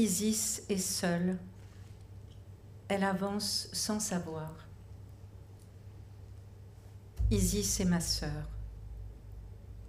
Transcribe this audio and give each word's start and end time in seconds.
Isis 0.00 0.62
est 0.70 0.78
seule. 0.78 1.36
Elle 2.88 3.04
avance 3.04 3.68
sans 3.74 4.00
savoir. 4.00 4.50
Isis 7.30 7.80
est 7.80 7.84
ma 7.84 8.00
sœur. 8.00 8.48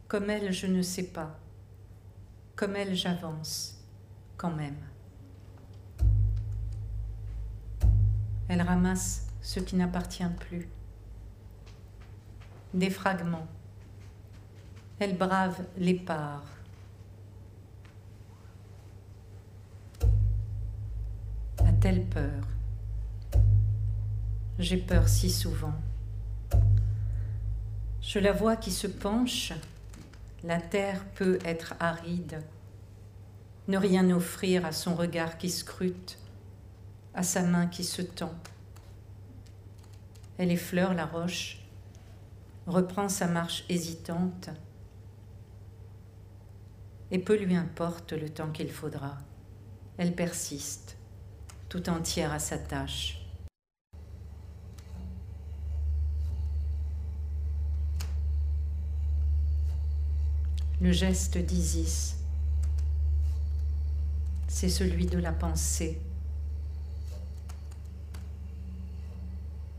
Comme 0.09 0.29
elle, 0.29 0.51
je 0.51 0.67
ne 0.67 0.81
sais 0.81 1.07
pas. 1.13 1.39
Comme 2.57 2.75
elle, 2.75 2.93
j'avance 2.93 3.81
quand 4.35 4.51
même. 4.51 4.83
Elle 8.49 8.63
ramasse 8.63 9.27
ce 9.41 9.61
qui 9.61 9.77
n'appartient 9.77 10.35
plus. 10.41 10.67
Des 12.73 12.89
fragments. 12.89 13.47
Elle 14.99 15.17
brave 15.17 15.65
les 15.77 15.95
parts. 15.95 16.60
A-t-elle 21.81 22.05
peur 22.05 22.43
J'ai 24.59 24.77
peur 24.77 25.07
si 25.07 25.31
souvent. 25.31 25.73
Je 28.01 28.19
la 28.19 28.33
vois 28.33 28.55
qui 28.55 28.69
se 28.69 28.85
penche. 28.85 29.51
La 30.43 30.61
terre 30.61 31.03
peut 31.15 31.39
être 31.43 31.73
aride. 31.79 32.43
Ne 33.67 33.79
rien 33.79 34.11
offrir 34.11 34.63
à 34.63 34.73
son 34.73 34.93
regard 34.93 35.39
qui 35.39 35.49
scrute 35.49 36.19
à 37.15 37.23
sa 37.23 37.41
main 37.41 37.65
qui 37.65 37.83
se 37.83 38.03
tend. 38.03 38.35
Elle 40.37 40.51
effleure 40.51 40.93
la 40.93 41.07
roche, 41.07 41.65
reprend 42.67 43.09
sa 43.09 43.25
marche 43.25 43.65
hésitante, 43.69 44.51
et 47.09 47.17
peu 47.17 47.35
lui 47.35 47.55
importe 47.55 48.13
le 48.13 48.29
temps 48.29 48.51
qu'il 48.51 48.69
faudra. 48.69 49.17
Elle 49.97 50.13
persiste, 50.13 50.95
tout 51.71 51.89
entière 51.89 52.33
à 52.33 52.39
sa 52.39 52.57
tâche. 52.57 53.17
Le 60.81 60.91
geste 60.91 61.37
d'Isis, 61.37 62.17
c'est 64.49 64.67
celui 64.67 65.05
de 65.05 65.17
la 65.17 65.31
pensée 65.31 66.01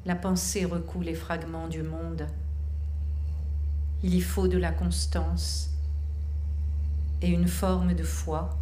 La 0.06 0.16
pensée 0.16 0.64
recoue 0.64 1.02
les 1.02 1.14
fragments 1.14 1.68
du 1.68 1.82
monde. 1.82 2.27
Il 4.02 4.14
y 4.14 4.22
faut 4.22 4.48
de 4.48 4.56
la 4.56 4.72
constance 4.72 5.68
et 7.20 7.28
une 7.28 7.48
forme 7.48 7.92
de 7.92 8.02
foi, 8.02 8.58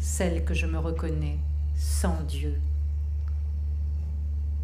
celle 0.00 0.44
que 0.44 0.54
je 0.54 0.66
me 0.66 0.78
reconnais 0.78 1.38
sans 1.76 2.20
Dieu, 2.22 2.58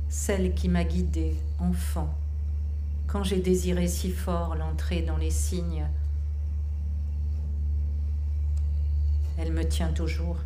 celle 0.08 0.54
qui 0.54 0.68
m'a 0.68 0.84
guidée 0.84 1.36
enfant 1.60 2.12
quand 3.06 3.22
j'ai 3.22 3.38
désiré 3.38 3.86
si 3.86 4.10
fort 4.10 4.56
l'entrée 4.56 5.02
dans 5.02 5.16
les 5.16 5.30
signes. 5.30 5.86
Elle 9.38 9.52
me 9.52 9.64
tient 9.64 9.92
toujours 9.92 10.38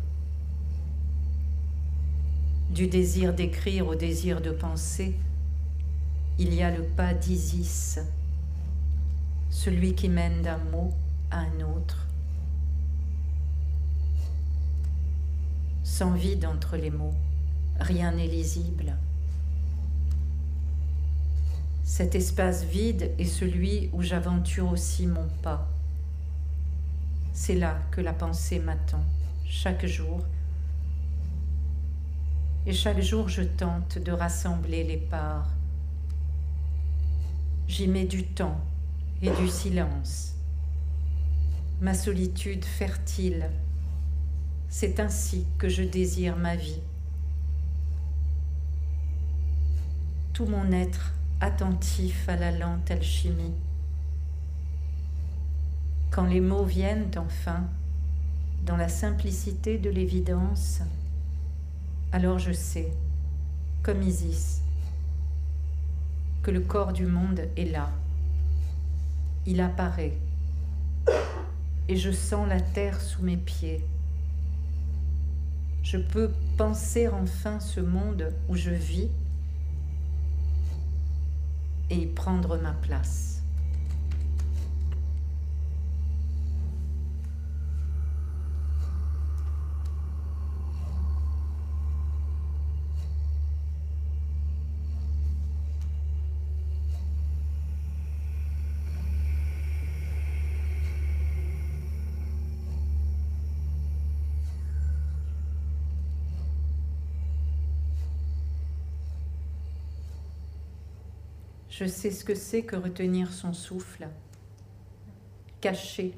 du 2.69 2.87
désir 2.87 3.33
d'écrire 3.33 3.87
au 3.87 3.95
désir 3.95 4.41
de 4.41 4.51
penser, 4.51 5.15
il 6.39 6.53
y 6.53 6.61
a 6.61 6.71
le 6.71 6.83
pas 6.83 7.13
d'Isis, 7.13 7.99
celui 9.49 9.93
qui 9.93 10.07
mène 10.07 10.41
d'un 10.41 10.57
mot 10.57 10.93
à 11.31 11.39
un 11.39 11.61
autre. 11.61 12.07
Sans 15.91 16.13
vide 16.13 16.45
entre 16.45 16.77
les 16.77 16.89
mots, 16.89 17.13
rien 17.77 18.13
n'est 18.13 18.25
lisible. 18.25 18.95
Cet 21.83 22.15
espace 22.15 22.63
vide 22.63 23.11
est 23.19 23.25
celui 23.25 23.89
où 23.91 24.01
j'aventure 24.01 24.71
aussi 24.71 25.05
mon 25.05 25.27
pas. 25.43 25.67
C'est 27.33 27.55
là 27.55 27.77
que 27.91 27.99
la 27.99 28.13
pensée 28.13 28.57
m'attend, 28.57 29.03
chaque 29.45 29.85
jour, 29.85 30.21
et 32.65 32.71
chaque 32.71 33.01
jour 33.01 33.27
je 33.27 33.43
tente 33.43 33.97
de 33.97 34.13
rassembler 34.13 34.85
les 34.85 34.97
parts. 34.97 35.49
J'y 37.67 37.89
mets 37.89 38.05
du 38.05 38.23
temps 38.23 38.61
et 39.21 39.29
du 39.29 39.49
silence. 39.49 40.35
Ma 41.81 41.93
solitude 41.93 42.63
fertile, 42.63 43.49
c'est 44.71 45.01
ainsi 45.01 45.45
que 45.59 45.67
je 45.67 45.83
désire 45.83 46.37
ma 46.37 46.55
vie. 46.55 46.79
Tout 50.33 50.45
mon 50.45 50.71
être 50.71 51.13
attentif 51.41 52.27
à 52.29 52.37
la 52.37 52.51
lente 52.51 52.89
alchimie. 52.89 53.53
Quand 56.09 56.25
les 56.25 56.39
mots 56.39 56.63
viennent 56.63 57.11
enfin, 57.17 57.65
dans 58.65 58.77
la 58.77 58.87
simplicité 58.87 59.77
de 59.77 59.89
l'évidence, 59.89 60.79
alors 62.13 62.39
je 62.39 62.53
sais, 62.53 62.91
comme 63.83 64.01
Isis, 64.01 64.61
que 66.43 66.51
le 66.51 66.61
corps 66.61 66.93
du 66.93 67.05
monde 67.05 67.41
est 67.57 67.65
là. 67.65 67.89
Il 69.45 69.59
apparaît 69.59 70.17
et 71.89 71.97
je 71.97 72.11
sens 72.11 72.47
la 72.47 72.61
terre 72.61 73.01
sous 73.01 73.21
mes 73.21 73.37
pieds. 73.37 73.83
Je 75.83 75.97
peux 75.97 76.31
penser 76.57 77.07
enfin 77.07 77.59
ce 77.59 77.79
monde 77.79 78.31
où 78.49 78.55
je 78.55 78.71
vis 78.71 79.09
et 81.89 82.05
prendre 82.05 82.57
ma 82.57 82.71
place. 82.71 83.40
Je 111.81 111.87
sais 111.87 112.11
ce 112.11 112.23
que 112.23 112.35
c'est 112.35 112.61
que 112.61 112.75
retenir 112.75 113.33
son 113.33 113.53
souffle, 113.53 114.07
caché, 115.61 116.13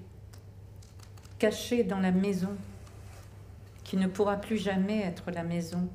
caché 1.40 1.86
dans 1.86 2.02
la 2.02 2.12
maison, 2.12 2.54
qui 3.86 3.96
ne 3.96 4.08
pourra 4.08 4.36
plus 4.36 4.58
jamais 4.58 5.00
être 5.00 5.32
la 5.32 5.46
maison, 5.46 5.88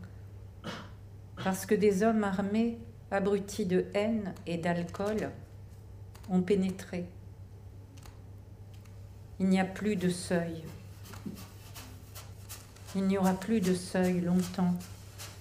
parce 1.44 1.66
que 1.66 1.74
des 1.74 2.02
hommes 2.02 2.24
armés, 2.24 2.78
abrutis 3.10 3.66
de 3.66 3.84
haine 3.92 4.32
et 4.46 4.56
d'alcool, 4.56 5.32
ont 6.30 6.40
pénétré. 6.40 7.04
Il 9.38 9.50
n'y 9.50 9.60
a 9.60 9.66
plus 9.66 9.96
de 9.96 10.08
seuil. 10.08 10.64
Il 12.96 13.02
n'y 13.02 13.18
aura 13.18 13.34
plus 13.34 13.60
de 13.60 13.74
seuil 13.74 14.22
longtemps, 14.22 14.74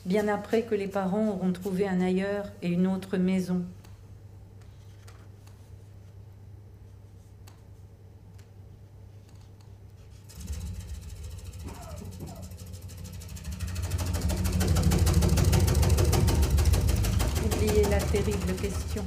bien 0.05 0.27
après 0.27 0.63
que 0.63 0.75
les 0.75 0.89
parents 0.89 1.29
auront 1.29 1.53
trouvé 1.53 1.87
un 1.87 2.01
ailleurs 2.01 2.51
et 2.61 2.67
une 2.67 2.87
autre 2.87 3.15
maison 3.15 3.63
question. 18.57 19.03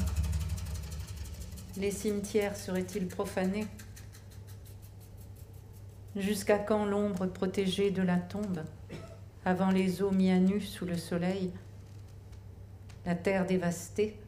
Les 1.76 1.88
cimetières 2.00 2.56
seraient-ils 2.56 3.06
profanés 3.06 3.66
Jusqu'à 6.16 6.58
quand 6.58 6.86
l'ombre 6.86 7.26
protégée 7.26 7.90
de 7.90 8.00
la 8.00 8.16
tombe, 8.16 8.64
avant 9.44 9.70
les 9.70 10.00
eaux 10.00 10.10
mis 10.10 10.30
à 10.30 10.38
nu 10.38 10.62
sous 10.62 10.86
le 10.86 10.96
soleil, 10.96 11.52
la 13.04 13.14
terre 13.14 13.44
dévastée? 13.44 14.18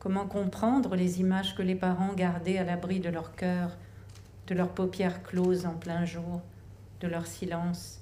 Comment 0.00 0.26
comprendre 0.26 0.96
les 0.96 1.20
images 1.20 1.54
que 1.54 1.62
les 1.62 1.76
parents 1.76 2.14
gardaient 2.14 2.58
à 2.58 2.64
l'abri 2.64 2.98
de 2.98 3.08
leur 3.08 3.36
cœur, 3.36 3.76
de 4.48 4.56
leurs 4.56 4.74
paupières 4.74 5.22
closes 5.22 5.66
en 5.66 5.74
plein 5.74 6.04
jour, 6.04 6.40
de 7.00 7.06
leur 7.06 7.28
silence? 7.28 8.00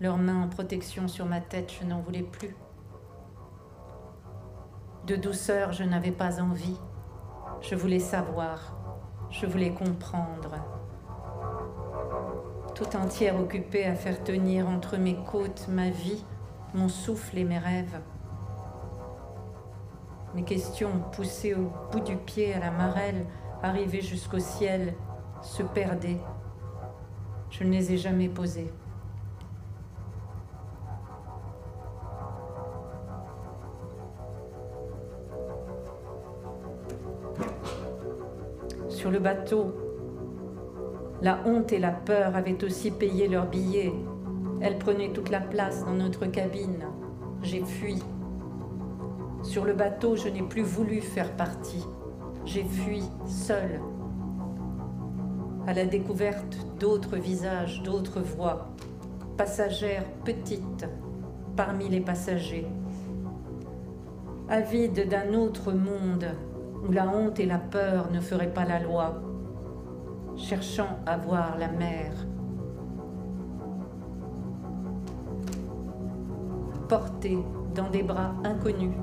Leurs 0.00 0.18
mains 0.18 0.42
en 0.42 0.48
protection 0.48 1.06
sur 1.06 1.26
ma 1.26 1.42
tête, 1.42 1.70
je 1.78 1.86
n'en 1.86 2.00
voulais 2.00 2.22
plus. 2.22 2.56
De 5.06 5.16
douceur, 5.16 5.72
je 5.72 5.82
n'avais 5.82 6.12
pas 6.12 6.40
envie. 6.40 6.78
Je 7.60 7.74
voulais 7.74 7.98
savoir 7.98 8.72
Je 9.30 9.46
voulais 9.46 9.72
comprendre. 9.72 10.54
Tout 12.76 12.96
entière 12.96 13.40
occupée 13.40 13.84
à 13.84 13.96
faire 13.96 14.22
tenir 14.22 14.68
entre 14.68 14.98
mes 14.98 15.16
côtes 15.16 15.66
ma 15.68 15.90
vie, 15.90 16.24
mon 16.72 16.88
souffle 16.88 17.36
et 17.36 17.44
mes 17.44 17.58
rêves. 17.58 17.98
Mes 20.36 20.44
questions 20.44 21.02
poussées 21.10 21.54
au 21.54 21.72
bout 21.90 22.00
du 22.00 22.16
pied 22.16 22.54
à 22.54 22.60
la 22.60 22.70
marelle, 22.70 23.26
arrivées 23.60 24.02
jusqu'au 24.02 24.38
ciel, 24.38 24.94
se 25.42 25.64
perdaient. 25.64 26.20
Je 27.50 27.64
ne 27.64 27.70
les 27.70 27.92
ai 27.92 27.96
jamais 27.96 28.28
posées. 28.28 28.72
Sur 39.02 39.10
le 39.10 39.18
bateau, 39.18 39.74
la 41.22 41.40
honte 41.44 41.72
et 41.72 41.80
la 41.80 41.90
peur 41.90 42.36
avaient 42.36 42.62
aussi 42.62 42.92
payé 42.92 43.26
leur 43.26 43.48
billet. 43.48 43.92
Elles 44.60 44.78
prenaient 44.78 45.12
toute 45.12 45.28
la 45.28 45.40
place 45.40 45.84
dans 45.84 45.94
notre 45.94 46.26
cabine. 46.26 46.86
J'ai 47.42 47.64
fui. 47.64 48.00
Sur 49.42 49.64
le 49.64 49.72
bateau, 49.72 50.14
je 50.14 50.28
n'ai 50.28 50.44
plus 50.44 50.62
voulu 50.62 51.00
faire 51.00 51.32
partie. 51.32 51.84
J'ai 52.44 52.62
fui 52.62 53.02
seule, 53.26 53.80
à 55.66 55.72
la 55.72 55.84
découverte 55.84 56.64
d'autres 56.78 57.16
visages, 57.16 57.82
d'autres 57.82 58.20
voix, 58.20 58.68
passagères 59.36 60.06
petites 60.24 60.86
parmi 61.56 61.88
les 61.88 62.02
passagers, 62.02 62.68
avide 64.48 65.08
d'un 65.08 65.34
autre 65.34 65.72
monde 65.72 66.28
où 66.86 66.92
la 66.92 67.06
honte 67.08 67.38
et 67.38 67.46
la 67.46 67.58
peur 67.58 68.10
ne 68.12 68.20
feraient 68.20 68.52
pas 68.52 68.64
la 68.64 68.80
loi, 68.80 69.22
cherchant 70.36 70.98
à 71.06 71.16
voir 71.16 71.56
la 71.58 71.68
mer. 71.68 72.12
Portée 76.88 77.38
dans 77.74 77.88
des 77.88 78.02
bras 78.02 78.34
inconnus, 78.44 78.96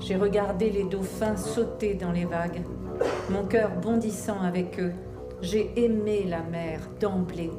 j'ai 0.00 0.16
regardé 0.16 0.70
les 0.70 0.84
dauphins 0.84 1.36
sauter 1.36 1.94
dans 1.94 2.12
les 2.12 2.24
vagues, 2.24 2.62
mon 3.30 3.44
cœur 3.44 3.70
bondissant 3.82 4.40
avec 4.40 4.78
eux. 4.80 4.92
J'ai 5.42 5.84
aimé 5.84 6.24
la 6.26 6.42
mer 6.42 6.80
d'emblée 7.00 7.50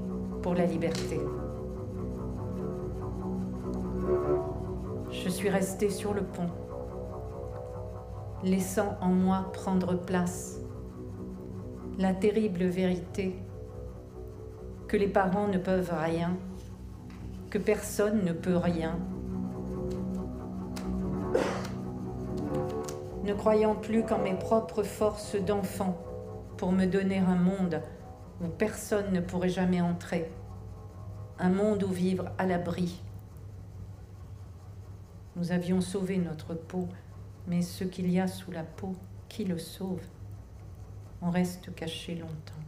pour 0.41 0.55
la 0.55 0.65
liberté. 0.65 1.19
Je 5.11 5.29
suis 5.29 5.49
restée 5.49 5.89
sur 5.89 6.13
le 6.13 6.21
pont, 6.21 6.49
laissant 8.43 8.97
en 9.01 9.09
moi 9.09 9.51
prendre 9.53 9.95
place. 9.95 10.59
La 11.97 12.13
terrible 12.13 12.63
vérité 12.65 13.35
que 14.87 14.97
les 14.97 15.07
parents 15.07 15.47
ne 15.47 15.57
peuvent 15.57 15.93
rien, 15.93 16.37
que 17.49 17.57
personne 17.57 18.23
ne 18.23 18.33
peut 18.33 18.57
rien. 18.57 18.97
Ne 23.23 23.33
croyant 23.33 23.75
plus 23.75 24.03
qu'en 24.03 24.19
mes 24.19 24.33
propres 24.33 24.83
forces 24.83 25.35
d'enfant 25.35 25.97
pour 26.57 26.71
me 26.71 26.85
donner 26.85 27.19
un 27.19 27.35
monde 27.35 27.81
où 28.41 28.47
personne 28.47 29.11
ne 29.13 29.19
pourrait 29.19 29.49
jamais 29.49 29.81
entrer, 29.81 30.31
un 31.37 31.49
monde 31.49 31.83
où 31.83 31.91
vivre 31.91 32.31
à 32.37 32.45
l'abri. 32.45 33.01
Nous 35.35 35.51
avions 35.51 35.81
sauvé 35.81 36.17
notre 36.17 36.53
peau, 36.53 36.87
mais 37.49 37.63
ce 37.63 37.83
qu'il 37.83 38.09
y 38.11 38.19
a 38.19 38.27
sous 38.27 38.51
la 38.51 38.63
peau, 38.63 38.95
qui 39.27 39.43
le 39.43 39.57
sauve? 39.57 40.03
On 41.21 41.31
reste 41.31 41.73
caché 41.75 42.15
longtemps, 42.15 42.63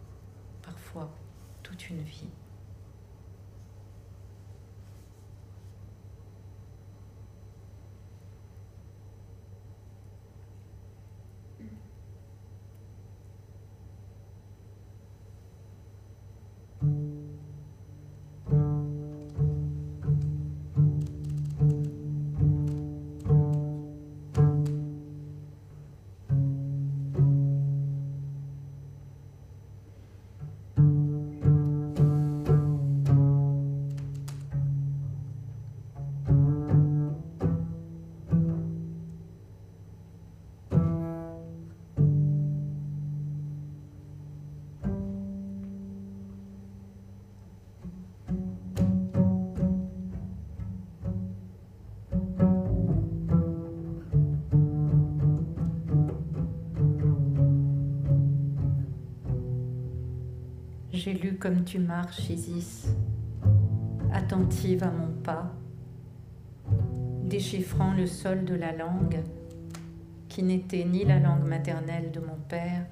parfois 0.64 1.10
toute 1.64 1.90
une 1.90 2.02
vie. 2.02 2.30
Comme 61.42 61.64
tu 61.64 61.80
marches, 61.80 62.30
Isis, 62.30 62.96
attentive 64.14 64.84
à 64.84 64.92
mon 64.92 65.12
pas, 65.24 65.52
déchiffrant 67.24 67.96
le 67.96 68.06
sol 68.06 68.46
de 68.46 68.54
la 68.54 68.72
langue 68.72 69.24
qui 70.30 70.44
n'était 70.44 70.86
ni 70.86 71.04
la 71.04 71.20
langue 71.20 71.44
maternelle 71.44 72.12
de 72.12 72.20
mon 72.20 72.36
père, 72.48 72.86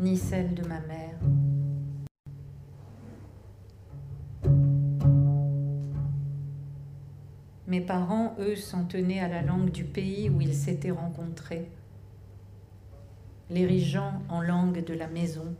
ni 0.00 0.16
celle 0.16 0.54
de 0.54 0.66
ma 0.66 0.80
mère. 0.80 1.20
Mes 7.68 7.80
parents, 7.80 8.34
eux, 8.40 8.56
s'en 8.56 8.86
tenaient 8.86 9.20
à 9.20 9.28
la 9.28 9.42
langue 9.42 9.70
du 9.70 9.84
pays 9.84 10.30
où 10.30 10.40
ils 10.40 10.54
s'étaient 10.54 10.90
rencontrés, 10.90 11.70
l'érigeant 13.50 14.20
en 14.28 14.40
langue 14.40 14.84
de 14.84 14.94
la 14.94 15.06
maison 15.06 15.54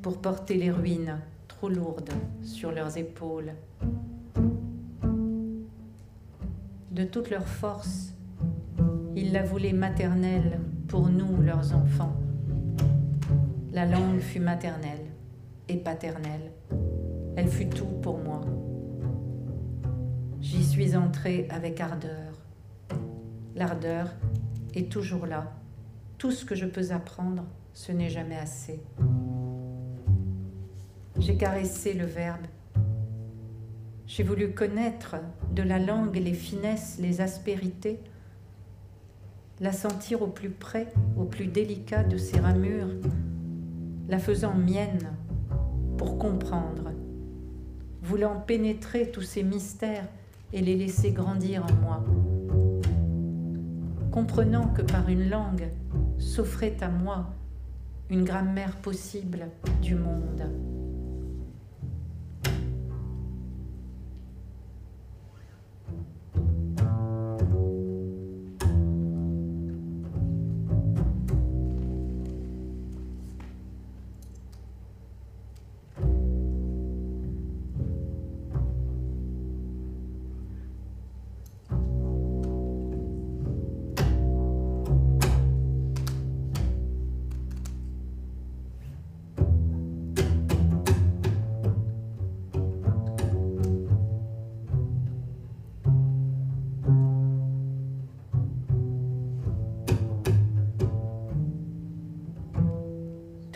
pour 0.00 0.18
porter 0.20 0.54
les 0.54 0.70
ruines 0.70 1.20
trop 1.46 1.68
lourdes 1.68 2.12
sur 2.42 2.72
leurs 2.72 2.96
épaules. 2.96 3.52
De 6.90 7.04
toute 7.04 7.28
leur 7.28 7.46
force, 7.46 8.14
ils 9.14 9.32
la 9.32 9.42
voulaient 9.42 9.72
maternelle 9.74 10.60
pour 10.88 11.08
nous, 11.08 11.42
leurs 11.42 11.74
enfants. 11.74 12.16
La 13.72 13.84
langue 13.84 14.20
fut 14.20 14.40
maternelle 14.40 15.06
et 15.68 15.76
paternelle. 15.76 16.52
Elle 17.36 17.48
fut 17.48 17.68
tout 17.68 18.00
pour 18.00 18.18
moi. 18.18 18.40
J'y 20.40 20.64
suis 20.64 20.96
entrée 20.96 21.46
avec 21.50 21.80
ardeur. 21.80 22.38
L'ardeur 23.54 24.08
est 24.74 24.90
toujours 24.90 25.26
là. 25.26 25.52
Tout 26.16 26.30
ce 26.30 26.44
que 26.44 26.54
je 26.54 26.66
peux 26.66 26.92
apprendre 26.92 27.44
ce 27.74 27.90
n'est 27.90 28.08
jamais 28.08 28.36
assez. 28.36 28.80
J'ai 31.18 31.36
caressé 31.36 31.92
le 31.92 32.06
verbe. 32.06 32.46
J'ai 34.06 34.22
voulu 34.22 34.52
connaître 34.52 35.16
de 35.52 35.62
la 35.62 35.78
langue 35.78 36.16
les 36.16 36.34
finesses, 36.34 36.98
les 37.00 37.20
aspérités, 37.20 37.98
la 39.60 39.72
sentir 39.72 40.22
au 40.22 40.28
plus 40.28 40.50
près, 40.50 40.92
au 41.16 41.24
plus 41.24 41.46
délicat 41.46 42.04
de 42.04 42.16
ses 42.16 42.38
ramures, 42.38 42.90
la 44.08 44.18
faisant 44.18 44.54
mienne 44.54 45.12
pour 45.98 46.18
comprendre, 46.18 46.92
voulant 48.02 48.40
pénétrer 48.40 49.10
tous 49.10 49.22
ces 49.22 49.42
mystères 49.42 50.06
et 50.52 50.60
les 50.60 50.76
laisser 50.76 51.10
grandir 51.10 51.64
en 51.64 51.74
moi, 51.74 52.04
comprenant 54.12 54.68
que 54.68 54.82
par 54.82 55.08
une 55.08 55.28
langue 55.28 55.68
s'offrait 56.18 56.76
à 56.80 56.88
moi 56.88 57.26
une 58.10 58.24
grammaire 58.24 58.76
possible 58.76 59.48
du 59.82 59.94
monde. 59.94 60.73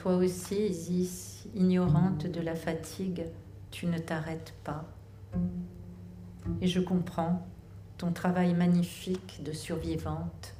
Toi 0.09 0.17
aussi, 0.17 0.69
Isis, 0.69 1.47
ignorante 1.55 2.27
de 2.27 2.41
la 2.41 2.55
fatigue, 2.55 3.27
tu 3.71 3.85
ne 3.85 3.99
t'arrêtes 3.99 4.55
pas. 4.65 4.87
Et 6.63 6.67
je 6.67 6.81
comprends 6.81 7.47
ton 7.99 8.13
travail 8.13 8.55
magnifique 8.55 9.43
de 9.45 9.53
survivante. 9.53 10.55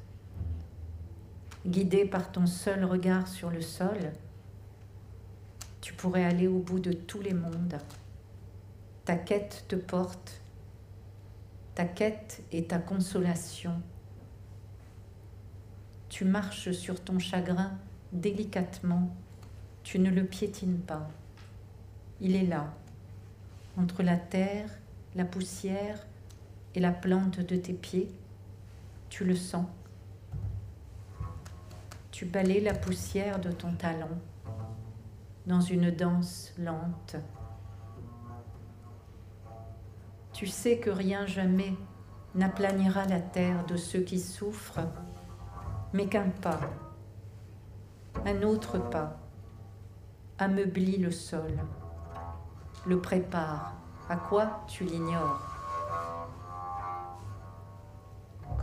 Guidée 1.65 2.05
par 2.05 2.31
ton 2.31 2.45
seul 2.45 2.85
regard 2.85 3.27
sur 3.27 3.49
le 3.49 3.63
sol, 3.63 4.13
tu 5.81 5.95
pourrais 5.95 6.25
aller 6.25 6.47
au 6.47 6.59
bout 6.59 6.79
de 6.79 6.93
tous 6.93 7.23
les 7.23 7.33
mondes. 7.33 7.79
Ta 9.07 9.17
quête 9.17 9.65
te 9.67 9.77
porte. 9.77 10.43
Ta 11.75 11.87
quête 11.87 12.43
est 12.53 12.69
ta 12.69 12.79
consolation. 12.81 13.81
Tu 16.11 16.27
marches 16.27 16.73
sur 16.73 17.03
ton 17.03 17.19
chagrin 17.19 17.73
délicatement. 18.13 19.11
Tu 19.89 19.99
ne 19.99 20.11
le 20.11 20.23
piétines 20.23 20.81
pas. 20.81 21.09
Il 22.21 22.37
est 22.37 22.45
là, 22.45 22.75
entre 23.79 24.03
la 24.03 24.19
terre, 24.19 24.69
la 25.15 25.25
poussière 25.25 26.07
et 26.75 26.81
la 26.81 26.93
plante 26.93 27.41
de 27.41 27.57
tes 27.57 27.73
pieds. 27.73 28.13
Tu 29.09 29.25
le 29.25 29.35
sens. 29.35 29.65
Tu 32.11 32.27
balais 32.27 32.61
la 32.61 32.75
poussière 32.75 33.41
de 33.41 33.51
ton 33.51 33.73
talon 33.73 34.11
dans 35.47 35.63
une 35.63 35.91
danse 35.91 36.53
lente. 36.59 37.17
Tu 40.35 40.47
sais 40.47 40.77
que 40.77 40.91
rien 40.91 41.25
jamais 41.25 41.73
n'aplanira 42.35 43.07
la 43.07 43.21
terre 43.21 43.65
de 43.65 43.79
ceux 43.79 44.03
qui 44.03 44.21
souffrent, 44.21 44.87
mais 45.95 46.09
qu'un 46.09 46.29
pas, 46.29 46.61
un 48.27 48.43
autre 48.43 48.79
pas, 48.79 49.19
ameublit 50.39 50.99
le 50.99 51.11
sol, 51.11 51.53
le 52.87 53.01
prépare. 53.01 53.75
À 54.09 54.17
quoi 54.17 54.65
tu 54.67 54.85
l'ignores? 54.85 55.43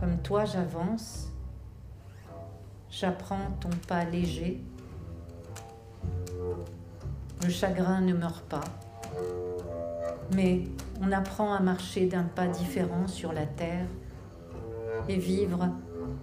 Comme 0.00 0.18
toi 0.22 0.44
j'avance, 0.44 1.30
j'apprends 2.90 3.50
ton 3.60 3.70
pas 3.88 4.04
léger 4.04 4.62
le 7.46 7.52
chagrin 7.52 8.00
ne 8.00 8.12
meurt 8.12 8.44
pas. 8.46 8.64
Mais 10.34 10.62
on 11.00 11.12
apprend 11.12 11.52
à 11.54 11.60
marcher 11.60 12.06
d'un 12.06 12.24
pas 12.24 12.48
différent 12.48 13.06
sur 13.06 13.32
la 13.32 13.46
terre 13.46 13.86
et 15.08 15.16
vivre 15.16 15.68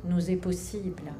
nous 0.03 0.29
est 0.29 0.35
possible. 0.35 1.13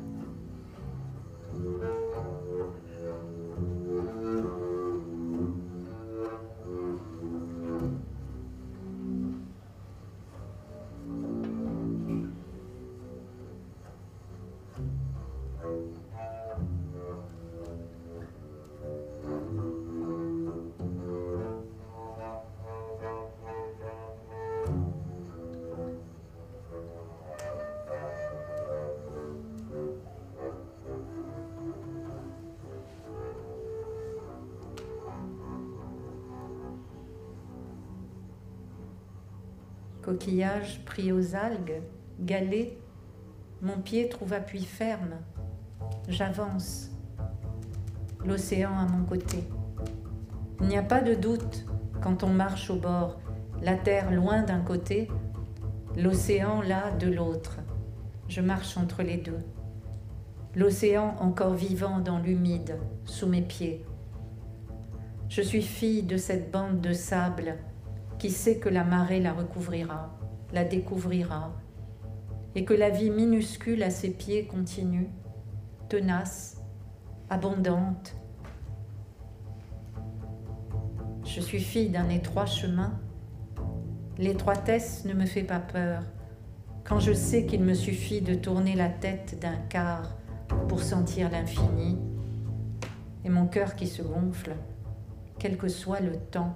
Coquillage 40.13 40.79
pris 40.86 41.12
aux 41.12 41.36
algues, 41.36 41.82
galets, 42.20 42.77
mon 43.63 43.79
pied 43.79 44.10
trouve 44.10 44.34
appui 44.34 44.63
ferme. 44.63 45.15
J'avance. 46.08 46.91
L'océan 48.24 48.77
à 48.77 48.86
mon 48.86 49.05
côté. 49.05 49.43
Il 50.62 50.67
n'y 50.67 50.77
a 50.77 50.84
pas 50.84 51.01
de 51.01 51.15
doute 51.15 51.65
quand 52.00 52.24
on 52.24 52.29
marche 52.29 52.70
au 52.70 52.75
bord, 52.75 53.20
la 53.63 53.75
terre 53.75 54.12
loin 54.12 54.43
d'un 54.43 54.60
côté, 54.60 55.08
l'océan 55.98 56.62
là 56.62 56.91
de 56.91 57.08
l'autre. 57.08 57.58
Je 58.27 58.41
marche 58.41 58.77
entre 58.77 59.01
les 59.01 59.17
deux. 59.17 59.39
L'océan 60.55 61.15
encore 61.22 61.55
vivant 61.55 62.00
dans 62.00 62.20
l'humide, 62.20 62.77
sous 63.05 63.27
mes 63.27 63.41
pieds. 63.41 63.84
Je 65.27 65.41
suis 65.41 65.63
fille 65.63 66.03
de 66.03 66.17
cette 66.17 66.51
bande 66.51 66.82
de 66.82 66.93
sable 66.93 67.55
qui 68.24 68.32
sait 68.32 68.56
que 68.56 68.70
la 68.70 68.86
marée 68.86 69.20
la 69.20 69.34
recouvrira, 69.34 70.18
la 70.53 70.63
découvrira, 70.63 71.51
et 72.56 72.63
que 72.63 72.74
la 72.74 72.89
vie 72.89 73.10
minuscule 73.10 73.84
à 73.84 73.89
ses 73.89 74.12
pieds 74.12 74.48
continue, 74.48 75.10
tenace, 75.89 76.62
abondante. 77.30 78.15
Je 81.25 81.42
suis 81.42 81.60
fille 81.60 81.89
d'un 81.89 82.08
étroit 82.08 82.46
chemin. 82.46 82.98
L'étroitesse 84.18 85.03
ne 85.03 85.13
me 85.13 85.25
fait 85.25 85.44
pas 85.44 85.60
peur 85.60 86.03
quand 86.86 87.01
je 87.01 87.12
sais 87.12 87.46
qu'il 87.46 87.62
me 87.62 87.74
suffit 87.74 88.22
de 88.22 88.36
tourner 88.36 88.77
la 88.77 88.88
tête 88.88 89.38
d'un 89.42 89.58
quart 89.68 90.15
pour 90.70 90.82
sentir 90.82 91.30
l'infini 91.30 92.00
et 93.25 93.30
mon 93.30 93.48
cœur 93.48 93.75
qui 93.75 93.88
se 93.88 94.01
gonfle, 94.01 94.56
quel 95.39 95.58
que 95.58 95.68
soit 95.68 96.00
le 96.00 96.15
temps, 96.15 96.56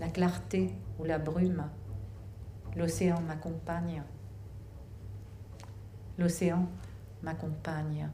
la 0.00 0.08
clarté 0.08 0.70
ou 0.98 1.04
la 1.04 1.18
brume, 1.18 1.68
l'océan 2.74 3.20
m'accompagne. 3.20 4.02
L'océan 6.18 6.66
m'accompagne. 7.22 8.08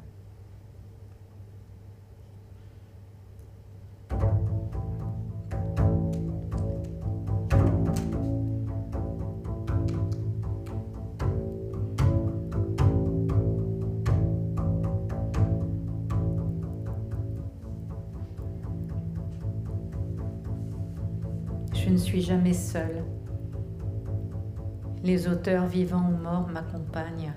Suis 22.17 22.29
jamais 22.29 22.55
seule. 22.55 23.05
Les 25.03 25.29
auteurs 25.29 25.67
vivants 25.67 26.09
ou 26.09 26.17
morts 26.17 26.49
m'accompagnent. 26.49 27.35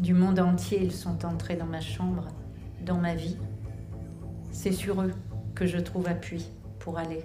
Du 0.00 0.12
monde 0.12 0.40
entier, 0.40 0.82
ils 0.82 0.90
sont 0.90 1.24
entrés 1.24 1.54
dans 1.54 1.66
ma 1.66 1.80
chambre, 1.80 2.26
dans 2.84 2.96
ma 2.96 3.14
vie. 3.14 3.38
C'est 4.50 4.72
sur 4.72 5.02
eux 5.02 5.12
que 5.54 5.66
je 5.66 5.78
trouve 5.78 6.08
appui 6.08 6.50
pour 6.80 6.98
aller. 6.98 7.22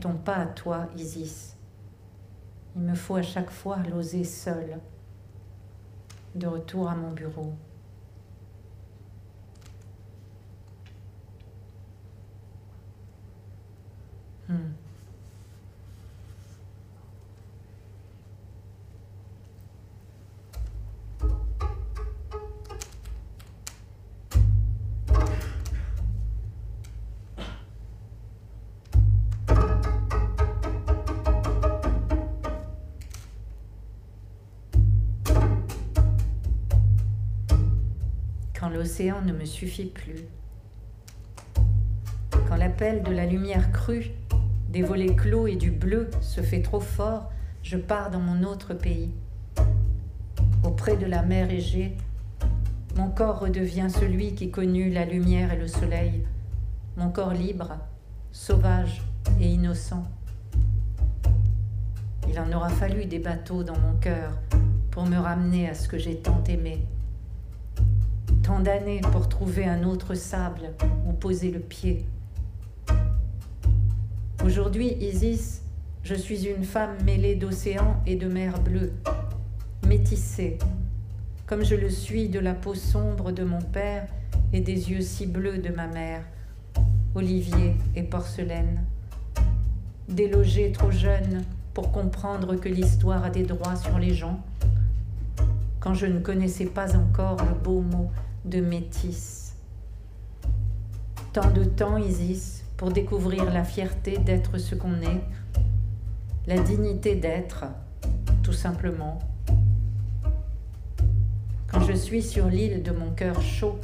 Ton 0.00 0.14
pas 0.14 0.36
à 0.36 0.46
toi, 0.46 0.86
Isis. 0.96 1.56
Il 2.76 2.82
me 2.82 2.94
faut 2.94 3.16
à 3.16 3.22
chaque 3.22 3.50
fois 3.50 3.78
l'oser 3.90 4.22
seul. 4.22 4.78
De 6.36 6.46
retour 6.46 6.88
à 6.88 6.94
mon 6.94 7.10
bureau. 7.10 7.54
Quand 38.58 38.68
l'océan 38.68 39.22
ne 39.22 39.32
me 39.32 39.44
suffit 39.44 39.86
plus, 39.86 40.24
quand 42.48 42.56
l'appel 42.56 43.02
de 43.02 43.12
la 43.12 43.26
lumière 43.26 43.72
crue 43.72 44.12
des 44.70 44.82
volets 44.82 45.14
clos 45.14 45.46
et 45.46 45.56
du 45.56 45.70
bleu 45.70 46.10
se 46.20 46.40
fait 46.40 46.62
trop 46.62 46.80
fort, 46.80 47.30
je 47.62 47.76
pars 47.76 48.10
dans 48.10 48.20
mon 48.20 48.42
autre 48.42 48.74
pays. 48.74 49.10
Auprès 50.64 50.96
de 50.96 51.06
la 51.06 51.22
mer 51.22 51.50
Égée, 51.50 51.96
mon 52.96 53.10
corps 53.10 53.40
redevient 53.40 53.88
celui 53.88 54.34
qui 54.34 54.50
connut 54.50 54.90
la 54.90 55.04
lumière 55.04 55.52
et 55.52 55.56
le 55.56 55.68
soleil, 55.68 56.24
mon 56.96 57.10
corps 57.10 57.34
libre, 57.34 57.76
sauvage 58.32 59.02
et 59.40 59.48
innocent. 59.48 60.04
Il 62.28 62.40
en 62.40 62.52
aura 62.52 62.68
fallu 62.68 63.04
des 63.04 63.18
bateaux 63.18 63.62
dans 63.62 63.78
mon 63.78 63.94
cœur 64.00 64.32
pour 64.90 65.06
me 65.06 65.16
ramener 65.16 65.68
à 65.68 65.74
ce 65.74 65.88
que 65.88 65.98
j'ai 65.98 66.16
tant 66.16 66.42
aimé. 66.48 66.80
tant 68.42 68.60
d'années 68.60 69.00
pour 69.12 69.28
trouver 69.28 69.66
un 69.66 69.82
autre 69.82 70.14
sable 70.14 70.70
où 71.06 71.12
poser 71.12 71.50
le 71.50 71.60
pied. 71.60 72.06
Aujourd'hui, 74.46 74.96
Isis, 75.00 75.60
je 76.04 76.14
suis 76.14 76.46
une 76.46 76.62
femme 76.62 76.96
mêlée 77.04 77.34
d'océan 77.34 78.00
et 78.06 78.14
de 78.14 78.28
mer 78.28 78.60
bleue, 78.60 78.92
métissée, 79.88 80.56
comme 81.46 81.64
je 81.64 81.74
le 81.74 81.90
suis 81.90 82.28
de 82.28 82.38
la 82.38 82.54
peau 82.54 82.76
sombre 82.76 83.32
de 83.32 83.42
mon 83.42 83.60
père 83.60 84.06
et 84.52 84.60
des 84.60 84.92
yeux 84.92 85.00
si 85.00 85.26
bleus 85.26 85.58
de 85.58 85.70
ma 85.70 85.88
mère, 85.88 86.22
olivier 87.16 87.74
et 87.96 88.04
porcelaine. 88.04 88.84
Délogée 90.08 90.70
trop 90.70 90.92
jeune 90.92 91.42
pour 91.74 91.90
comprendre 91.90 92.54
que 92.54 92.68
l'histoire 92.68 93.24
a 93.24 93.30
des 93.30 93.42
droits 93.42 93.74
sur 93.74 93.98
les 93.98 94.14
gens, 94.14 94.40
quand 95.80 95.94
je 95.94 96.06
ne 96.06 96.20
connaissais 96.20 96.66
pas 96.66 96.96
encore 96.96 97.38
le 97.44 97.54
beau 97.64 97.80
mot 97.80 98.12
de 98.44 98.60
métisse. 98.60 99.56
Tant 101.32 101.50
de 101.50 101.64
temps, 101.64 101.96
Isis, 101.96 102.62
pour 102.76 102.90
découvrir 102.90 103.50
la 103.52 103.64
fierté 103.64 104.18
d'être 104.18 104.58
ce 104.58 104.74
qu'on 104.74 105.00
est, 105.00 105.22
la 106.46 106.58
dignité 106.58 107.14
d'être, 107.14 107.64
tout 108.42 108.52
simplement. 108.52 109.18
Quand 111.68 111.80
je 111.80 111.94
suis 111.94 112.22
sur 112.22 112.48
l'île 112.48 112.82
de 112.82 112.92
mon 112.92 113.10
cœur 113.10 113.40
chaud, 113.40 113.78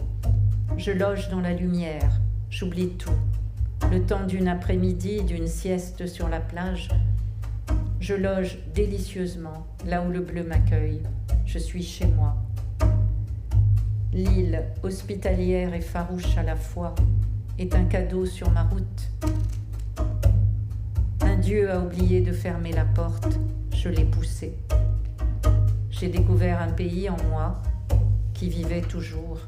je 0.76 0.92
loge 0.92 1.28
dans 1.30 1.40
la 1.40 1.52
lumière, 1.52 2.20
j'oublie 2.50 2.90
tout. 2.90 3.10
Le 3.90 4.02
temps 4.02 4.24
d'une 4.26 4.48
après-midi, 4.48 5.22
d'une 5.22 5.48
sieste 5.48 6.06
sur 6.06 6.28
la 6.28 6.40
plage, 6.40 6.88
je 8.00 8.14
loge 8.14 8.58
délicieusement 8.74 9.66
là 9.86 10.02
où 10.02 10.10
le 10.10 10.20
bleu 10.20 10.44
m'accueille. 10.44 11.02
Je 11.46 11.58
suis 11.58 11.82
chez 11.82 12.06
moi. 12.06 12.36
L'île 14.12 14.64
hospitalière 14.82 15.74
et 15.74 15.80
farouche 15.80 16.36
à 16.36 16.42
la 16.42 16.56
fois 16.56 16.94
est 17.58 17.74
un 17.74 17.84
cadeau 17.84 18.26
sur 18.26 18.50
ma 18.50 18.64
route. 18.64 19.10
Un 21.20 21.36
Dieu 21.36 21.70
a 21.70 21.80
oublié 21.80 22.20
de 22.20 22.32
fermer 22.32 22.72
la 22.72 22.84
porte, 22.84 23.38
je 23.74 23.88
l'ai 23.88 24.04
poussé. 24.04 24.56
J'ai 25.90 26.08
découvert 26.08 26.60
un 26.60 26.72
pays 26.72 27.08
en 27.08 27.16
moi 27.30 27.62
qui 28.34 28.48
vivait 28.48 28.80
toujours. 28.80 29.38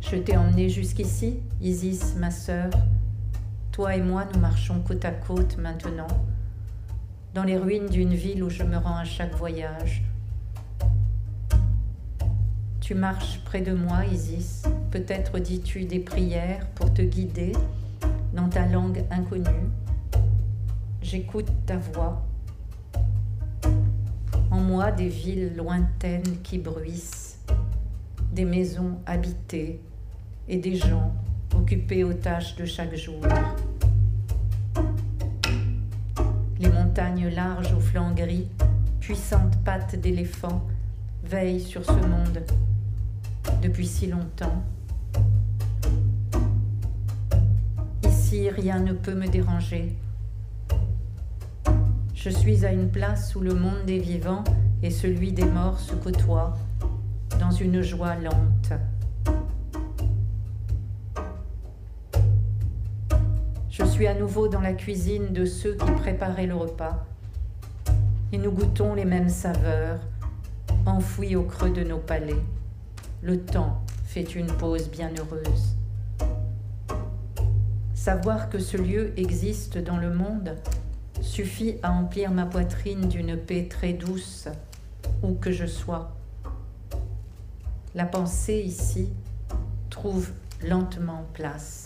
Je 0.00 0.16
t'ai 0.16 0.36
emmené 0.36 0.68
jusqu'ici, 0.68 1.40
Isis, 1.60 2.14
ma 2.16 2.30
sœur. 2.30 2.70
Toi 3.72 3.96
et 3.96 4.02
moi, 4.02 4.24
nous 4.32 4.40
marchons 4.40 4.80
côte 4.80 5.04
à 5.04 5.10
côte 5.10 5.58
maintenant 5.58 6.06
dans 7.36 7.44
les 7.44 7.58
ruines 7.58 7.88
d'une 7.90 8.14
ville 8.14 8.42
où 8.42 8.48
je 8.48 8.62
me 8.62 8.78
rends 8.78 8.96
à 8.96 9.04
chaque 9.04 9.34
voyage. 9.34 10.02
Tu 12.86 12.94
marches 12.94 13.40
près 13.44 13.62
de 13.62 13.72
moi, 13.72 14.04
Isis. 14.12 14.62
Peut-être 14.92 15.40
dis-tu 15.40 15.86
des 15.86 15.98
prières 15.98 16.64
pour 16.76 16.94
te 16.94 17.02
guider 17.02 17.50
dans 18.32 18.48
ta 18.48 18.64
langue 18.64 19.04
inconnue. 19.10 19.72
J'écoute 21.02 21.48
ta 21.66 21.78
voix. 21.78 22.24
En 24.52 24.60
moi, 24.60 24.92
des 24.92 25.08
villes 25.08 25.52
lointaines 25.56 26.40
qui 26.44 26.58
bruissent, 26.58 27.40
des 28.30 28.44
maisons 28.44 29.00
habitées 29.04 29.80
et 30.46 30.58
des 30.58 30.76
gens 30.76 31.12
occupés 31.56 32.04
aux 32.04 32.14
tâches 32.14 32.54
de 32.54 32.66
chaque 32.66 32.94
jour. 32.94 33.20
Les 36.60 36.68
montagnes 36.68 37.30
larges 37.30 37.74
aux 37.74 37.80
flancs 37.80 38.14
gris, 38.14 38.46
puissantes 39.00 39.56
pattes 39.64 39.96
d'éléphant, 40.00 40.64
veillent 41.24 41.60
sur 41.60 41.84
ce 41.84 41.90
monde 41.90 42.44
depuis 43.62 43.86
si 43.86 44.06
longtemps. 44.06 44.62
Ici, 48.04 48.50
rien 48.50 48.80
ne 48.80 48.92
peut 48.92 49.14
me 49.14 49.26
déranger. 49.26 49.96
Je 52.14 52.30
suis 52.30 52.64
à 52.64 52.72
une 52.72 52.90
place 52.90 53.36
où 53.36 53.40
le 53.40 53.54
monde 53.54 53.84
des 53.86 53.98
vivants 53.98 54.44
et 54.82 54.90
celui 54.90 55.32
des 55.32 55.44
morts 55.44 55.78
se 55.78 55.94
côtoient 55.94 56.54
dans 57.38 57.50
une 57.50 57.82
joie 57.82 58.16
lente. 58.16 58.72
Je 63.70 63.84
suis 63.84 64.06
à 64.06 64.14
nouveau 64.14 64.48
dans 64.48 64.60
la 64.60 64.72
cuisine 64.72 65.32
de 65.32 65.44
ceux 65.44 65.74
qui 65.74 65.90
préparaient 65.92 66.46
le 66.46 66.54
repas. 66.54 67.04
Et 68.32 68.38
nous 68.38 68.50
goûtons 68.50 68.94
les 68.94 69.04
mêmes 69.04 69.28
saveurs, 69.28 70.00
enfouies 70.86 71.36
au 71.36 71.42
creux 71.42 71.70
de 71.70 71.84
nos 71.84 71.98
palais. 71.98 72.42
Le 73.22 73.40
temps 73.40 73.82
fait 74.04 74.34
une 74.34 74.46
pause 74.46 74.88
bienheureuse. 74.88 75.74
Savoir 77.94 78.50
que 78.50 78.58
ce 78.58 78.76
lieu 78.76 79.12
existe 79.18 79.78
dans 79.78 79.96
le 79.96 80.14
monde 80.14 80.56
suffit 81.22 81.76
à 81.82 81.92
emplir 81.92 82.30
ma 82.30 82.46
poitrine 82.46 83.08
d'une 83.08 83.36
paix 83.36 83.66
très 83.68 83.94
douce, 83.94 84.48
où 85.22 85.34
que 85.34 85.50
je 85.50 85.66
sois. 85.66 86.12
La 87.94 88.04
pensée 88.04 88.60
ici 88.60 89.08
trouve 89.90 90.30
lentement 90.62 91.24
place. 91.32 91.85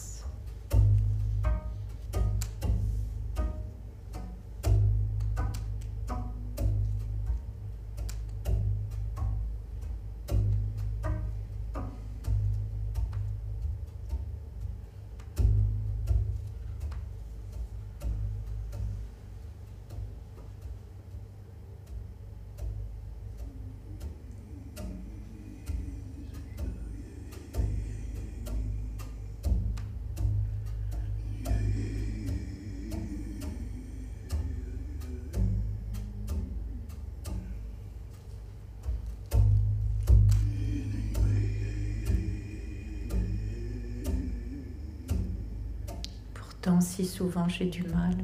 Si 46.81 47.05
souvent 47.05 47.49
j'ai 47.49 47.67
du 47.67 47.83
mal. 47.85 48.15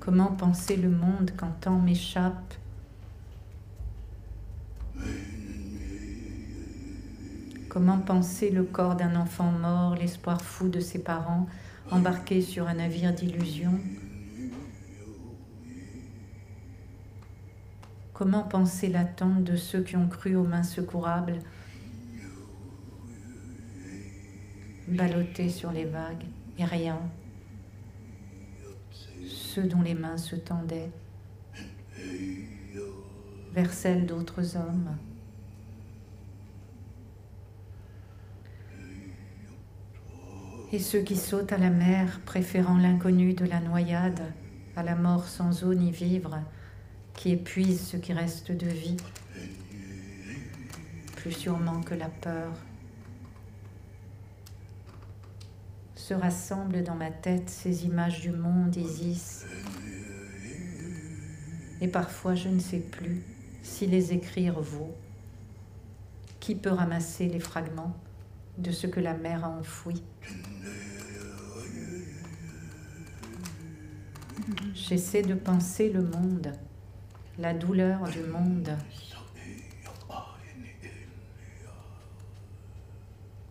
Comment 0.00 0.32
penser 0.32 0.76
le 0.76 0.88
monde 0.88 1.32
quand 1.36 1.52
tant 1.60 1.78
m'échappe? 1.78 2.54
Comment 7.68 7.98
penser 7.98 8.50
le 8.50 8.62
corps 8.62 8.94
d'un 8.94 9.16
enfant 9.16 9.50
mort, 9.50 9.96
l'espoir 9.96 10.40
fou 10.40 10.68
de 10.68 10.80
ses 10.80 11.00
parents, 11.00 11.46
embarqués 11.90 12.40
sur 12.40 12.68
un 12.68 12.74
navire 12.74 13.12
d'illusion 13.12 13.78
Comment 18.14 18.44
penser 18.44 18.88
l'attente 18.88 19.44
de 19.44 19.56
ceux 19.56 19.82
qui 19.82 19.94
ont 19.96 20.08
cru 20.08 20.36
aux 20.36 20.44
mains 20.44 20.62
secourables 20.62 21.40
ballottés 24.88 25.48
sur 25.48 25.72
les 25.72 25.84
vagues 25.84 26.24
et 26.58 26.64
rien. 26.64 27.00
Ceux 29.26 29.64
dont 29.64 29.82
les 29.82 29.94
mains 29.94 30.18
se 30.18 30.36
tendaient 30.36 30.90
vers 33.52 33.72
celles 33.72 34.06
d'autres 34.06 34.56
hommes. 34.56 34.96
Et 40.72 40.78
ceux 40.78 41.00
qui 41.00 41.16
sautent 41.16 41.52
à 41.52 41.58
la 41.58 41.70
mer, 41.70 42.20
préférant 42.26 42.76
l'inconnu 42.76 43.32
de 43.32 43.46
la 43.46 43.60
noyade 43.60 44.20
à 44.76 44.82
la 44.82 44.94
mort 44.94 45.26
sans 45.26 45.64
eau 45.64 45.72
ni 45.72 45.90
vivre, 45.90 46.38
qui 47.14 47.30
épuise 47.30 47.80
ce 47.80 47.96
qui 47.96 48.12
reste 48.12 48.52
de 48.52 48.66
vie, 48.66 48.98
plus 51.16 51.32
sûrement 51.32 51.80
que 51.80 51.94
la 51.94 52.08
peur. 52.08 52.52
Se 56.06 56.14
rassemblent 56.14 56.84
dans 56.84 56.94
ma 56.94 57.10
tête 57.10 57.50
ces 57.50 57.84
images 57.84 58.20
du 58.20 58.30
monde, 58.30 58.76
Isis. 58.76 59.44
Et 61.80 61.88
parfois 61.88 62.36
je 62.36 62.48
ne 62.48 62.60
sais 62.60 62.78
plus 62.78 63.24
si 63.64 63.88
les 63.88 64.12
écrire 64.12 64.60
vaut. 64.60 64.94
Qui 66.38 66.54
peut 66.54 66.70
ramasser 66.70 67.26
les 67.26 67.40
fragments 67.40 67.96
de 68.56 68.70
ce 68.70 68.86
que 68.86 69.00
la 69.00 69.14
mer 69.14 69.44
a 69.44 69.48
enfoui? 69.48 70.00
J'essaie 74.74 75.22
de 75.22 75.34
penser 75.34 75.90
le 75.90 76.02
monde, 76.02 76.52
la 77.36 77.52
douleur 77.52 78.04
du 78.04 78.20
monde. 78.20 78.70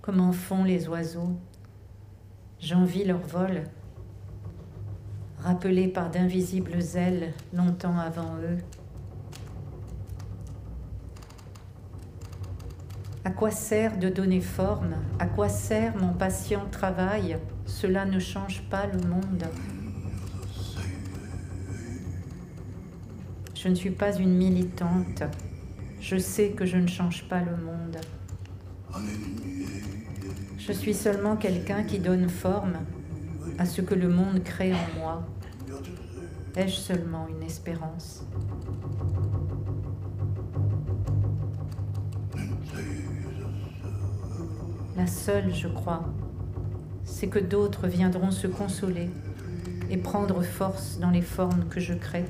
Comment 0.02 0.32
font 0.32 0.64
les 0.64 0.88
oiseaux 0.88 1.38
J'envie 2.66 3.04
leur 3.04 3.20
vol, 3.20 3.62
rappelés 5.38 5.88
par 5.88 6.10
d'invisibles 6.10 6.80
ailes 6.96 7.32
longtemps 7.54 8.00
avant 8.00 8.38
eux. 8.38 8.58
À 13.24 13.30
quoi 13.30 13.52
sert 13.52 14.00
de 14.00 14.10
donner 14.10 14.42
forme? 14.42 14.96
À 15.20 15.28
quoi 15.28 15.48
sert 15.48 15.96
mon 15.96 16.14
patient 16.14 16.66
travail? 16.72 17.38
Cela 17.68 18.04
ne 18.04 18.18
change 18.18 18.64
pas 18.64 18.88
le 18.88 18.98
monde. 18.98 19.44
Je 23.54 23.68
ne 23.68 23.76
suis 23.76 23.92
pas 23.92 24.18
une 24.18 24.36
militante. 24.36 25.22
Je 26.02 26.18
sais 26.18 26.50
que 26.50 26.66
je 26.66 26.78
ne 26.78 26.88
change 26.88 27.30
pas 27.30 27.42
le 27.42 27.58
monde. 27.58 27.98
Je 30.68 30.74
suis 30.74 30.96
seulement 30.96 31.36
quelqu'un 31.36 31.84
qui 31.84 32.00
donne 32.00 32.28
forme 32.28 32.78
à 33.60 33.66
ce 33.68 33.82
que 33.82 33.94
le 33.94 34.10
monde 34.10 34.44
crée 34.44 34.74
en 34.74 35.00
moi. 35.00 35.24
Ai-je 36.56 36.74
seulement 36.74 37.28
une 37.28 37.44
espérance? 37.44 38.26
La 44.98 45.06
seule, 45.06 45.54
je 45.54 45.68
crois, 45.68 46.04
c'est 47.04 47.28
que 47.28 47.38
d'autres 47.38 47.88
viendront 47.88 48.32
se 48.32 48.48
consoler 48.48 49.12
et 49.92 49.98
prendre 49.98 50.42
force 50.42 50.98
dans 51.00 51.12
les 51.12 51.22
formes 51.22 51.66
que 51.70 51.80
je 51.80 51.94
crée, 51.94 52.26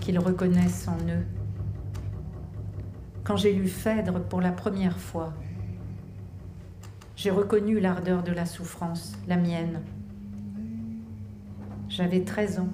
qu'ils 0.00 0.18
reconnaissent 0.18 0.88
en 0.88 0.96
eux. 1.06 1.26
Quand 3.24 3.36
j'ai 3.36 3.52
lu 3.52 3.68
Phèdre 3.68 4.20
pour 4.22 4.40
la 4.40 4.52
première 4.52 4.98
fois, 4.98 5.34
j'ai 7.16 7.30
reconnu 7.30 7.80
l'ardeur 7.80 8.22
de 8.22 8.32
la 8.32 8.46
souffrance, 8.46 9.16
la 9.26 9.36
mienne. 9.36 9.80
J'avais 11.88 12.22
13 12.22 12.60
ans. 12.60 12.68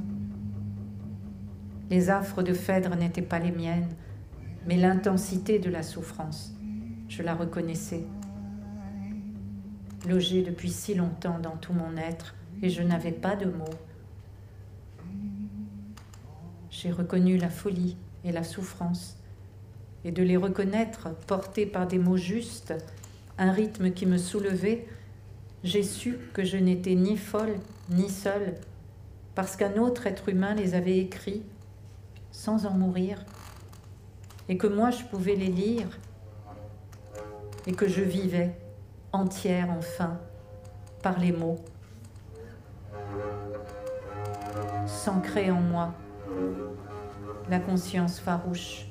Les 1.90 2.10
affres 2.10 2.42
de 2.42 2.52
Phèdre 2.52 2.96
n'étaient 2.96 3.22
pas 3.22 3.38
les 3.38 3.52
miennes, 3.52 3.88
mais 4.66 4.76
l'intensité 4.76 5.58
de 5.58 5.70
la 5.70 5.82
souffrance 5.82 6.52
je 7.12 7.22
la 7.22 7.34
reconnaissais. 7.34 8.06
Logée 10.08 10.42
depuis 10.42 10.70
si 10.70 10.94
longtemps 10.94 11.38
dans 11.38 11.58
tout 11.58 11.74
mon 11.74 11.98
être, 11.98 12.34
et 12.62 12.70
je 12.70 12.82
n'avais 12.82 13.12
pas 13.12 13.36
de 13.36 13.44
mots. 13.44 13.78
J'ai 16.70 16.90
reconnu 16.90 17.36
la 17.36 17.50
folie 17.50 17.98
et 18.24 18.32
la 18.32 18.44
souffrance, 18.44 19.18
et 20.04 20.10
de 20.10 20.22
les 20.22 20.38
reconnaître 20.38 21.14
portés 21.26 21.66
par 21.66 21.86
des 21.86 21.98
mots 21.98 22.16
justes, 22.16 22.72
un 23.38 23.52
rythme 23.52 23.90
qui 23.90 24.06
me 24.06 24.18
soulevait, 24.18 24.86
j'ai 25.64 25.82
su 25.82 26.18
que 26.32 26.44
je 26.44 26.56
n'étais 26.56 26.94
ni 26.94 27.16
folle 27.16 27.54
ni 27.90 28.08
seule, 28.08 28.54
parce 29.34 29.56
qu'un 29.56 29.76
autre 29.76 30.06
être 30.06 30.28
humain 30.28 30.54
les 30.54 30.74
avait 30.74 30.98
écrits 30.98 31.42
sans 32.30 32.66
en 32.66 32.72
mourir, 32.72 33.24
et 34.48 34.56
que 34.56 34.66
moi 34.66 34.90
je 34.90 35.04
pouvais 35.04 35.36
les 35.36 35.48
lire 35.48 35.98
et 37.66 37.72
que 37.72 37.86
je 37.86 38.02
vivais 38.02 38.54
entière 39.12 39.68
enfin 39.70 40.18
par 41.02 41.18
les 41.18 41.32
mots, 41.32 41.60
s'ancrer 44.86 45.50
en 45.50 45.60
moi 45.60 45.94
la 47.48 47.58
conscience 47.58 48.18
farouche 48.18 48.86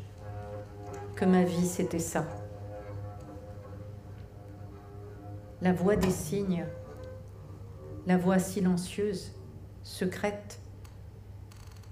que 1.15 1.25
ma 1.25 1.43
vie 1.43 1.65
c'était 1.65 1.99
ça. 1.99 2.25
La 5.61 5.73
voix 5.73 5.95
des 5.95 6.09
signes, 6.09 6.65
la 8.07 8.17
voix 8.17 8.39
silencieuse, 8.39 9.31
secrète, 9.83 10.59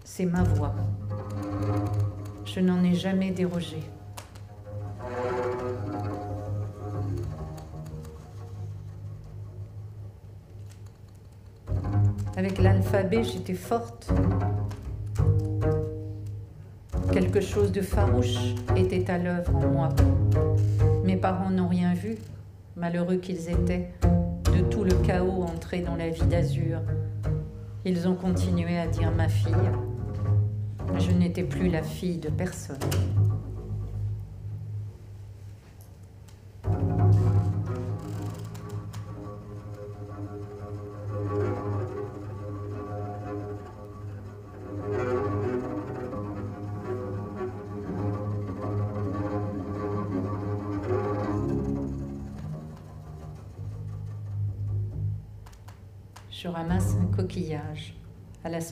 c'est 0.03 0.25
ma 0.25 0.41
voix. 0.41 0.73
Je 2.45 2.61
n'en 2.61 2.83
ai 2.83 2.95
jamais 2.95 3.29
dérogé. 3.29 3.83
Avec 12.35 12.57
l'alphabet, 12.57 13.23
j'étais 13.23 13.53
forte. 13.53 14.11
Quelque 17.13 17.39
chose 17.39 17.71
de 17.71 17.83
farouche 17.83 18.55
était 18.75 19.11
à 19.11 19.19
l'œuvre 19.19 19.55
en 19.55 19.67
moi. 19.67 19.89
Mes 21.03 21.17
parents 21.17 21.51
n'ont 21.51 21.67
rien 21.67 21.93
vu, 21.93 22.15
malheureux 22.79 23.17
qu'ils 23.17 23.49
étaient, 23.49 23.89
de 24.55 24.61
tout 24.69 24.85
le 24.85 24.93
chaos 25.05 25.43
entré 25.43 25.81
dans 25.81 25.97
la 25.97 26.09
vie 26.09 26.25
d'azur. 26.25 26.79
Ils 27.83 28.07
ont 28.07 28.15
continué 28.15 28.77
à 28.77 28.87
dire 28.87 29.11
ma 29.11 29.27
fille. 29.27 29.53
Je 30.97 31.11
n'étais 31.11 31.43
plus 31.43 31.69
la 31.69 31.83
fille 31.83 32.17
de 32.17 32.29
personne. 32.29 32.77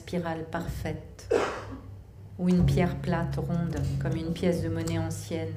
Spirale 0.08 0.46
parfaite, 0.50 1.28
ou 2.38 2.48
une 2.48 2.64
pierre 2.64 2.96
plate 2.96 3.36
ronde 3.36 3.76
comme 4.00 4.16
une 4.16 4.32
pièce 4.32 4.62
de 4.62 4.70
monnaie 4.70 4.98
ancienne. 4.98 5.52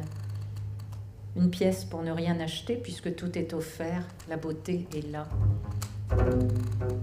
Une 1.37 1.49
pièce 1.49 1.85
pour 1.85 2.03
ne 2.03 2.11
rien 2.11 2.37
acheter 2.41 2.75
puisque 2.75 3.15
tout 3.15 3.37
est 3.37 3.53
offert, 3.53 4.03
la 4.27 4.35
beauté 4.35 4.89
est 4.93 5.09
là. 5.09 5.25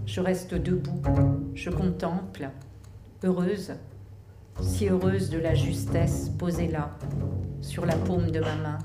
Je 0.05 0.21
reste 0.21 0.53
debout, 0.53 1.01
je 1.55 1.71
contemple, 1.71 2.51
heureuse, 3.25 3.73
si 4.61 4.91
heureuse 4.91 5.31
de 5.31 5.39
la 5.39 5.55
justesse 5.55 6.29
posée 6.39 6.69
là, 6.69 6.99
sur 7.63 7.87
la 7.87 7.97
paume 7.97 8.31
de 8.31 8.41
ma 8.41 8.57
main. 8.57 8.79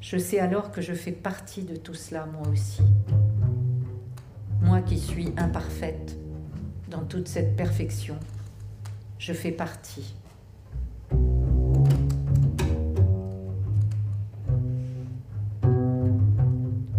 Je 0.00 0.18
sais 0.18 0.40
alors 0.40 0.72
que 0.72 0.80
je 0.80 0.92
fais 0.92 1.12
partie 1.12 1.62
de 1.62 1.76
tout 1.76 1.94
cela 1.94 2.26
moi 2.26 2.48
aussi 2.48 2.82
moi 4.62 4.80
qui 4.80 4.98
suis 4.98 5.28
imparfaite 5.36 6.16
dans 6.92 7.04
toute 7.04 7.26
cette 7.26 7.56
perfection, 7.56 8.16
je 9.18 9.32
fais 9.32 9.50
partie. 9.50 10.14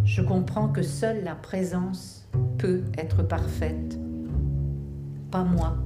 Je 0.03 0.21
comprends 0.21 0.69
que 0.69 0.81
seule 0.81 1.23
la 1.23 1.35
présence 1.35 2.27
peut 2.57 2.81
être 2.97 3.21
parfaite, 3.21 3.99
pas 5.29 5.43
moi. 5.43 5.77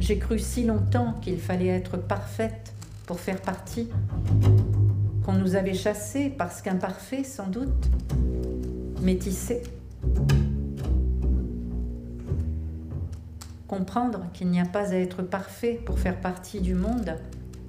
J'ai 0.00 0.18
cru 0.18 0.40
si 0.40 0.64
longtemps 0.64 1.14
qu'il 1.22 1.38
fallait 1.38 1.68
être 1.68 1.96
parfaite 1.96 2.74
pour 3.06 3.20
faire 3.20 3.40
partie, 3.40 3.88
qu'on 5.24 5.34
nous 5.34 5.54
avait 5.54 5.74
chassés 5.74 6.28
parce 6.36 6.60
qu'imparfait 6.60 7.22
sans 7.22 7.46
doute, 7.46 7.88
métissés. 9.00 9.62
Comprendre 13.76 14.24
qu'il 14.32 14.48
n'y 14.48 14.58
a 14.58 14.64
pas 14.64 14.92
à 14.92 14.96
être 14.96 15.20
parfait 15.22 15.78
pour 15.84 15.98
faire 15.98 16.18
partie 16.18 16.62
du 16.62 16.74
monde, 16.74 17.18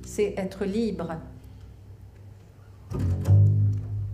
c'est 0.06 0.36
être 0.38 0.64
libre. 0.64 1.18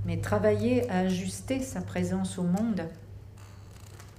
Mais 0.04 0.18
travailler 0.18 0.90
à 0.90 1.02
ajuster 1.02 1.60
sa 1.60 1.82
présence 1.82 2.40
au 2.40 2.44
monde, 2.44 2.82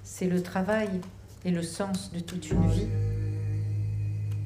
c'est 0.05 0.29
le 0.29 0.41
travail 0.41 1.01
et 1.45 1.51
le 1.51 1.63
sens 1.63 2.13
de 2.13 2.21
toute 2.21 2.49
une 2.49 2.65
vie. 2.69 2.87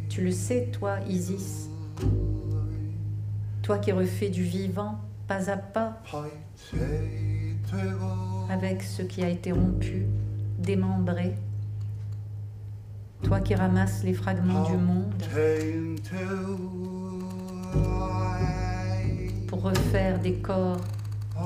Tu 0.08 0.22
le 0.22 0.30
sais, 0.30 0.70
toi, 0.72 0.98
Isis, 1.06 1.68
toi 3.60 3.76
qui 3.78 3.92
refais 3.92 4.30
du 4.30 4.42
vivant 4.42 5.00
pas 5.26 5.50
à 5.50 5.58
pas 5.58 6.00
avec 8.48 8.82
ce 8.82 9.02
qui 9.02 9.22
a 9.22 9.28
été 9.28 9.52
rompu, 9.52 10.06
démembré. 10.58 11.34
Toi 13.22 13.40
qui 13.40 13.54
ramasses 13.54 14.02
les 14.04 14.14
fragments 14.14 14.64
du 14.70 14.76
monde 14.76 15.14
pour 19.48 19.62
refaire 19.62 20.18
des 20.20 20.34
corps 20.34 20.80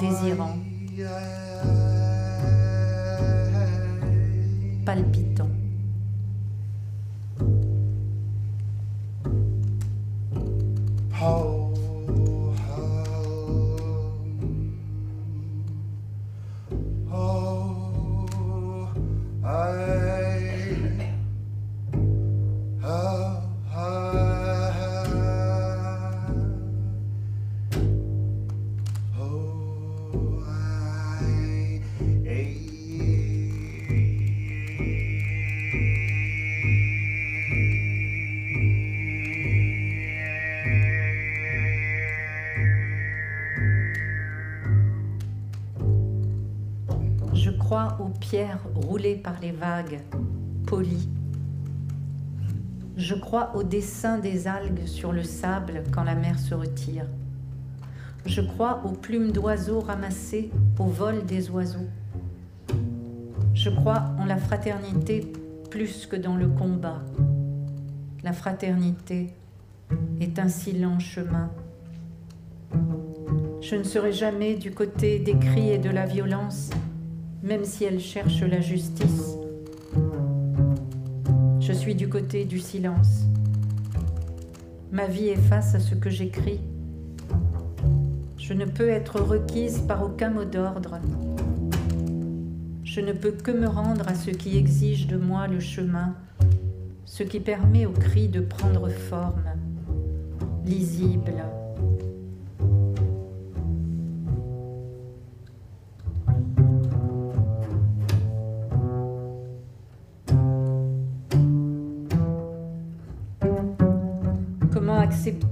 désirants. 0.01 0.59
palpitant. 4.85 5.62
Les 49.43 49.51
vagues, 49.51 50.01
polies. 50.67 51.09
Je 52.97 53.15
crois 53.17 53.57
au 53.57 53.65
dessin 53.65 54.19
des 54.19 54.47
algues 54.47 54.87
sur 54.87 55.13
le 55.13 55.25
sable 55.25 55.83
quand 55.91 56.05
la 56.05 56.15
mer 56.15 56.39
se 56.39 56.55
retire. 56.55 57.07
Je 58.25 58.41
crois 58.41 58.83
aux 58.85 58.93
plumes 58.93 59.33
d'oiseaux 59.33 59.81
ramassées 59.81 60.51
au 60.79 60.85
vol 60.85 61.27
des 61.27 61.51
oiseaux. 61.51 61.89
Je 63.53 63.69
crois 63.69 64.13
en 64.21 64.27
la 64.27 64.37
fraternité 64.37 65.33
plus 65.71 66.07
que 66.07 66.17
dans 66.17 66.37
le 66.37 66.47
combat. 66.47 67.03
La 68.23 68.33
fraternité 68.33 69.35
est 70.21 70.39
un 70.39 70.49
si 70.49 70.73
lent 70.73 71.01
chemin. 71.01 71.51
Je 73.61 73.75
ne 73.75 73.83
serai 73.83 74.13
jamais 74.13 74.55
du 74.55 74.71
côté 74.71 75.19
des 75.19 75.37
cris 75.37 75.71
et 75.71 75.79
de 75.79 75.91
la 75.91 76.07
violence 76.07 76.71
même 77.43 77.65
si 77.65 77.85
elle 77.85 78.01
cherche 78.01 78.43
la 78.43 78.61
justice. 78.61 79.37
Je 81.61 81.73
suis 81.73 81.95
du 81.95 82.09
côté 82.09 82.45
du 82.45 82.59
silence. 82.59 83.25
Ma 84.93 85.07
vie 85.07 85.29
est 85.29 85.49
face 85.49 85.75
à 85.75 85.81
ce 85.81 85.95
que 85.95 86.11
j'écris. 86.11 86.61
Je 88.37 88.53
ne 88.53 88.65
peux 88.65 88.89
être 88.89 89.21
requise 89.21 89.79
par 89.89 90.03
aucun 90.05 90.31
mot 90.31 90.45
d'ordre. 90.45 90.99
Je 92.85 93.01
ne 93.01 93.13
peux 93.13 93.33
que 93.33 93.51
me 93.51 93.67
rendre 93.67 94.07
à 94.09 94.15
ce 94.15 94.31
qui 94.31 94.59
exige 94.59 95.07
de 95.07 95.17
moi 95.17 95.47
le 95.47 95.61
chemin, 95.61 96.15
ce 97.07 97.23
qui 97.23 97.41
permet 97.41 97.87
au 97.87 97.93
cri 97.93 98.29
de 98.29 98.41
prendre 98.41 98.89
forme, 98.91 99.45
lisible, 100.67 101.43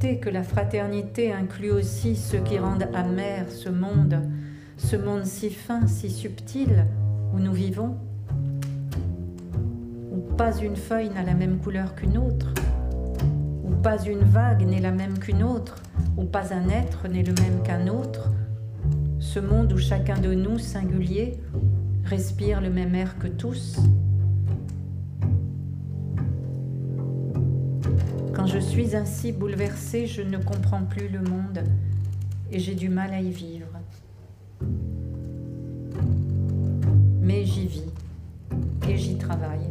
que 0.01 0.31
la 0.31 0.43
fraternité 0.43 1.31
inclut 1.31 1.73
aussi 1.73 2.17
ceux 2.17 2.39
qui 2.39 2.59
rendent 2.59 2.89
amer 2.95 3.51
ce 3.51 3.69
monde, 3.69 4.19
ce 4.79 4.97
monde 4.97 5.27
si 5.27 5.51
fin, 5.51 5.87
si 5.87 6.09
subtil 6.09 6.87
où 7.35 7.39
nous 7.39 7.53
vivons, 7.53 7.99
où 10.11 10.21
pas 10.37 10.57
une 10.57 10.77
feuille 10.77 11.11
n'a 11.11 11.23
la 11.23 11.35
même 11.35 11.59
couleur 11.59 11.95
qu'une 11.95 12.17
autre, 12.17 12.55
où 13.63 13.75
pas 13.83 14.03
une 14.03 14.23
vague 14.23 14.67
n'est 14.67 14.81
la 14.81 14.91
même 14.91 15.19
qu'une 15.19 15.43
autre, 15.43 15.77
où 16.17 16.25
pas 16.25 16.55
un 16.55 16.71
être 16.71 17.07
n'est 17.07 17.23
le 17.23 17.35
même 17.35 17.63
qu'un 17.63 17.87
autre, 17.89 18.31
ce 19.19 19.39
monde 19.39 19.71
où 19.75 19.79
chacun 19.79 20.19
de 20.19 20.33
nous, 20.33 20.59
singulier, 20.59 21.39
respire 22.05 22.63
le 22.63 22.71
même 22.71 22.95
air 22.95 23.19
que 23.19 23.29
tous, 23.29 23.79
Quand 28.41 28.47
je 28.47 28.59
suis 28.59 28.97
ainsi 28.97 29.33
bouleversée, 29.33 30.07
je 30.07 30.23
ne 30.23 30.39
comprends 30.39 30.83
plus 30.83 31.11
le 31.11 31.21
monde 31.21 31.63
et 32.51 32.59
j'ai 32.59 32.75
du 32.75 32.89
mal 32.89 33.13
à 33.13 33.21
y 33.21 33.29
vivre. 33.29 33.67
Mais 37.21 37.45
j'y 37.45 37.67
vis 37.67 37.93
et 38.89 38.97
j'y 38.97 39.19
travaille. 39.19 39.71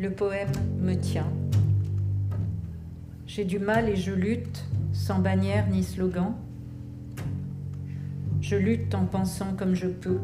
Le 0.00 0.10
poème 0.10 0.50
me 0.80 0.94
tient. 0.94 1.30
J'ai 3.28 3.44
du 3.44 3.60
mal 3.60 3.88
et 3.88 3.94
je 3.94 4.10
lutte 4.10 4.64
sans 4.92 5.20
bannière 5.20 5.68
ni 5.70 5.84
slogan. 5.84 6.34
Je 8.40 8.56
lutte 8.56 8.92
en 8.96 9.04
pensant 9.04 9.54
comme 9.56 9.76
je 9.76 9.86
peux, 9.86 10.18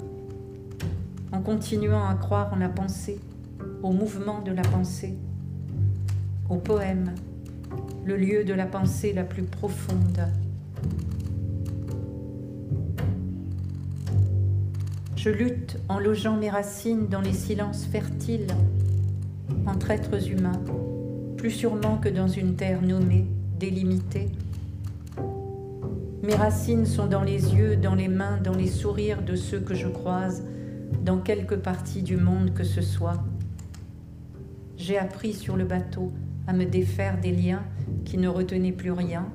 en 1.31 1.41
continuant 1.41 2.09
à 2.09 2.17
croire 2.17 2.53
en 2.53 2.57
la 2.57 2.69
pensée, 2.69 3.21
au 3.85 3.93
mouvement 3.93 4.43
de 4.43 4.51
la 4.51 4.63
pensée 4.63 5.17
au 6.49 6.57
poème, 6.57 7.15
le 8.05 8.17
lieu 8.17 8.45
de 8.45 8.53
la 8.53 8.67
pensée 8.67 9.13
la 9.13 9.25
plus 9.25 9.45
profonde. 9.45 10.29
Je 15.17 15.31
lutte 15.31 15.79
en 15.89 15.99
logeant 15.99 16.37
mes 16.37 16.51
racines 16.51 17.09
dans 17.09 17.23
les 17.23 17.33
silences 17.33 17.87
fertiles 17.87 18.55
entre 19.67 19.91
êtres 19.91 20.29
humains, 20.29 20.61
plus 21.39 21.51
sûrement 21.51 21.97
que 21.97 22.11
dans 22.11 22.29
une 22.29 22.57
terre 22.57 22.83
nommée, 22.83 23.27
délimitée. 23.59 24.29
Mes 26.23 26.35
racines 26.35 26.87
sont 26.87 27.07
dans 27.07 27.23
les 27.23 27.55
yeux, 27.55 27.77
dans 27.77 27.95
les 27.95 28.09
mains, 28.09 28.39
dans 28.43 28.55
les 28.55 28.67
sourires 28.67 29.23
de 29.23 29.37
ceux 29.37 29.61
que 29.61 29.75
je 29.75 29.89
croise, 29.89 30.43
dans 31.03 31.19
quelque 31.19 31.55
partie 31.55 32.03
du 32.03 32.17
monde 32.17 32.53
que 32.53 32.65
ce 32.65 32.83
soit. 32.83 33.23
J'ai 34.77 34.99
appris 34.99 35.33
sur 35.33 35.57
le 35.57 35.65
bateau 35.65 36.13
à 36.47 36.53
me 36.53 36.65
défaire 36.65 37.21
des 37.21 37.33
liens 37.33 37.63
qui 38.05 38.19
ne 38.19 38.29
retenaient 38.29 38.73
plus 38.73 38.93
rien. 38.93 39.27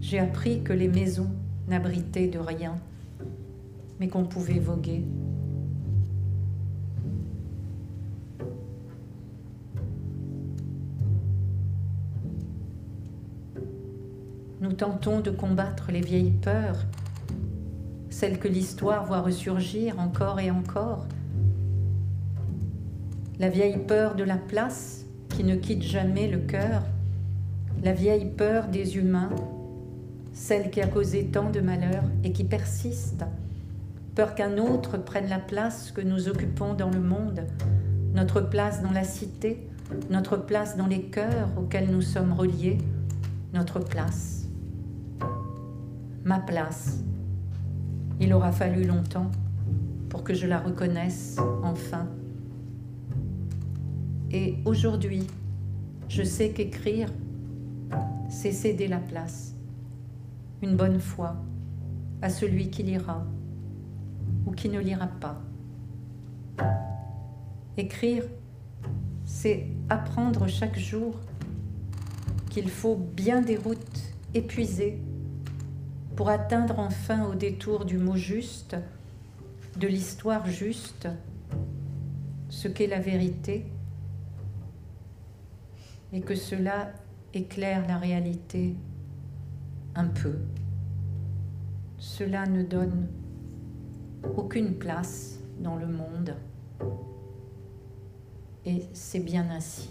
J'ai 0.00 0.18
appris 0.18 0.62
que 0.62 0.72
les 0.72 0.88
maisons 0.88 1.30
n'abritaient 1.68 2.28
de 2.28 2.38
rien, 2.38 2.76
mais 3.98 4.08
qu'on 4.08 4.24
pouvait 4.24 4.58
voguer. 4.58 5.04
Nous 14.60 14.72
tentons 14.72 15.20
de 15.20 15.30
combattre 15.30 15.90
les 15.90 16.00
vieilles 16.00 16.32
peurs, 16.32 16.86
celles 18.10 18.38
que 18.38 18.48
l'histoire 18.48 19.06
voit 19.06 19.20
ressurgir 19.20 19.98
encore 19.98 20.38
et 20.38 20.50
encore. 20.50 21.06
La 23.38 23.48
vieille 23.48 23.78
peur 23.78 24.16
de 24.16 24.24
la 24.24 24.36
place 24.36 24.99
ne 25.44 25.56
quitte 25.56 25.82
jamais 25.82 26.28
le 26.28 26.38
cœur, 26.38 26.82
la 27.82 27.92
vieille 27.92 28.26
peur 28.26 28.68
des 28.68 28.96
humains, 28.96 29.30
celle 30.32 30.70
qui 30.70 30.80
a 30.80 30.86
causé 30.86 31.26
tant 31.26 31.50
de 31.50 31.60
malheur 31.60 32.02
et 32.24 32.32
qui 32.32 32.44
persiste, 32.44 33.24
peur 34.14 34.34
qu'un 34.34 34.58
autre 34.58 34.98
prenne 34.98 35.28
la 35.28 35.38
place 35.38 35.92
que 35.92 36.00
nous 36.00 36.28
occupons 36.28 36.74
dans 36.74 36.90
le 36.90 37.00
monde, 37.00 37.46
notre 38.14 38.40
place 38.40 38.82
dans 38.82 38.90
la 38.90 39.04
cité, 39.04 39.68
notre 40.10 40.36
place 40.36 40.76
dans 40.76 40.86
les 40.86 41.02
cœurs 41.02 41.48
auxquels 41.56 41.90
nous 41.90 42.02
sommes 42.02 42.32
reliés, 42.32 42.78
notre 43.54 43.80
place, 43.80 44.46
ma 46.24 46.38
place. 46.38 47.02
Il 48.20 48.34
aura 48.34 48.52
fallu 48.52 48.84
longtemps 48.84 49.30
pour 50.08 50.22
que 50.22 50.34
je 50.34 50.46
la 50.46 50.58
reconnaisse 50.58 51.36
enfin. 51.62 52.06
Et 54.32 54.54
aujourd'hui, 54.64 55.26
je 56.08 56.22
sais 56.22 56.50
qu'écrire, 56.50 57.08
c'est 58.28 58.52
céder 58.52 58.86
la 58.86 58.98
place, 58.98 59.56
une 60.62 60.76
bonne 60.76 61.00
fois, 61.00 61.36
à 62.22 62.30
celui 62.30 62.70
qui 62.70 62.84
lira 62.84 63.26
ou 64.46 64.52
qui 64.52 64.68
ne 64.68 64.78
lira 64.78 65.08
pas. 65.08 65.42
Écrire, 67.76 68.22
c'est 69.24 69.66
apprendre 69.88 70.46
chaque 70.46 70.78
jour 70.78 71.18
qu'il 72.50 72.68
faut 72.68 72.96
bien 72.96 73.42
des 73.42 73.56
routes 73.56 74.14
épuisées 74.34 74.98
pour 76.14 76.28
atteindre 76.28 76.78
enfin 76.78 77.26
au 77.26 77.34
détour 77.34 77.84
du 77.84 77.98
mot 77.98 78.16
juste, 78.16 78.76
de 79.76 79.88
l'histoire 79.88 80.46
juste, 80.46 81.08
ce 82.48 82.68
qu'est 82.68 82.86
la 82.86 83.00
vérité 83.00 83.66
et 86.12 86.20
que 86.20 86.34
cela 86.34 86.92
éclaire 87.34 87.86
la 87.86 87.98
réalité 87.98 88.76
un 89.94 90.06
peu. 90.06 90.38
Cela 91.98 92.46
ne 92.46 92.62
donne 92.62 93.08
aucune 94.36 94.74
place 94.78 95.38
dans 95.60 95.76
le 95.76 95.86
monde 95.86 96.34
Et 98.64 98.84
c'est 98.92 99.20
bien 99.20 99.48
ainsi. 99.50 99.90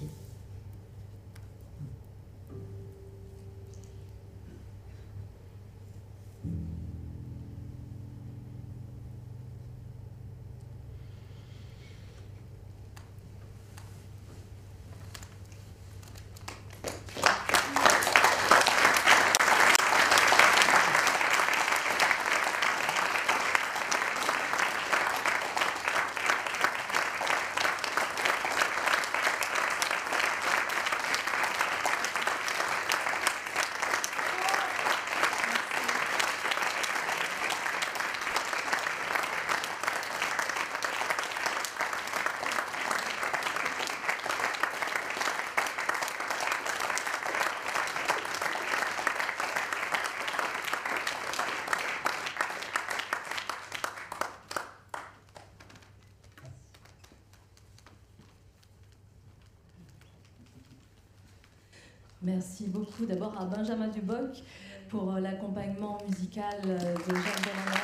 Merci 62.40 62.68
beaucoup 62.68 63.06
d'abord 63.06 63.36
à 63.38 63.44
Benjamin 63.44 63.90
Duboc 63.90 64.42
pour 64.88 65.14
euh, 65.14 65.20
l'accompagnement 65.20 65.98
musical 66.08 66.56
euh, 66.64 66.78
de 66.78 67.16
Jean 67.16 67.42
Bellana. 67.44 67.84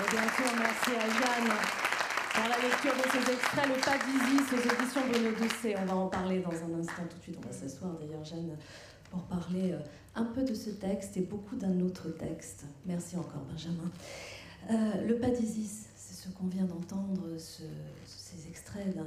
Et 0.00 0.10
bien 0.10 0.22
sûr, 0.22 0.52
merci 0.58 0.90
à 0.98 1.06
Jeanne 1.06 1.54
pour 2.34 2.48
la 2.48 2.58
lecture 2.68 2.94
de 2.96 3.10
ces 3.12 3.32
extraits, 3.32 3.68
le 3.68 3.80
pas 3.80 3.96
d'Isis 3.96 4.52
aux 4.52 4.82
éditions 4.82 5.02
Bruno 5.08 5.30
Doucet. 5.38 5.76
On 5.80 5.84
va 5.84 5.94
en 5.94 6.08
parler 6.08 6.40
dans 6.40 6.50
un 6.50 6.80
instant 6.80 7.04
tout 7.08 7.16
de 7.16 7.22
suite. 7.22 7.38
On 7.38 7.46
va 7.46 7.52
s'asseoir 7.52 7.92
d'ailleurs, 8.00 8.24
Jeanne, 8.24 8.56
pour 9.08 9.22
parler 9.22 9.70
euh, 9.74 9.78
un 10.16 10.24
peu 10.24 10.42
de 10.42 10.54
ce 10.54 10.70
texte 10.70 11.16
et 11.16 11.20
beaucoup 11.20 11.54
d'un 11.54 11.78
autre 11.78 12.08
texte. 12.08 12.64
Merci 12.86 13.16
encore, 13.16 13.42
Benjamin. 13.48 13.88
le 15.06 15.14
pas 15.20 15.30
d'Isis, 15.30 15.86
c'est 15.94 16.28
ce 16.28 16.34
qu'on 16.34 16.48
vient 16.48 16.64
d'entendre, 16.64 17.22
ce, 17.38 17.62
ces 18.04 18.48
extraits 18.48 18.96
d'un 18.96 19.04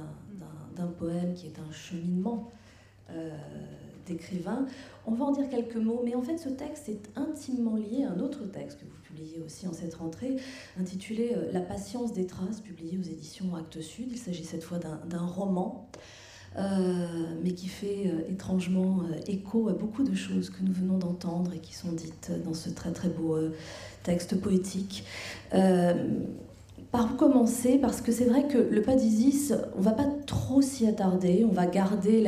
poème 0.84 1.34
qui 1.34 1.46
est 1.46 1.58
un 1.58 1.72
cheminement 1.72 2.50
euh, 3.10 3.30
d'écrivain. 4.06 4.66
On 5.04 5.14
va 5.14 5.24
en 5.24 5.32
dire 5.32 5.48
quelques 5.48 5.76
mots, 5.76 6.02
mais 6.04 6.14
en 6.14 6.22
fait 6.22 6.38
ce 6.38 6.48
texte 6.48 6.88
est 6.88 7.10
intimement 7.16 7.76
lié 7.76 8.04
à 8.04 8.12
un 8.12 8.20
autre 8.20 8.44
texte 8.46 8.78
que 8.78 8.84
vous 8.84 9.00
publiez 9.02 9.40
aussi 9.44 9.66
en 9.66 9.72
cette 9.72 9.94
rentrée, 9.94 10.36
intitulé 10.78 11.32
euh, 11.36 11.50
La 11.52 11.60
patience 11.60 12.12
des 12.12 12.26
traces, 12.26 12.60
publié 12.60 12.98
aux 12.98 13.02
éditions 13.02 13.54
Actes 13.56 13.80
Sud. 13.80 14.08
Il 14.10 14.18
s'agit 14.18 14.44
cette 14.44 14.62
fois 14.62 14.78
d'un 14.78 15.26
roman. 15.26 15.88
Euh, 16.58 17.06
mais 17.44 17.52
qui 17.52 17.68
fait 17.68 18.10
étrangement 18.30 19.02
écho 19.26 19.68
à 19.68 19.74
beaucoup 19.74 20.04
de 20.04 20.14
choses 20.14 20.48
que 20.48 20.62
nous 20.62 20.72
venons 20.72 20.96
d'entendre 20.96 21.52
et 21.52 21.58
qui 21.58 21.74
sont 21.74 21.92
dites 21.92 22.32
dans 22.46 22.54
ce 22.54 22.70
très 22.70 22.92
très 22.92 23.10
beau 23.10 23.36
texte 24.04 24.40
poétique 24.40 25.04
par 26.90 27.12
où 27.12 27.16
commencer 27.16 27.78
Parce 27.78 28.00
que 28.00 28.12
c'est 28.12 28.24
vrai 28.24 28.46
que 28.46 28.58
le 28.58 28.82
pas 28.82 28.94
d'Isis, 28.94 29.54
on 29.76 29.80
va 29.80 29.92
pas 29.92 30.06
trop 30.26 30.62
s'y 30.62 30.86
attarder, 30.86 31.44
on 31.48 31.52
va 31.52 31.66
garder 31.66 32.24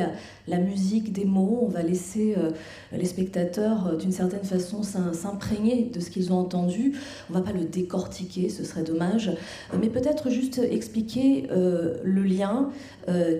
la, 0.47 0.57
musique 0.59 1.13
des 1.13 1.25
mots, 1.25 1.59
on 1.61 1.67
va 1.67 1.81
laisser 1.81 2.35
euh, 2.37 2.51
les 2.91 3.05
spectateurs 3.05 3.87
euh, 3.87 3.95
d'une 3.95 4.11
certaine 4.11 4.43
façon 4.43 4.83
s'imprégner 4.83 5.85
de 5.85 5.99
ce 5.99 6.09
qu'ils 6.09 6.33
ont 6.33 6.37
entendu, 6.37 6.97
on 7.29 7.33
va 7.33 7.41
pas 7.41 7.53
le 7.53 7.63
décortiquer, 7.63 8.49
ce 8.49 8.63
serait 8.63 8.83
dommage, 8.83 9.31
mais 9.79 9.89
peut-être 9.89 10.29
juste 10.29 10.59
expliquer 10.59 11.47
euh, 11.51 11.97
le 12.03 12.23
lien 12.23 12.69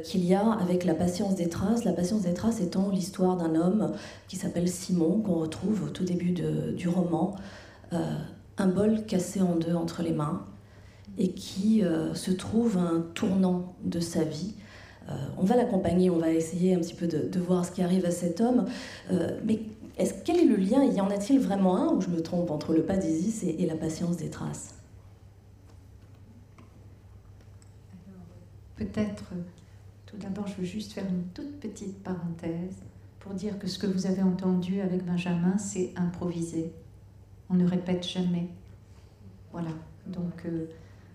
qu'il 0.04 0.26
y 0.26 0.34
a 0.34 0.52
avec 0.54 0.84
la 0.84 0.96
patience 0.96 1.36
des 1.36 1.48
traces, 1.48 1.84
la 1.84 1.94
patience 1.94 2.24
des 2.24 2.34
traces 2.34 2.60
étant 2.60 2.90
l'histoire 2.90 3.38
d'un 3.38 3.54
homme 3.54 3.92
qui 4.28 4.36
s'appelle 4.36 4.68
Simon, 4.68 5.22
qu'on 5.22 5.36
retrouve 5.36 5.84
au 5.84 5.90
tout 5.90 6.04
début 6.04 6.32
du 6.32 6.88
roman, 6.88 7.36
un 7.92 8.68
bol 8.68 9.06
cassé 9.06 9.42
en 9.42 9.56
deux 9.58 9.76
entre 9.76 10.02
les 10.02 10.12
mains 10.12 10.44
et 11.20 11.32
qui 11.32 11.84
euh, 11.84 12.14
se 12.16 12.32
trouve 12.32 12.78
un 12.78 13.02
tournant 13.14 13.76
de 13.84 14.00
sa 14.00 14.24
vie. 14.24 14.56
Euh, 15.10 15.14
on 15.38 15.44
va 15.44 15.58
l'accompagner, 15.58 16.10
on 16.10 16.18
va 16.18 16.32
essayer 16.32 16.74
un 16.74 16.80
petit 16.80 16.94
peu 16.94 17.08
de, 17.08 17.40
voir 17.40 17.66
ce 17.66 17.72
qui 17.72 17.82
arrive 17.84 18.06
à 18.06 18.12
cet 18.12 18.40
homme. 18.40 18.66
Euh, 19.12 19.38
mais 19.44 19.60
est 19.98 20.24
quel 20.24 20.38
est 20.38 20.46
le 20.46 20.56
lien? 20.56 20.84
Y 20.84 21.02
en 21.02 21.10
a-t-il 21.10 21.40
vraiment 21.40 21.76
un, 21.76 21.94
ou 21.94 22.00
je 22.00 22.08
me 22.08 22.22
trompe, 22.22 22.50
entre 22.52 22.74
le 22.74 22.84
pas 22.84 22.96
d'Isis 22.96 23.44
et, 23.44 23.66
la 23.66 23.76
patience 23.76 24.16
des 24.16 24.30
traces? 24.30 24.76
Peut-être, 28.78 29.26
tout 30.06 30.16
d'abord, 30.16 30.48
je 30.48 30.56
veux 30.56 30.66
juste 30.66 30.94
faire 30.94 31.06
une 31.06 31.24
toute 31.34 31.60
petite 31.60 32.02
parenthèse 32.02 32.78
pour 33.20 33.34
dire 33.34 33.60
que 33.60 33.68
ce 33.68 33.78
que 33.78 33.88
vous 33.88 34.06
avez 34.06 34.22
entendu 34.22 34.80
avec 34.80 35.06
Benjamin, 35.06 35.58
c'est 35.58 35.92
improvisé. 35.98 36.72
On 37.50 37.56
ne 37.56 37.68
répète 37.68 38.08
jamais. 38.08 38.48
Voilà. 39.52 39.72
Donc, 40.08 40.46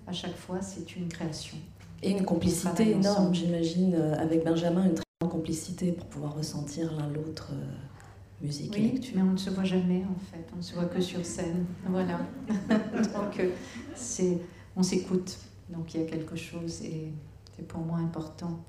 à 0.07 0.13
chaque 0.13 0.37
fois, 0.37 0.61
c'est 0.61 0.97
une 0.97 1.09
création. 1.09 1.57
Et 2.03 2.11
une 2.11 2.25
complicité 2.25 2.91
énorme, 2.91 3.35
j'imagine, 3.35 3.95
euh, 3.95 4.15
avec 4.19 4.45
Benjamin, 4.45 4.85
une 4.85 4.95
très 4.95 5.05
grande 5.21 5.33
complicité 5.33 5.93
pour 5.93 6.07
pouvoir 6.07 6.35
ressentir 6.35 6.93
l'un 6.93 7.09
l'autre 7.09 7.51
euh, 7.53 8.45
musique 8.45 8.73
oui, 8.75 9.01
mais 9.15 9.23
on 9.23 9.33
ne 9.33 9.37
se 9.39 9.49
voit 9.49 9.65
jamais 9.65 10.05
en 10.05 10.19
fait, 10.19 10.45
on 10.53 10.59
ne 10.59 10.63
se 10.63 10.75
voit 10.75 10.85
que 10.85 11.01
sur 11.01 11.25
scène. 11.25 11.65
Voilà. 11.87 12.19
Donc, 12.49 13.41
euh, 13.41 13.51
c'est, 13.95 14.39
on 14.77 14.83
s'écoute. 14.83 15.39
Donc, 15.71 15.95
il 15.95 16.01
y 16.03 16.05
a 16.05 16.07
quelque 16.07 16.37
chose 16.37 16.83
et 16.83 17.11
c'est 17.57 17.67
pour 17.67 17.81
moi 17.81 17.99
important. 17.99 18.61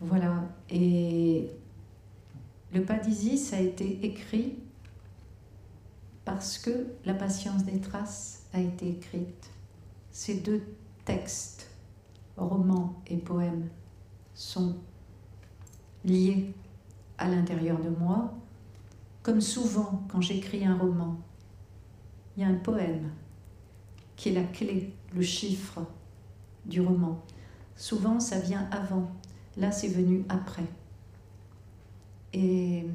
Voilà. 0.00 0.42
Et 0.68 1.48
le 2.74 2.82
pas 2.82 2.98
d'Isis 2.98 3.54
a 3.54 3.60
été 3.60 4.04
écrit 4.04 4.58
parce 6.24 6.58
que 6.58 6.88
la 7.06 7.14
patience 7.14 7.64
des 7.64 7.80
traces 7.80 8.42
a 8.52 8.60
été 8.60 8.90
écrite 8.90 9.51
ces 10.12 10.40
deux 10.40 10.62
textes, 11.04 11.70
romans 12.36 13.02
et 13.06 13.16
poèmes, 13.16 13.68
sont 14.34 14.76
liés 16.04 16.54
à 17.18 17.28
l'intérieur 17.28 17.80
de 17.80 17.88
moi, 17.88 18.34
comme 19.22 19.40
souvent 19.40 20.04
quand 20.08 20.20
j'écris 20.20 20.64
un 20.64 20.76
roman, 20.76 21.18
il 22.36 22.42
y 22.42 22.44
a 22.44 22.48
un 22.48 22.54
poème 22.54 23.10
qui 24.16 24.30
est 24.30 24.32
la 24.32 24.44
clé, 24.44 24.94
le 25.14 25.22
chiffre 25.22 25.80
du 26.64 26.80
roman. 26.80 27.22
Souvent, 27.76 28.20
ça 28.20 28.38
vient 28.38 28.68
avant. 28.70 29.10
Là, 29.56 29.72
c'est 29.72 29.88
venu 29.88 30.24
après. 30.28 30.66
Et 32.32 32.86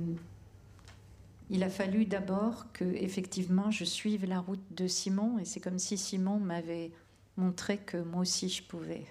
il 1.50 1.64
a 1.64 1.70
fallu 1.70 2.06
d'abord 2.06 2.72
que, 2.74 2.84
effectivement, 2.84 3.72
je 3.72 3.84
suive 3.84 4.26
la 4.26 4.40
route 4.40 4.64
de 4.72 4.88
Simon, 4.88 5.38
et 5.40 5.46
c'est 5.46 5.60
comme 5.60 5.80
si 5.80 5.98
Simon 5.98 6.40
m'avait 6.40 6.92
montrer 7.38 7.78
que 7.78 7.98
moi 7.98 8.22
aussi 8.22 8.50
je 8.50 8.64
pouvais 8.64 9.06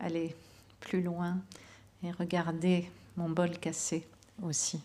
aller 0.00 0.34
plus 0.80 1.02
loin 1.02 1.38
et 2.02 2.10
regarder 2.10 2.90
mon 3.16 3.30
bol 3.30 3.50
cassé 3.58 4.06
aussi. 4.42 4.80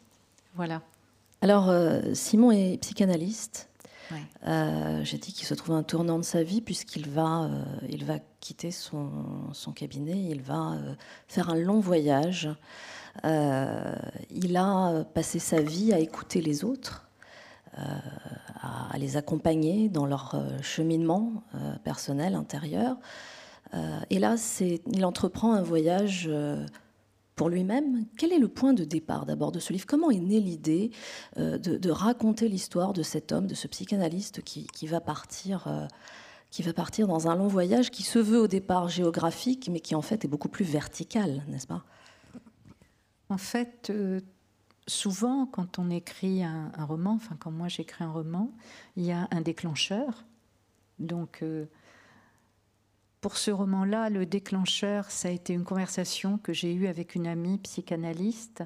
Voilà. 0.56 0.82
Alors, 1.42 1.70
euh, 1.70 2.14
Simon 2.14 2.52
est 2.52 2.78
psychanalyste. 2.82 3.70
Euh, 4.48 5.04
j'ai 5.04 5.18
dit 5.18 5.34
qu'il 5.34 5.46
se 5.46 5.54
trouve 5.54 5.76
un 5.76 5.84
tournant 5.84 6.18
de 6.18 6.24
sa 6.24 6.42
vie 6.42 6.62
puisqu'il 6.62 7.10
va, 7.10 7.44
euh, 7.44 7.64
il 7.90 8.06
va 8.06 8.20
quitter 8.40 8.72
son, 8.72 9.10
son, 9.52 9.74
cabinet, 9.74 10.18
il 10.30 10.42
va 10.42 10.78
faire 11.28 11.50
un 11.50 11.58
long 11.58 11.82
voyage. 11.82 12.50
il 13.26 14.56
a 14.56 15.04
passé 15.14 15.40
sa 15.40 15.62
vie 15.62 15.92
à 15.92 16.00
écouter 16.00 16.42
les 16.42 16.64
autres, 16.64 17.10
à, 18.98 19.00
les 19.00 19.18
accompagner 19.18 19.90
dans 19.90 20.06
leur 20.06 20.36
euh, 20.36 20.62
cheminement 20.62 21.44
euh, 21.56 21.76
personnel 21.84 22.36
intérieur. 22.36 22.98
Euh, 23.74 24.00
et 24.10 24.20
là, 24.20 24.36
il 24.60 25.06
entreprend 25.06 25.54
un 25.54 25.62
voyage 25.62 26.30
pour 27.36 27.50
lui-même. 27.50 28.06
Quel 28.18 28.32
est 28.32 28.40
le 28.40 28.48
point 28.48 28.74
de 28.74 28.84
départ 28.84 29.26
d'abord 29.26 29.52
de 29.52 29.60
ce 29.60 29.74
livre? 29.74 29.86
Comment 29.86 30.10
est 30.10 30.20
née 30.20 30.40
l'idée 30.40 30.92
de, 31.36 31.92
raconter 31.92 32.48
l'histoire 32.48 32.94
de 32.94 33.04
cet 33.04 33.32
homme, 33.32 33.46
de 33.46 33.56
ce 33.56 33.68
psychanalyste 33.68 34.42
qui, 34.42 34.88
va 34.88 35.02
partir 35.02 35.90
qui 36.50 36.64
va 36.64 36.72
partir 36.72 37.08
dans 37.08 37.28
un 37.28 37.36
long 37.36 37.48
voyage 37.48 37.92
qui 37.92 38.04
se 38.04 38.20
veut 38.20 38.40
au 38.40 38.48
départ 38.48 38.88
géographique, 38.88 39.70
mais 39.70 39.82
qui 39.82 39.96
en 39.96 40.02
fait 40.02 40.24
est 40.24 40.30
beaucoup 40.30 40.48
plus 40.48 40.64
vertical, 40.64 41.44
n'est-ce 41.50 41.68
pas? 41.68 41.84
En 43.30 43.38
fait, 43.38 43.92
souvent, 44.88 45.46
quand 45.46 45.80
on 45.80 45.90
écrit 45.90 46.44
un, 46.44 46.72
roman, 46.78 47.14
enfin 47.14 47.36
quand 47.40 47.52
moi 47.52 47.68
j'écris 47.68 48.04
un 48.04 48.12
roman, 48.12 48.52
il 48.96 49.06
y 49.06 49.12
a 49.12 49.28
un 49.32 49.42
déclencheur. 49.42 50.26
Donc, 51.00 51.40
euh, 51.44 51.66
pour 53.22 53.38
ce 53.38 53.52
roman-là, 53.52 54.10
le 54.10 54.26
déclencheur, 54.26 55.12
ça 55.12 55.28
a 55.28 55.32
été 55.32 55.54
une 55.54 55.64
conversation 55.64 56.38
que 56.38 56.54
j'ai 56.54 56.74
eue 56.74 56.88
avec 56.88 57.16
une 57.16 57.28
amie 57.28 57.58
psychanalyste 57.60 58.64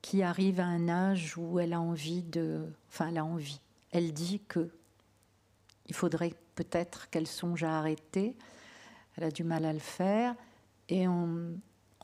qui 0.00 0.22
arrive 0.22 0.60
à 0.60 0.66
un 0.66 0.88
âge 0.88 1.36
où 1.36 1.58
elle 1.58 1.72
a 1.72 1.80
envie 1.80 2.22
de. 2.22 2.64
Enfin, 2.88 3.08
elle 3.08 3.18
a 3.18 3.24
envie. 3.24 3.60
Elle 3.90 4.12
dit 4.12 4.40
que 4.48 4.70
il 5.86 5.94
faudrait 5.94 6.34
peut-être 6.54 7.10
qu'elle 7.10 7.26
songe 7.26 7.64
à 7.64 7.78
arrêter. 7.78 8.36
Elle 9.16 9.24
a 9.24 9.30
du 9.30 9.42
mal 9.42 9.64
à 9.64 9.72
le 9.72 9.78
faire. 9.78 10.34
Et 10.88 11.08
on, 11.08 11.58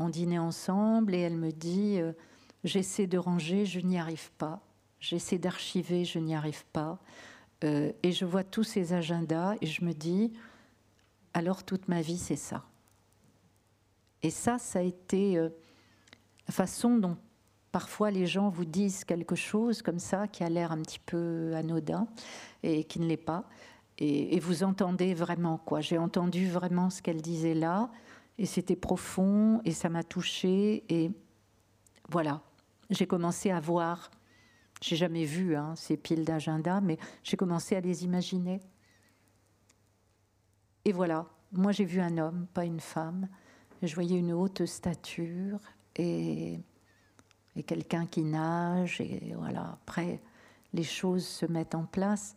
dînait 0.09 0.39
ensemble 0.39 1.15
et 1.15 1.21
elle 1.21 1.37
me 1.37 1.53
dit 1.53 1.99
euh, 2.01 2.13
J'essaie 2.65 3.07
de 3.07 3.19
ranger, 3.19 3.67
je 3.67 3.81
n'y 3.81 3.99
arrive 3.99 4.33
pas. 4.33 4.61
J'essaie 4.99 5.39
d'archiver, 5.39 6.05
je 6.05 6.19
n'y 6.19 6.35
arrive 6.35 6.65
pas. 6.73 6.99
Euh, 7.63 7.93
et 8.03 8.11
je 8.11 8.25
vois 8.25 8.43
tous 8.43 8.65
ces 8.65 8.95
agendas 8.95 9.55
et 9.61 9.67
je 9.67 9.85
me 9.85 9.93
dis 9.93 10.33
Alors 11.35 11.63
toute 11.63 11.89
ma 11.89 12.01
vie, 12.01 12.19
c'est 12.19 12.37
ça. 12.37 12.65
Et 14.23 14.31
ça, 14.31 14.59
ça 14.59 14.79
a 14.79 14.83
été 14.83 15.37
euh, 15.37 15.51
la 16.49 16.55
façon 16.55 16.97
dont 16.97 17.19
parfois 17.71 18.11
les 18.11 18.27
gens 18.27 18.49
vous 18.49 18.65
disent 18.65 19.05
quelque 19.05 19.35
chose 19.35 19.83
comme 19.83 19.99
ça 19.99 20.29
qui 20.29 20.43
a 20.43 20.49
l'air 20.49 20.73
un 20.73 20.81
petit 20.81 21.01
peu 21.01 21.53
anodin 21.55 22.07
et 22.63 22.85
qui 22.85 23.01
ne 23.01 23.07
l'est 23.07 23.17
pas. 23.19 23.45
Et, 23.99 24.41
vous 24.41 24.65
entendez 24.65 25.13
vraiment 25.13 25.59
quoi. 25.59 25.81
J'ai 25.81 25.99
entendu 25.99 26.49
vraiment 26.49 26.89
ce 26.89 27.03
qu'elle 27.03 27.21
disait 27.21 27.55
là 27.55 27.91
et 28.39 28.47
c'était 28.47 28.77
profond 28.77 29.61
et 29.65 29.73
ça 29.73 29.89
m'a 29.89 30.03
touché 30.03 30.85
et 30.89 31.11
voilà. 32.09 32.43
J'ai 32.91 33.07
commencé 33.07 33.51
à 33.51 33.61
voir. 33.61 34.11
J'ai 34.81 34.97
jamais 34.97 35.25
vu 35.25 35.57
hein, 35.57 35.75
ces 35.77 35.97
piles 35.97 36.25
d'agenda, 36.25 36.81
mais 36.81 36.99
j'ai 37.23 37.37
commencé 37.37 37.77
à 37.77 37.81
les 37.81 38.05
imaginer. 38.05 38.61
Et 40.85 40.93
voilà, 40.93 41.27
moi 41.53 41.73
j'ai 41.73 41.85
vu 41.85 42.01
un 42.01 42.19
homme, 42.19 42.47
pas 42.53 42.65
une 42.65 42.81
femme. 42.81 43.29
Je 43.83 43.95
voyais 43.95 44.19
une 44.19 44.33
haute 44.33 44.67
stature 44.67 45.61
et 45.97 46.61
et 47.57 47.63
quelqu'un 47.63 48.07
qui 48.07 48.23
nage, 48.23 49.01
et 49.01 49.33
voilà, 49.37 49.79
après, 49.83 50.21
les 50.73 50.83
choses 50.83 51.27
se 51.27 51.47
mettent 51.47 51.75
en 51.75 51.85
place. 51.85 52.35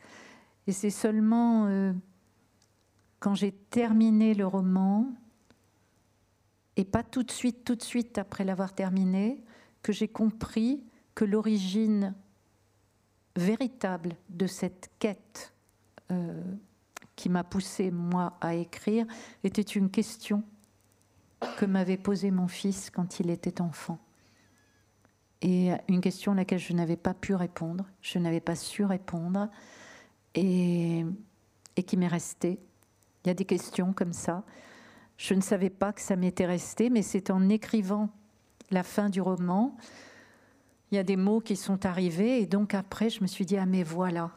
Et 0.68 0.72
c'est 0.72 0.92
seulement 0.92 1.66
euh, 1.66 1.94
quand 3.20 3.34
j'ai 3.34 3.52
terminé 3.52 4.34
le 4.34 4.46
roman, 4.46 5.08
et 6.76 6.86
pas 6.86 7.04
tout 7.04 7.24
de 7.24 7.32
suite, 7.32 7.64
tout 7.64 7.76
de 7.76 7.82
suite 7.82 8.18
après 8.20 8.44
l'avoir 8.44 8.74
terminé, 8.74 9.44
que 9.82 9.92
j'ai 9.92 10.08
compris 10.08 10.84
que 11.16 11.26
l'origine 11.26 12.14
véritable 13.36 14.16
de 14.30 14.48
cette 14.48 14.90
quête 15.00 15.54
euh, 16.12 16.42
qui 17.16 17.30
m'a 17.30 17.44
poussé, 17.44 17.92
moi, 17.92 18.38
à 18.42 18.56
écrire, 18.56 19.06
était 19.44 19.62
une 19.62 19.90
question 19.90 20.44
que 21.58 21.66
m'avait 21.66 21.98
posée 21.98 22.32
mon 22.32 22.48
fils 22.48 22.90
quand 22.90 23.20
il 23.20 23.30
était 23.30 23.62
enfant 23.62 24.00
et 25.42 25.72
une 25.88 26.02
question 26.02 26.32
à 26.32 26.36
laquelle 26.36 26.60
je 26.60 26.74
n'avais 26.74 26.96
pas 26.96 27.14
pu 27.14 27.36
répondre, 27.36 27.86
je 28.02 28.20
n'avais 28.20 28.40
pas 28.40 28.56
su 28.56 28.84
répondre, 28.84 29.50
et, 30.36 31.06
et 31.76 31.84
qui 31.84 31.98
m'est 31.98 32.08
restée. 32.08 32.60
Il 33.24 33.28
y 33.28 33.32
a 33.32 33.34
des 33.34 33.46
questions 33.46 33.94
comme 33.94 34.14
ça. 34.14 34.44
Je 35.18 35.34
ne 35.34 35.42
savais 35.42 35.70
pas 35.70 35.94
que 35.94 36.02
ça 36.02 36.16
m'était 36.16 36.46
resté, 36.46 36.90
mais 36.90 37.02
c'est 37.02 37.32
en 37.32 37.50
écrivant 37.50 38.10
la 38.72 38.84
fin 38.84 39.10
du 39.10 39.22
roman, 39.22 39.76
il 40.92 40.96
y 40.96 40.98
a 40.98 41.04
des 41.04 41.18
mots 41.18 41.42
qui 41.42 41.56
sont 41.56 41.86
arrivés, 41.86 42.42
et 42.42 42.46
donc 42.46 42.74
après, 42.74 43.10
je 43.10 43.22
me 43.22 43.28
suis 43.28 43.46
dit, 43.46 43.58
ah 43.58 43.66
mais 43.66 43.84
voilà, 43.84 44.32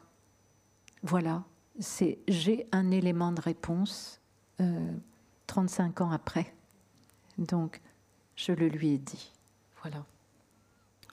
voilà, 1.02 1.44
c'est 1.78 2.18
j'ai 2.28 2.66
un 2.72 2.90
élément 2.90 3.32
de 3.32 3.40
réponse 3.40 4.20
euh, 4.60 4.92
35 5.46 6.00
ans 6.00 6.10
après. 6.10 6.52
Donc, 7.38 7.80
je 8.36 8.52
le 8.52 8.68
lui 8.68 8.90
ai 8.90 8.98
dit. 8.98 9.32
Voilà. 9.82 10.04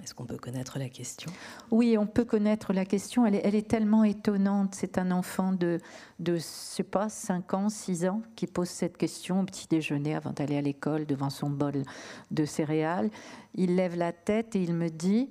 Est-ce 0.04 0.14
qu'on 0.14 0.26
peut 0.26 0.38
connaître 0.38 0.78
la 0.78 0.89
question? 0.89 1.32
Oui, 1.72 1.98
on 1.98 2.06
peut 2.06 2.24
connaître 2.24 2.72
la 2.72 2.86
question. 2.86 3.26
Elle 3.26 3.56
est, 3.56 3.68
tellement 3.68 4.04
étonnante. 4.04 4.76
C'est 4.76 5.00
un 5.00 5.10
enfant 5.10 5.52
de, 5.52 5.80
de, 6.20 6.36
je 6.36 6.41
sais 6.41 6.84
pas, 6.84 7.10
5 7.10 7.54
ans, 7.56 7.70
6 7.70 8.06
ans 8.06 8.22
qui 8.36 8.45
pose 8.45 8.70
cette 8.70 8.98
question 8.98 9.41
au 9.41 9.43
petit 9.43 9.68
déjeuner 9.68 10.16
avant 10.16 10.32
d'aller 10.32 10.58
à 10.58 10.62
l'école 10.62 11.06
devant 11.08 11.32
son 11.32 11.50
bol 11.50 11.84
de 12.30 12.45
céréales. 12.45 13.10
Il 13.56 13.76
lève 13.76 13.95
la 13.95 14.12
tête 14.12 14.56
et 14.56 14.62
il 14.62 14.76
me 14.76 14.89
dit 14.89 15.30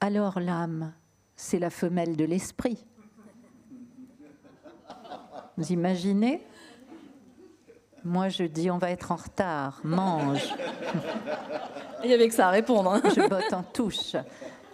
Alors 0.00 0.38
l'âme, 0.38 0.92
c'est 1.34 1.58
la 1.58 1.70
femelle 1.70 2.16
de 2.16 2.24
l'esprit. 2.24 2.84
Vous 5.56 5.72
imaginez? 5.72 6.46
Moi, 8.04 8.28
je 8.28 8.44
dis 8.44 8.70
on 8.70 8.78
va 8.78 8.90
être 8.90 9.10
en 9.10 9.16
retard, 9.16 9.80
mange. 9.82 10.54
Il 12.04 12.10
y 12.10 12.14
avait 12.14 12.28
que 12.28 12.34
ça 12.34 12.48
à 12.48 12.50
répondre. 12.50 12.92
Hein. 12.92 13.02
Je 13.04 13.28
botte 13.28 13.52
en 13.52 13.62
touche. 13.62 14.16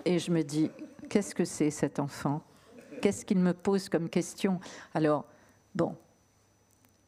Et 0.05 0.18
je 0.18 0.31
me 0.31 0.43
dis 0.43 0.70
qu'est-ce 1.09 1.35
que 1.35 1.45
c'est 1.45 1.70
cet 1.70 1.99
enfant? 1.99 2.43
Qu'est-ce 3.01 3.25
qu'il 3.25 3.39
me 3.39 3.53
pose 3.53 3.89
comme 3.89 4.09
question? 4.09 4.61
Alors, 4.95 5.25
bon, 5.75 5.95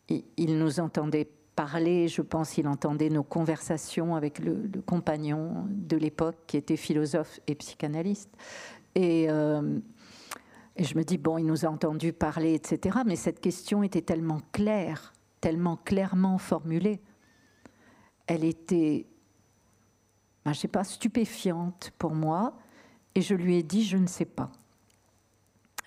il, 0.09 0.59
nous 0.59 0.81
entendait 0.81 1.29
parler, 1.55 2.09
je 2.09 2.23
pense 2.23 2.51
qu'il 2.51 2.69
entendait 2.69 3.09
nos 3.09 3.23
conversations 3.23 4.14
avec 4.14 4.39
le, 4.39 4.69
compagnon 4.85 5.64
de 5.69 5.97
l'époque 5.97 6.37
qui 6.47 6.57
était 6.57 6.77
philosophe 6.77 7.41
et 7.47 7.55
psychanalyste. 7.55 8.31
Et, 8.95 9.27
euh, 9.31 9.79
et 10.77 10.85
je 10.85 10.97
me 10.97 11.03
dis, 11.03 11.17
bon, 11.17 11.39
il 11.39 11.47
nous 11.47 11.64
a 11.64 11.69
entendu 11.69 12.12
parler, 12.12 12.55
etc. 12.55 12.99
Mais 13.07 13.17
cette 13.17 13.41
question 13.41 13.83
était 13.83 14.03
tellement 14.03 14.41
claire 14.53 15.14
tellement 15.47 15.77
clairement 15.77 16.39
formulée. 16.39 17.01
Elle 18.27 18.45
était, 18.45 19.07
ben, 20.47 20.53
je 20.53 20.61
sais 20.61 20.68
pas, 20.68 20.84
stupéfiante 20.84 21.92
pour 21.99 22.14
moi. 22.14 22.57
Et 23.16 23.20
je 23.20 23.34
lui 23.34 23.57
ai 23.57 23.64
dit, 23.64 23.84
je 23.84 23.97
ne 23.97 24.07
sais 24.07 24.24
pas. 24.24 24.53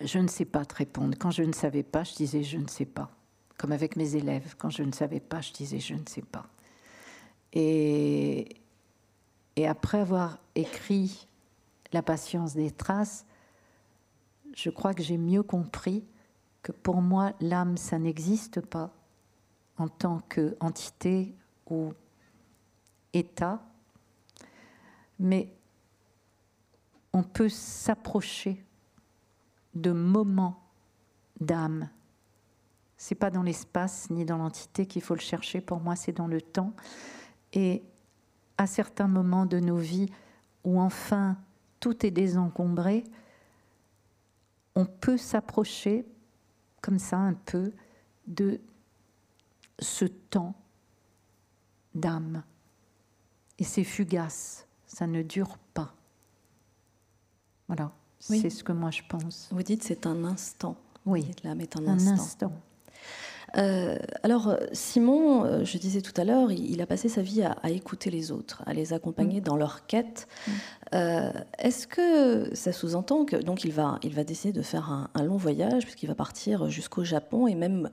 Je 0.02 0.18
ne 0.18 0.28
sais 0.28 0.44
pas 0.44 0.66
te 0.66 0.74
répondre. 0.74 1.16
Quand 1.18 1.30
je 1.30 1.42
ne 1.42 1.54
savais 1.54 1.82
pas, 1.82 2.04
je 2.04 2.14
disais, 2.14 2.42
je 2.42 2.58
ne 2.58 2.68
sais 2.68 2.84
pas. 2.84 3.10
Comme 3.56 3.72
avec 3.72 3.96
mes 3.96 4.16
élèves, 4.16 4.56
quand 4.58 4.68
je 4.68 4.82
ne 4.82 4.92
savais 4.92 5.20
pas, 5.20 5.40
je 5.40 5.54
disais, 5.54 5.80
je 5.80 5.94
ne 5.94 6.04
sais 6.06 6.20
pas. 6.20 6.46
Et, 7.54 8.60
et 9.56 9.66
après 9.66 10.00
avoir 10.00 10.38
écrit 10.54 11.26
La 11.94 12.02
patience 12.02 12.52
des 12.52 12.70
traces, 12.70 13.24
je 14.54 14.68
crois 14.68 14.92
que 14.92 15.02
j'ai 15.02 15.16
mieux 15.16 15.42
compris 15.42 16.04
que 16.62 16.72
pour 16.72 17.00
moi, 17.00 17.32
l'âme, 17.40 17.78
ça 17.78 17.98
n'existe 17.98 18.60
pas, 18.60 18.92
en 19.78 19.88
tant 19.88 20.20
qu'entité 20.28 21.34
ou 21.70 21.94
état, 23.14 23.62
mais 25.20 25.52
on 27.12 27.22
peut 27.22 27.48
s'approcher 27.48 28.64
de 29.74 29.92
moments 29.92 30.62
d'âme. 31.40 31.88
C'est 32.96 33.14
pas 33.14 33.30
dans 33.30 33.42
l'espace 33.42 34.10
ni 34.10 34.24
dans 34.24 34.38
l'entité 34.38 34.86
qu'il 34.86 35.02
faut 35.02 35.14
le 35.14 35.20
chercher. 35.20 35.60
Pour 35.60 35.80
moi, 35.80 35.94
c'est 35.94 36.12
dans 36.12 36.26
le 36.26 36.40
temps. 36.40 36.72
Et 37.52 37.82
à 38.58 38.66
certains 38.66 39.08
moments 39.08 39.46
de 39.46 39.60
nos 39.60 39.76
vies 39.76 40.10
où 40.64 40.80
enfin 40.80 41.38
tout 41.80 42.04
est 42.04 42.10
désencombré, 42.10 43.04
on 44.74 44.86
peut 44.86 45.16
s'approcher 45.16 46.06
comme 46.80 46.98
ça 46.98 47.18
un 47.18 47.34
peu 47.34 47.72
de 48.26 48.60
ce 49.78 50.04
temps 50.04 50.54
d'âme. 51.94 52.42
Et 53.58 53.64
c'est 53.64 53.84
fugace, 53.84 54.66
ça 54.92 55.06
ne 55.06 55.22
dure 55.22 55.56
pas. 55.74 55.94
Voilà, 57.68 57.92
c'est 58.18 58.50
ce 58.50 58.64
que 58.64 58.72
moi 58.72 58.90
je 58.90 59.02
pense. 59.08 59.48
Vous 59.52 59.62
dites 59.62 59.82
c'est 59.82 60.06
un 60.06 60.24
instant. 60.24 60.76
Oui, 61.06 61.30
l'âme 61.44 61.60
est 61.60 61.76
un, 61.76 61.86
un 61.86 62.06
instant. 62.08 62.52
Euh, 63.56 63.96
alors, 64.22 64.56
Simon, 64.72 65.44
euh, 65.44 65.64
je 65.64 65.78
disais 65.78 66.02
tout 66.02 66.18
à 66.20 66.24
l'heure, 66.24 66.52
il, 66.52 66.80
a 66.80 66.86
passé 66.86 67.08
sa 67.08 67.22
vie 67.22 67.42
à, 67.42 67.70
écouter 67.70 68.10
les 68.10 68.30
autres, 68.30 68.62
à 68.66 68.74
les 68.74 68.92
accompagner 68.92 69.40
mm. 69.40 69.44
dans 69.44 69.56
leur 69.56 69.86
quête. 69.86 70.28
Mm. 70.46 70.50
Euh, 70.94 71.32
est-ce 71.58 71.86
que 71.86 72.54
ça 72.54 72.72
sous-entend 72.72 73.24
que 73.24 73.36
donc 73.36 73.64
il 73.64 73.72
va, 73.72 73.98
il 74.02 74.14
va 74.14 74.24
décider 74.24 74.52
de 74.52 74.62
faire 74.62 74.90
un, 74.90 75.08
un 75.14 75.22
long 75.22 75.36
voyage 75.36 75.84
puisqu'il 75.84 76.06
va 76.06 76.14
partir 76.14 76.68
jusqu'au 76.68 77.04
Japon 77.04 77.46
et 77.46 77.54
même 77.54 77.90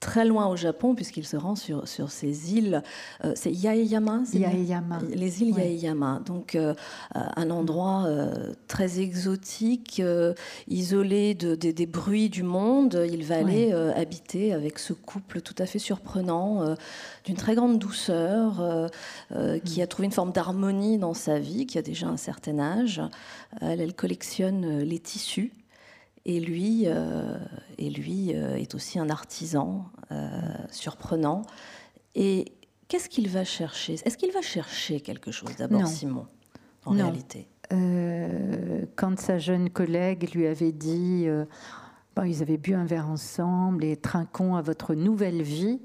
très 0.00 0.24
loin 0.24 0.46
au 0.46 0.56
Japon, 0.56 0.94
puisqu'il 0.94 1.26
se 1.26 1.36
rend 1.36 1.56
sur, 1.56 1.88
sur 1.88 2.10
ces 2.10 2.54
îles. 2.54 2.82
Euh, 3.24 3.32
c'est 3.34 3.50
Yaeyama, 3.50 4.22
Yaeyama. 4.32 5.00
Les 5.10 5.42
îles 5.42 5.56
Yaeyama. 5.56 6.20
Donc, 6.24 6.54
euh, 6.54 6.74
un 7.14 7.50
endroit 7.50 8.04
euh, 8.06 8.52
très 8.68 9.00
exotique, 9.00 10.00
isolé 10.68 11.34
de, 11.34 11.54
des 11.54 11.86
bruits 11.86 12.28
du 12.28 12.42
monde. 12.42 13.06
Il 13.10 13.24
va 13.24 13.38
aller 13.38 13.72
habiter 13.72 14.52
avec 14.52 14.78
ce 14.78 14.92
couple 14.92 15.40
tout 15.40 15.54
à 15.58 15.66
fait 15.66 15.78
surprenant, 15.78 16.74
d'une 17.24 17.36
très 17.36 17.54
grande 17.54 17.78
douceur, 17.78 18.90
qui 19.64 19.82
a 19.82 19.86
trouvé 19.86 20.06
une 20.06 20.12
forme 20.12 20.32
d'harmonie 20.32 20.98
dans 20.98 21.14
sa 21.14 21.38
vie, 21.38 21.66
qui 21.66 21.78
a 21.78 21.82
déjà 21.82 22.06
un 22.06 22.16
certain 22.16 22.58
âge. 22.58 23.00
elle 23.60 23.94
collectionne 23.94 24.80
les 24.80 24.98
tissus 24.98 25.52
Et 26.24 26.40
lui, 26.40 26.84
et 26.84 27.90
lui 27.90 28.30
est 28.30 28.74
aussi 28.74 28.98
un 28.98 29.08
artisan 29.08 29.86
surprenant. 30.70 31.42
Et 32.14 32.52
qu'est-ce 32.88 33.08
qu'il 33.08 33.28
va 33.28 33.44
chercher? 33.44 33.94
Est-ce 34.04 34.18
qu'il 34.18 34.32
va 34.32 34.42
chercher 34.42 35.00
quelque 35.00 35.30
chose 35.30 35.56
d'abord, 35.56 35.86
Simon, 35.86 36.26
en 36.84 36.92
réalité? 36.92 37.48
Quand 38.96 39.18
sa 39.18 39.38
jeune 39.38 39.70
collègue 39.70 40.34
lui 40.34 40.46
avait 40.46 40.72
dit 40.72 41.26
ils 42.26 42.42
avaient 42.42 42.56
bu 42.56 42.74
un 42.74 42.84
verre 42.84 43.08
ensemble 43.08 43.84
et 43.84 43.96
trinquons 43.96 44.56
à 44.56 44.62
votre 44.62 44.94
nouvelle 44.96 45.42
vie. 45.42 45.80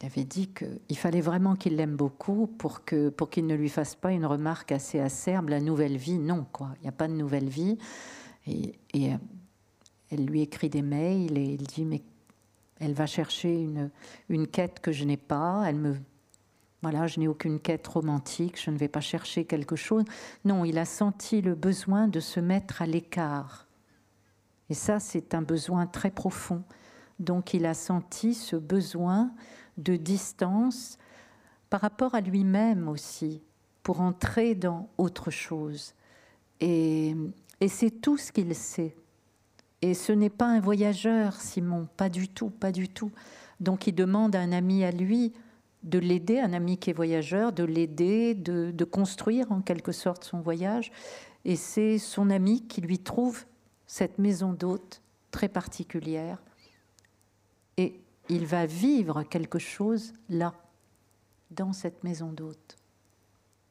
Il 0.00 0.06
avait 0.06 0.24
dit 0.24 0.48
qu'il 0.48 0.98
fallait 0.98 1.20
vraiment 1.20 1.54
qu'il 1.54 1.76
l'aime 1.76 1.96
beaucoup 1.96 2.46
pour 2.46 2.84
que 2.84 3.08
pour 3.08 3.30
qu'il 3.30 3.46
ne 3.46 3.54
lui 3.54 3.68
fasse 3.68 3.94
pas 3.94 4.10
une 4.12 4.26
remarque 4.26 4.70
assez 4.72 5.00
acerbe. 5.00 5.48
La 5.48 5.60
nouvelle 5.60 5.96
vie, 5.96 6.18
non, 6.18 6.44
quoi. 6.52 6.70
Il 6.76 6.82
n'y 6.82 6.88
a 6.88 6.92
pas 6.92 7.08
de 7.08 7.14
nouvelle 7.14 7.48
vie. 7.48 7.78
Et, 8.46 8.74
euh, 8.94 9.16
elle 10.10 10.26
lui 10.26 10.42
écrit 10.42 10.68
des 10.68 10.82
mails 10.82 11.38
et 11.38 11.54
il 11.54 11.66
dit 11.66 11.84
mais 11.84 12.02
elle 12.80 12.92
va 12.92 13.06
chercher 13.06 13.54
une, 13.54 13.90
une 14.28 14.46
quête 14.46 14.80
que 14.80 14.92
je 14.92 15.04
n'ai 15.04 15.16
pas. 15.16 15.64
Elle 15.66 15.76
me 15.76 15.96
voilà, 16.82 17.06
je 17.06 17.20
n'ai 17.20 17.28
aucune 17.28 17.60
quête 17.60 17.86
romantique. 17.86 18.60
Je 18.60 18.70
ne 18.70 18.76
vais 18.76 18.88
pas 18.88 19.00
chercher 19.00 19.44
quelque 19.44 19.76
chose. 19.76 20.04
Non, 20.44 20.64
il 20.64 20.78
a 20.78 20.84
senti 20.84 21.40
le 21.40 21.54
besoin 21.54 22.08
de 22.08 22.18
se 22.18 22.40
mettre 22.40 22.82
à 22.82 22.86
l'écart 22.86 23.68
et 24.72 24.74
ça, 24.74 25.00
c'est 25.00 25.34
un 25.34 25.42
besoin 25.42 25.86
très 25.86 26.10
profond. 26.10 26.62
Donc 27.18 27.52
il 27.52 27.66
a 27.66 27.74
senti 27.74 28.32
ce 28.32 28.56
besoin 28.56 29.30
de 29.76 29.96
distance 29.96 30.96
par 31.68 31.82
rapport 31.82 32.14
à 32.14 32.22
lui-même 32.22 32.88
aussi, 32.88 33.42
pour 33.82 34.00
entrer 34.00 34.54
dans 34.54 34.88
autre 34.96 35.30
chose. 35.30 35.92
Et, 36.60 37.14
et 37.62 37.68
c'est 37.68 37.92
tout 37.92 38.18
ce 38.18 38.32
qu'il 38.32 38.56
sait. 38.56 38.96
Et 39.82 39.94
ce 39.94 40.10
n'est 40.10 40.30
pas 40.30 40.46
un 40.46 40.58
voyageur, 40.58 41.40
Simon, 41.40 41.86
pas 41.96 42.08
du 42.08 42.26
tout, 42.26 42.50
pas 42.50 42.72
du 42.72 42.88
tout. 42.88 43.12
Donc 43.60 43.86
il 43.86 43.94
demande 43.94 44.34
à 44.34 44.40
un 44.40 44.50
ami 44.50 44.82
à 44.82 44.90
lui 44.90 45.32
de 45.84 46.00
l'aider, 46.00 46.40
un 46.40 46.54
ami 46.54 46.76
qui 46.76 46.90
est 46.90 46.92
voyageur, 46.92 47.52
de 47.52 47.62
l'aider, 47.62 48.34
de, 48.34 48.72
de, 48.72 48.84
construire 48.84 49.52
en 49.52 49.60
quelque 49.60 49.92
sorte 49.92 50.24
son 50.24 50.40
voyage. 50.40 50.90
Et 51.44 51.54
c'est 51.54 51.98
son 51.98 52.30
ami 52.30 52.66
qui 52.66 52.80
lui 52.80 52.98
trouve 52.98 53.44
cette 53.86 54.18
maison 54.18 54.52
d'hôte 54.52 55.00
très 55.30 55.48
particulière. 55.48 56.42
Et 57.76 58.00
il 58.28 58.44
va 58.44 58.66
vivre 58.66 59.22
quelque 59.22 59.60
chose 59.60 60.14
là, 60.28 60.52
dans 61.52 61.72
cette 61.72 62.02
maison 62.02 62.32
d'hôte. 62.32 62.76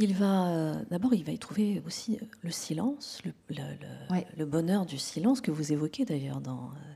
Il 0.01 0.15
va 0.15 0.47
euh, 0.47 0.83
d'abord, 0.89 1.13
il 1.13 1.23
va 1.23 1.31
y 1.31 1.37
trouver 1.37 1.79
aussi 1.85 2.17
euh, 2.19 2.25
le 2.41 2.49
silence, 2.49 3.21
le, 3.23 4.45
bonheur 4.45 4.87
du 4.87 4.97
silence 4.97 5.41
que 5.41 5.51
vous 5.51 5.71
évoquez 5.71 6.05
d'ailleurs 6.05 6.41
dans, 6.41 6.71
euh, 6.71 6.93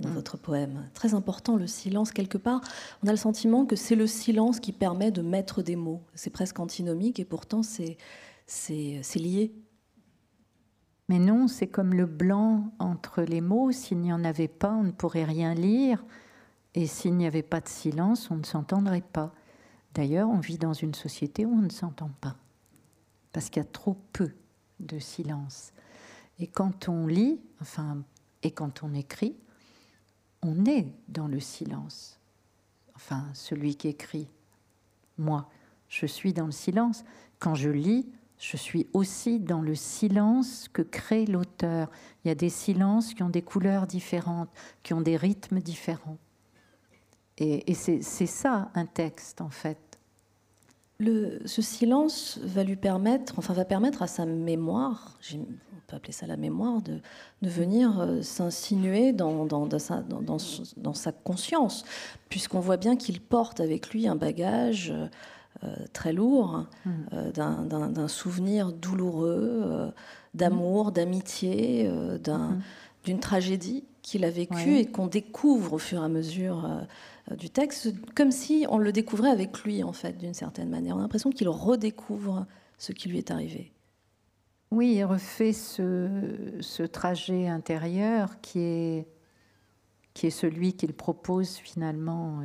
dans 0.00 0.08
mm. 0.08 0.14
votre 0.14 0.38
poème. 0.38 0.88
Très 0.94 1.12
important, 1.12 1.56
le 1.56 1.66
silence 1.66 2.12
quelque 2.12 2.38
part. 2.38 2.62
On 3.04 3.08
a 3.08 3.10
le 3.10 3.18
sentiment 3.18 3.66
que 3.66 3.76
c'est 3.76 3.94
le 3.94 4.06
silence 4.06 4.58
qui 4.58 4.72
permet 4.72 5.10
de 5.10 5.20
mettre 5.20 5.60
des 5.60 5.76
mots. 5.76 6.00
C'est 6.14 6.30
presque 6.30 6.58
antinomique 6.58 7.20
et 7.20 7.26
pourtant 7.26 7.62
c'est 7.62 7.98
c'est 8.46 9.02
lié 9.16 9.52
mais 11.08 11.18
non, 11.20 11.46
c'est 11.46 11.68
comme 11.68 11.94
le 11.94 12.06
blanc 12.06 12.72
entre 12.80 13.22
les 13.22 13.40
mots. 13.40 13.70
S'il 13.70 13.98
n'y 13.98 14.12
en 14.12 14.24
avait 14.24 14.48
pas, 14.48 14.72
on 14.72 14.82
ne 14.82 14.90
pourrait 14.90 15.24
rien 15.24 15.54
lire. 15.54 16.04
Et 16.74 16.86
s'il 16.86 17.16
n'y 17.16 17.26
avait 17.26 17.42
pas 17.42 17.60
de 17.60 17.68
silence, 17.68 18.28
on 18.30 18.36
ne 18.36 18.44
s'entendrait 18.44 19.04
pas. 19.12 19.32
D'ailleurs, 19.94 20.28
on 20.28 20.40
vit 20.40 20.58
dans 20.58 20.72
une 20.72 20.94
société 20.94 21.46
où 21.46 21.52
on 21.52 21.62
ne 21.62 21.70
s'entend 21.70 22.10
pas. 22.20 22.34
Parce 23.36 23.50
qu'il 23.50 23.62
y 23.62 23.66
a 23.66 23.68
trop 23.68 23.98
peu 24.14 24.30
de 24.80 24.98
silence. 24.98 25.74
Et 26.38 26.46
quand 26.46 26.88
on 26.88 27.06
lit, 27.06 27.38
enfin, 27.60 28.02
et 28.42 28.50
quand 28.50 28.82
on 28.82 28.94
écrit, 28.94 29.36
on 30.40 30.64
est 30.64 30.86
dans 31.08 31.28
le 31.28 31.38
silence. 31.38 32.18
Enfin, 32.94 33.26
celui 33.34 33.76
qui 33.76 33.88
écrit, 33.88 34.26
moi, 35.18 35.50
je 35.90 36.06
suis 36.06 36.32
dans 36.32 36.46
le 36.46 36.50
silence. 36.50 37.04
Quand 37.38 37.54
je 37.54 37.68
lis, 37.68 38.08
je 38.38 38.56
suis 38.56 38.86
aussi 38.94 39.38
dans 39.38 39.60
le 39.60 39.74
silence 39.74 40.68
que 40.72 40.80
crée 40.80 41.26
l'auteur. 41.26 41.90
Il 42.24 42.28
y 42.28 42.30
a 42.30 42.34
des 42.34 42.48
silences 42.48 43.12
qui 43.12 43.22
ont 43.22 43.28
des 43.28 43.42
couleurs 43.42 43.86
différentes, 43.86 44.48
qui 44.82 44.94
ont 44.94 45.02
des 45.02 45.18
rythmes 45.18 45.60
différents. 45.60 46.16
Et, 47.36 47.74
c'est 47.74 48.00
ça 48.00 48.70
un 48.74 48.86
texte, 48.86 49.42
en 49.42 49.50
fait. 49.50 49.85
Le, 50.98 51.40
ce 51.44 51.60
silence 51.60 52.38
va 52.42 52.64
lui 52.64 52.76
permettre, 52.76 53.38
enfin 53.38 53.52
va 53.52 53.66
permettre 53.66 54.02
à 54.02 54.06
sa 54.06 54.24
mémoire, 54.24 55.18
on 55.34 55.38
peut 55.86 55.96
appeler 55.96 56.12
ça 56.12 56.26
la 56.26 56.38
mémoire, 56.38 56.80
de, 56.80 57.00
de 57.42 57.48
venir 57.48 58.00
euh, 58.00 58.22
s'insinuer 58.22 59.12
dans, 59.12 59.44
dans, 59.44 59.66
dans, 59.66 59.78
sa, 59.78 60.02
dans, 60.02 60.94
sa 60.94 61.12
conscience, 61.12 61.84
puisqu'on 62.30 62.60
voit 62.60 62.78
bien 62.78 62.96
qu'il 62.96 63.20
porte 63.20 63.60
avec 63.60 63.90
lui 63.90 64.08
un 64.08 64.16
bagage 64.16 64.92
euh, 65.64 65.76
très 65.92 66.14
lourd, 66.14 66.64
mm. 66.86 66.90
euh, 67.12 67.32
d'un 67.32 68.08
souvenir 68.08 68.72
douloureux, 68.72 69.92
d'amour, 70.32 70.92
d'amitié, 70.92 71.90
mm. 71.90 72.60
d'une 73.04 73.20
tragédie 73.20 73.84
qu'il 74.00 74.24
a 74.24 74.30
vécue 74.30 74.78
et 74.78 74.86
qu'on 74.86 75.08
découvre 75.08 75.74
au 75.74 75.78
fur 75.78 76.00
et 76.00 76.04
à 76.04 76.08
mesure 76.08 76.66
du 77.34 77.50
texte, 77.50 77.92
comme 78.14 78.30
si 78.30 78.66
on 78.68 78.78
le 78.78 78.92
découvrait 78.92 79.30
avec 79.30 79.64
lui, 79.64 79.82
en 79.82 79.92
fait, 79.92 80.16
d'une 80.16 80.34
certaine 80.34 80.68
manière. 80.68 80.94
On 80.94 80.98
a 81.00 81.02
l'impression 81.02 81.30
qu'il 81.30 81.48
redécouvre 81.48 82.46
ce 82.78 82.92
qui 82.92 83.08
lui 83.08 83.18
est 83.18 83.30
arrivé. 83.30 83.72
Oui, 84.70 84.94
il 84.96 85.04
refait 85.04 85.52
ce, 85.52 86.86
trajet 86.86 87.48
intérieur 87.48 88.40
qui 88.40 88.60
est, 88.60 89.08
qui 90.14 90.26
est 90.26 90.30
celui 90.30 90.74
qu'il 90.74 90.92
propose 90.92 91.56
finalement 91.56 92.42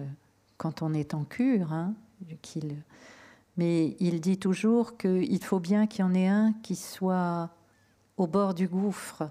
quand 0.58 0.82
on 0.82 0.94
est 0.94 1.14
en 1.14 1.26
cure, 1.26 1.74
hein, 1.74 1.96
mais 3.58 3.96
il 4.00 4.22
dit 4.22 4.38
toujours 4.38 4.98
qu'il 4.98 5.44
faut 5.44 5.60
bien 5.60 5.88
qu'il 5.88 6.02
y 6.02 6.04
en 6.04 6.14
ait 6.14 6.28
un 6.28 6.54
qui 6.62 6.76
soit 6.76 7.50
au 8.18 8.28
bord 8.28 8.54
du 8.54 8.68
gouffre 8.68 9.24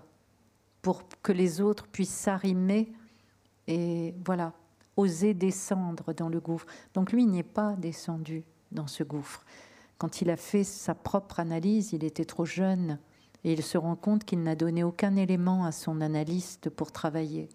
pour 0.82 1.04
que 1.22 1.32
les 1.32 1.60
autres 1.60 1.86
puissent 1.86 2.10
s'arrimer 2.10 2.92
et 3.68 4.14
voilà, 4.24 4.52
oser 5.00 5.34
descendre 5.34 6.12
dans 6.12 6.28
le 6.28 6.40
gouffre. 6.40 6.66
Donc 6.94 7.12
lui, 7.12 7.22
il 7.22 7.30
n'est 7.30 7.42
pas 7.42 7.74
descendu 7.76 8.44
dans 8.72 8.86
ce 8.86 9.02
gouffre. 9.02 9.44
Quand 9.98 10.22
il 10.22 10.30
a 10.30 10.36
fait 10.36 10.64
sa 10.64 10.94
propre 10.94 11.40
analyse, 11.40 11.92
il 11.92 12.04
était 12.04 12.24
trop 12.24 12.44
jeune 12.44 12.98
et 13.44 13.52
il 13.52 13.62
se 13.62 13.78
rend 13.78 13.96
compte 13.96 14.24
qu'il 14.24 14.42
n'a 14.42 14.54
donné 14.54 14.84
aucun 14.84 15.16
élément 15.16 15.64
à 15.64 15.72
son 15.72 16.00
analyste 16.00 16.70
pour 16.70 16.92
travailler. 16.92 17.48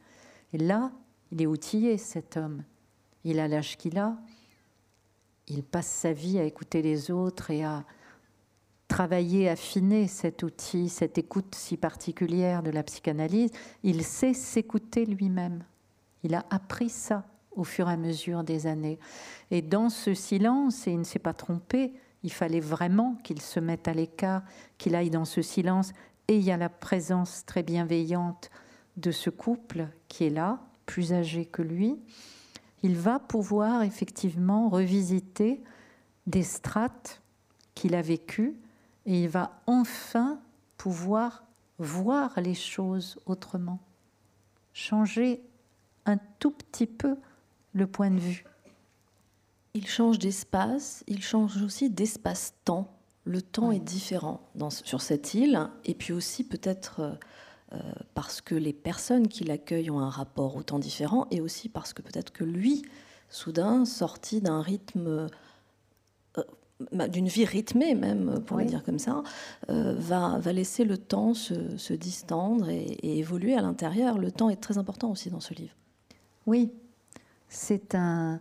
Et 0.53 0.57
là, 0.57 0.91
il 1.31 1.41
est 1.41 1.47
outillé, 1.47 1.97
cet 1.97 2.37
homme. 2.37 2.63
Il 3.23 3.39
a 3.39 3.47
l'âge 3.47 3.77
qu'il 3.77 3.97
a, 3.97 4.17
il 5.47 5.63
passe 5.63 5.87
sa 5.87 6.13
vie 6.13 6.39
à 6.39 6.43
écouter 6.43 6.81
les 6.81 7.11
autres 7.11 7.51
et 7.51 7.63
à 7.63 7.83
travailler, 8.87 9.49
affiner 9.49 10.07
cet 10.07 10.43
outil, 10.43 10.89
cette 10.89 11.17
écoute 11.17 11.55
si 11.55 11.77
particulière 11.77 12.63
de 12.63 12.71
la 12.71 12.83
psychanalyse. 12.83 13.51
Il 13.83 14.03
sait 14.03 14.33
s'écouter 14.33 15.05
lui-même. 15.05 15.63
Il 16.23 16.35
a 16.35 16.45
appris 16.49 16.89
ça 16.89 17.25
au 17.55 17.63
fur 17.63 17.89
et 17.89 17.93
à 17.93 17.97
mesure 17.97 18.43
des 18.43 18.67
années. 18.67 18.99
Et 19.51 19.61
dans 19.61 19.89
ce 19.89 20.13
silence, 20.13 20.87
et 20.87 20.91
il 20.91 20.99
ne 20.99 21.03
s'est 21.03 21.19
pas 21.19 21.33
trompé, 21.33 21.93
il 22.23 22.31
fallait 22.31 22.59
vraiment 22.59 23.15
qu'il 23.23 23.41
se 23.41 23.59
mette 23.59 23.87
à 23.87 23.93
l'écart, 23.93 24.43
qu'il 24.77 24.95
aille 24.95 25.09
dans 25.09 25.25
ce 25.25 25.41
silence. 25.41 25.93
Et 26.27 26.37
il 26.37 26.43
y 26.43 26.51
a 26.51 26.57
la 26.57 26.69
présence 26.69 27.45
très 27.45 27.63
bienveillante 27.63 28.49
de 28.97 29.11
ce 29.11 29.29
couple 29.29 29.87
qui 30.07 30.25
est 30.25 30.29
là, 30.29 30.59
plus 30.85 31.13
âgé 31.13 31.45
que 31.45 31.61
lui, 31.61 31.97
il 32.83 32.95
va 32.95 33.19
pouvoir 33.19 33.83
effectivement 33.83 34.69
revisiter 34.69 35.61
des 36.27 36.43
strates 36.43 37.21
qu'il 37.73 37.95
a 37.95 38.01
vécues 38.01 38.55
et 39.05 39.23
il 39.23 39.29
va 39.29 39.59
enfin 39.65 40.39
pouvoir 40.77 41.43
voir 41.77 42.39
les 42.39 42.53
choses 42.53 43.19
autrement, 43.25 43.79
changer 44.73 45.41
un 46.05 46.17
tout 46.39 46.51
petit 46.51 46.87
peu 46.87 47.17
le 47.75 47.85
point 47.85 48.09
de 48.09 48.19
vue. 48.19 48.43
Il 49.75 49.85
change 49.85 50.17
d'espace, 50.17 51.03
il 51.05 51.21
change 51.21 51.61
aussi 51.61 51.91
d'espace-temps. 51.91 52.91
Le 53.25 53.41
temps 53.43 53.71
est 53.71 53.79
différent 53.79 54.41
sur 54.69 55.01
cette 55.01 55.35
île, 55.35 55.69
et 55.83 55.93
puis 55.93 56.13
aussi 56.13 56.43
peut-être 56.43 57.01
euh, 57.01 57.11
euh, 57.73 57.77
parce 58.13 58.41
que 58.41 58.55
les 58.55 58.73
personnes 58.73 59.27
qui 59.27 59.43
l'accueillent 59.43 59.89
ont 59.89 59.99
un 59.99 60.09
rapport 60.09 60.55
autant 60.55 60.79
différent 60.79 61.27
et 61.31 61.41
aussi 61.41 61.67
parce 61.67 61.93
que 61.93 62.01
peut-être 62.01 62.31
que 62.31 62.43
lui, 62.43 62.83
soudain, 63.29 63.85
sorti 63.85 64.39
d'un 64.39 64.61
rythme, 64.61 65.27
euh, 66.37 67.07
d'une 67.07 67.27
vie 67.27 67.45
rythmée 67.45 67.95
même, 67.95 68.39
pour 68.45 68.57
le 68.57 68.65
dire 68.65 68.83
comme 68.83 68.99
ça, 68.99 69.23
euh, 69.69 69.95
va, 69.97 70.37
va, 70.37 70.53
laisser 70.53 70.85
le 70.85 70.97
temps 70.97 71.33
se, 71.33 71.93
distendre 71.93 72.69
et, 72.69 73.17
évoluer 73.17 73.55
à 73.55 73.61
l'intérieur. 73.61 74.19
Le 74.19 74.31
temps 74.31 74.49
est 74.49 74.61
très 74.61 74.77
important 74.77 75.11
aussi 75.11 75.29
dans 75.29 75.39
ce 75.39 75.53
livre. 75.53 75.73
Oui, 76.45 76.71
c'est 77.47 77.95
un, 77.95 78.39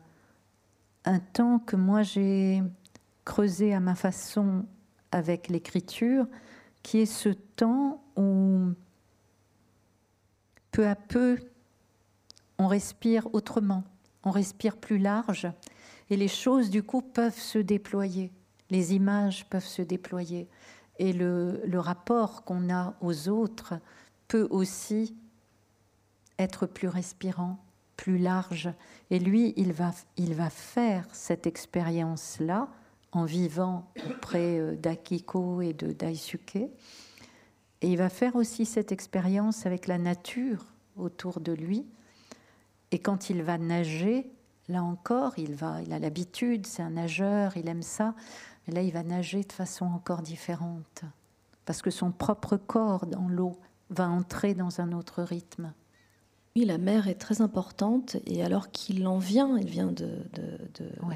un 1.05 1.19
temps 1.19 1.59
que 1.59 1.77
moi 1.77 2.03
j'ai 2.03 2.63
creusé 3.25 3.75
à 3.75 3.81
ma 3.81 3.95
façon 3.95 4.65
avec 5.13 5.49
l'écriture, 5.49 6.27
qui 6.83 6.99
est 6.99 7.07
ce 7.07 7.31
temps 7.31 8.03
où 8.17 8.73
peu 10.71 10.89
à 10.89 10.97
peu, 10.97 11.39
on 12.59 12.67
respire 12.67 13.33
autrement, 13.33 13.85
on 14.25 14.31
respire 14.31 14.77
plus 14.77 14.99
large, 14.99 15.49
et 16.11 16.17
les 16.17 16.29
choses, 16.29 16.69
du 16.69 16.83
coup, 16.83 17.01
peuvent 17.01 17.39
se 17.39 17.59
déployer, 17.59 18.33
les 18.71 18.95
images 18.95 19.47
peuvent 19.49 19.65
se 19.65 19.83
déployer, 19.83 20.49
et 20.99 21.13
le, 21.13 21.63
le 21.65 21.81
rapport 21.81 22.45
qu'on 22.45 22.71
a 22.71 22.95
aux 23.01 23.29
autres 23.29 23.75
peut 24.29 24.49
aussi 24.51 25.15
être 26.39 26.67
plus 26.67 26.89
respirant, 26.89 27.64
plus 27.97 28.19
large. 28.19 28.71
Et 29.11 29.19
lui, 29.19 29.55
il 29.57 29.73
va, 29.73 29.93
il 30.17 30.35
va 30.35 30.51
faire 30.51 31.07
cette 31.13 31.47
expérience-là 31.47 32.69
en 33.13 33.25
vivant 33.25 33.91
auprès 34.11 34.59
euh, 34.59 34.77
d'Akiko 34.77 35.61
et 35.61 35.73
de 35.73 35.93
Daisuke. 35.93 36.57
Et 36.57 36.71
il 37.83 37.97
va 37.97 38.09
faire 38.09 38.37
aussi 38.37 38.67
cette 38.67 38.93
expérience 38.93 39.67
avec 39.67 39.87
la 39.87 39.99
nature 39.99 40.67
autour 40.97 41.41
de 41.41 41.53
lui. 41.53 41.87
Et 42.91 42.99
quand 42.99 43.31
il 43.31 43.43
va 43.43 43.59
nager, 43.59 44.31
là 44.69 44.83
encore, 44.83 45.39
il, 45.39 45.55
va, 45.55 45.83
il 45.83 45.93
a 45.93 45.99
l'habitude, 45.99 46.67
c'est 46.67 46.83
un 46.83 46.91
nageur, 46.91 47.57
il 47.57 47.69
aime 47.69 47.83
ça. 47.83 48.15
Mais 48.67 48.75
là, 48.75 48.83
il 48.83 48.93
va 48.93 49.03
nager 49.03 49.43
de 49.43 49.53
façon 49.53 49.87
encore 49.87 50.23
différente. 50.23 51.03
Parce 51.67 51.83
que 51.83 51.91
son 51.91 52.11
propre 52.11 52.57
corps 52.57 53.07
dans 53.07 53.29
l'eau 53.29 53.59
va 53.91 54.09
entrer 54.09 54.55
dans 54.55 54.81
un 54.81 54.93
autre 54.93 55.23
rythme. 55.23 55.73
Oui, 56.57 56.65
la 56.67 56.79
mer 56.79 57.09
est 57.09 57.17
très 57.17 57.41
importante 57.41 58.17
et 58.27 58.45
alors 58.45 58.71
qu'il 58.71 59.09
en 59.09 59.19
vient, 59.19 59.59
il 59.59 59.69
vient 59.69 59.91
de, 59.91 60.09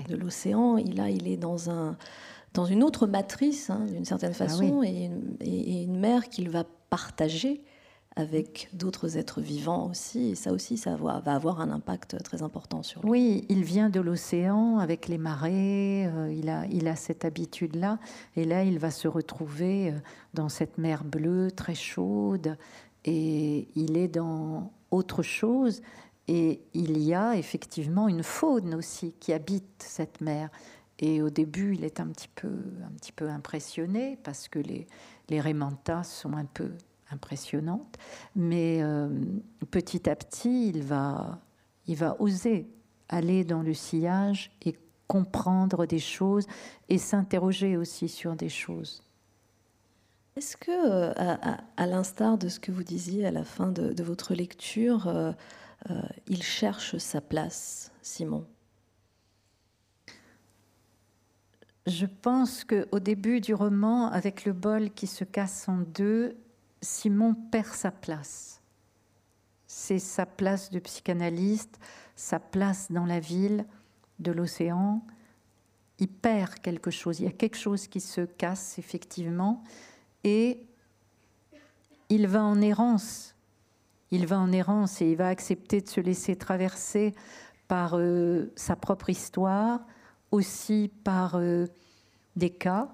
de, 0.09 0.17
l'océan, 0.17 0.79
il, 0.79 0.99
il 0.99 1.29
est 1.29 1.37
dans, 1.37 1.71
un, 1.71 1.97
dans 2.55 2.65
une 2.65 2.83
autre 2.83 3.07
matrice, 3.07 3.71
hein, 3.71 3.87
d'une 3.87 4.05
certaine 4.05 4.33
ah 4.33 4.47
façon, 4.49 4.83
et, 4.83 5.13
une 5.85 5.97
mer 5.97 6.29
qu'il 6.29 6.51
va 6.51 6.65
partager 6.91 7.63
avec 8.17 8.69
d'autres 8.73 9.17
êtres 9.17 9.41
vivants 9.41 9.89
aussi. 9.89 10.31
Et 10.31 10.35
ça 10.35 10.53
aussi, 10.53 10.77
ça 10.77 10.97
va, 10.97 11.23
avoir 11.27 11.61
un 11.61 11.71
impact 11.71 12.21
très 12.25 12.43
important 12.43 12.83
sur 12.83 13.03
lui. 13.03 13.09
Oui, 13.09 13.45
il 13.49 13.63
vient 13.63 13.91
de 13.91 14.01
l'océan 14.01 14.79
avec 14.79 15.07
les 15.07 15.19
marées, 15.19 16.07
euh, 16.09 16.35
il, 16.37 16.49
a, 16.49 16.67
il 16.67 16.89
a 16.89 16.97
cette 16.97 17.25
habitude-là. 17.25 18.01
Et 18.35 18.45
là, 18.45 18.65
il 18.65 18.81
va 18.81 18.91
se 18.91 19.07
retrouver 19.07 19.93
euh, 19.93 19.99
dans 20.35 20.49
cette 20.49 20.79
mer 20.79 21.05
bleue 21.05 21.53
très 21.53 21.77
chaude. 21.77 22.57
Et 23.05 23.69
il 23.77 23.97
est 23.97 24.09
dans 24.09 24.73
autre 24.91 25.23
chose. 25.23 25.83
Et 26.27 26.61
il 26.75 26.99
y 26.99 27.15
a 27.15 27.37
effectivement 27.37 28.09
une 28.09 28.23
faune 28.23 28.75
aussi 28.75 29.15
qui 29.19 29.33
habite 29.33 29.83
cette 29.83 30.21
mer. 30.21 30.51
Et 30.99 31.23
au 31.23 31.31
début, 31.31 31.75
il 31.75 31.85
est 31.85 32.01
un 32.01 32.09
petit 32.09 32.29
peu, 32.29 32.49
un 32.49 32.91
petit 32.97 33.13
peu 33.13 33.29
impressionné 33.29 34.19
parce 34.25 34.49
que 34.49 34.59
les, 34.59 34.87
les 35.29 35.41
rémantas 35.41 36.05
sont 36.05 36.33
un 36.35 36.45
peu 36.45 36.73
impressionnantes. 37.11 37.97
Mais 38.35 38.83
euh, 38.83 39.09
petit 39.71 40.09
à 40.11 40.17
petit, 40.17 40.69
il 40.69 40.83
va, 40.83 41.41
il 41.87 41.97
va 41.97 42.17
oser 42.21 42.69
aller 43.09 43.45
dans 43.45 43.63
le 43.63 43.75
sillage 43.75 44.51
et 44.63 44.77
comprendre 45.07 45.87
des 45.87 45.99
choses 45.99 46.47
et 46.89 46.99
s'interroger 46.99 47.77
aussi 47.77 48.09
sur 48.09 48.37
des 48.37 48.51
choses. 48.51 49.03
Est-ce 50.39 50.57
que, 50.57 50.71
euh, 50.71 51.13
à, 51.77 51.87
l'instar 51.89 52.39
de 52.39 52.49
ce 52.49 52.61
que 52.61 52.71
vous 52.71 52.85
disiez 52.85 53.27
à 53.27 53.33
la 53.33 53.43
fin 53.43 53.73
de, 53.73 54.01
votre 54.05 54.35
lecture, 54.35 55.09
euh, 55.09 55.33
euh, 55.91 56.01
il 56.29 56.45
cherche 56.45 56.97
sa 56.99 57.21
place, 57.21 57.91
Simon? 58.03 58.47
Je 61.89 62.07
pense 62.07 62.63
qu'au 62.63 63.01
début 63.01 63.41
du 63.41 63.53
roman, 63.53 64.13
avec 64.13 64.45
le 64.45 64.53
bol 64.53 64.93
qui 64.93 65.09
se 65.09 65.25
casse 65.25 65.69
en 65.69 65.79
deux, 65.79 66.37
Simon 66.83 67.35
perd 67.35 67.75
sa 67.75 67.91
place. 67.91 68.63
C'est 69.67 69.99
sa 69.99 70.25
place 70.25 70.71
de 70.71 70.79
psychanalyste, 70.79 71.81
sa 72.15 72.39
place 72.39 72.93
dans 72.93 73.07
la 73.07 73.19
ville 73.19 73.67
de 74.21 74.31
l'océan. 74.31 75.05
Il 75.99 76.07
perd 76.07 76.61
quelque 76.61 76.93
chose. 76.93 77.19
Il 77.19 77.25
y 77.25 77.29
a 77.29 77.33
quelque 77.33 77.59
chose 77.59 77.89
qui 77.89 78.01
se 78.01 78.21
casse, 78.21 78.79
effectivement 78.79 79.65
et 80.25 80.67
il 82.09 82.27
va 82.27 82.43
en 82.43 82.61
errance. 82.61 83.35
Il 84.11 84.27
va 84.27 84.39
en 84.39 84.53
errance 84.53 85.03
et 85.03 85.11
il 85.11 85.17
va 85.17 85.29
accepter 85.29 85.81
de 85.81 85.89
se 85.89 86.01
laisser 86.01 86.37
traverser 86.37 87.15
par 87.67 87.99
euh, 87.99 88.51
sa 88.57 88.77
propre 88.77 89.11
histoire, 89.11 89.81
aussi 90.31 90.91
par 91.05 91.37
euh, 91.37 91.67
des 92.37 92.51
cas, 92.51 92.89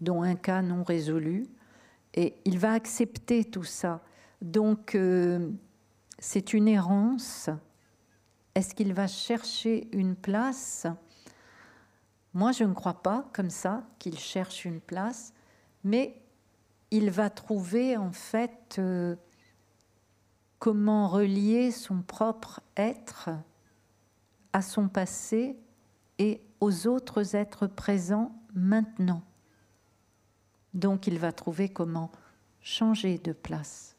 dont 0.00 0.22
un 0.22 0.34
cas 0.34 0.62
non 0.62 0.82
résolu. 0.82 1.46
Et 2.14 2.34
il 2.44 2.58
va 2.58 2.72
accepter 2.72 3.44
tout 3.44 3.64
ça. 3.64 4.02
Donc, 4.42 4.94
euh, 4.94 5.50
c'est 6.18 6.52
une 6.52 6.66
errance. 6.66 7.48
Est-ce 8.56 8.74
qu'il 8.74 8.92
va 8.92 9.06
chercher 9.06 9.88
une 9.92 10.16
place? 10.16 10.86
Moi, 12.34 12.50
je 12.50 12.64
ne 12.64 12.74
crois 12.74 13.02
pas 13.02 13.28
comme 13.32 13.50
ça 13.50 13.84
qu'il 14.00 14.18
cherche 14.18 14.64
une 14.64 14.80
place 14.80 15.32
mais 15.84 16.20
il 16.90 17.10
va 17.10 17.30
trouver 17.30 17.96
en 17.96 18.12
fait 18.12 18.76
euh, 18.78 19.16
comment 20.58 21.08
relier 21.08 21.70
son 21.70 22.02
propre 22.02 22.60
être 22.76 23.30
à 24.52 24.62
son 24.62 24.88
passé 24.88 25.56
et 26.18 26.40
aux 26.60 26.86
autres 26.86 27.36
êtres 27.36 27.66
présents 27.66 28.32
maintenant. 28.54 29.22
Donc 30.74 31.06
il 31.06 31.18
va 31.18 31.32
trouver 31.32 31.68
comment 31.68 32.10
changer 32.60 33.18
de 33.18 33.32
place. 33.32 33.96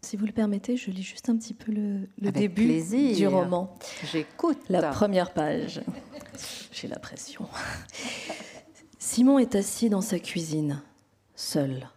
Si 0.00 0.16
vous 0.16 0.26
le 0.26 0.32
permettez, 0.32 0.76
je 0.76 0.90
lis 0.90 1.02
juste 1.02 1.28
un 1.28 1.36
petit 1.36 1.54
peu 1.54 1.72
le, 1.72 2.30
début 2.30 2.80
du 3.14 3.26
roman. 3.26 3.74
J'écoute. 4.04 4.58
La 4.68 4.90
première 4.90 5.32
page. 5.32 5.80
J'ai 6.70 6.86
la 6.86 6.98
pression. 6.98 7.48
Simon 9.00 9.38
est 9.38 9.54
assis 9.54 9.88
dans 9.88 10.00
sa 10.00 10.18
cuisine, 10.18 10.82
seul. 11.36 11.88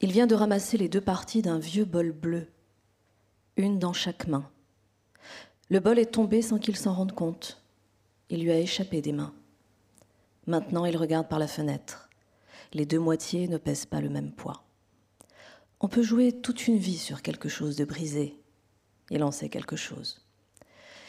Il 0.00 0.12
vient 0.12 0.28
de 0.28 0.36
ramasser 0.36 0.78
les 0.78 0.88
deux 0.88 1.00
parties 1.00 1.42
d'un 1.42 1.58
vieux 1.58 1.84
bol 1.84 2.12
bleu, 2.12 2.46
une 3.56 3.80
dans 3.80 3.92
chaque 3.92 4.28
main. 4.28 4.48
Le 5.68 5.80
bol 5.80 5.98
est 5.98 6.12
tombé 6.12 6.40
sans 6.40 6.60
qu'il 6.60 6.76
s'en 6.76 6.94
rende 6.94 7.10
compte. 7.10 7.60
Il 8.30 8.44
lui 8.44 8.52
a 8.52 8.58
échappé 8.58 9.02
des 9.02 9.10
mains. 9.10 9.34
Maintenant, 10.46 10.84
il 10.84 10.96
regarde 10.96 11.28
par 11.28 11.40
la 11.40 11.48
fenêtre. 11.48 12.08
Les 12.72 12.86
deux 12.86 13.00
moitiés 13.00 13.48
ne 13.48 13.58
pèsent 13.58 13.86
pas 13.86 14.00
le 14.00 14.08
même 14.08 14.30
poids. 14.30 14.62
On 15.80 15.88
peut 15.88 16.02
jouer 16.02 16.30
toute 16.30 16.68
une 16.68 16.78
vie 16.78 16.98
sur 16.98 17.22
quelque 17.22 17.48
chose 17.48 17.74
de 17.74 17.84
brisé. 17.84 18.38
Il 19.10 19.24
en 19.24 19.32
sait 19.32 19.48
quelque 19.48 19.76
chose. 19.76 20.24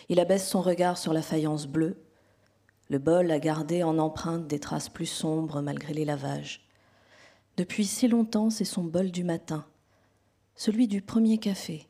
Il 0.10 0.20
abaisse 0.20 0.50
son 0.50 0.62
regard 0.62 0.98
sur 0.98 1.14
la 1.14 1.22
faïence 1.22 1.68
bleue, 1.68 1.98
le 2.90 2.98
bol 2.98 3.30
a 3.32 3.40
gardé 3.40 3.84
en 3.84 4.00
empreinte 4.00 4.48
des 4.48 4.60
traces 4.60 4.90
plus 4.90 5.06
sombres 5.06 5.62
malgré 5.62 5.94
les 5.94 6.06
lavages. 6.06 6.68
Depuis 7.56 7.86
si 7.86 8.08
longtemps, 8.08 8.50
c'est 8.50 8.66
son 8.66 8.84
bol 8.84 9.12
du 9.12 9.24
matin, 9.24 9.66
celui 10.56 10.88
du 10.88 11.02
premier 11.02 11.38
café, 11.38 11.88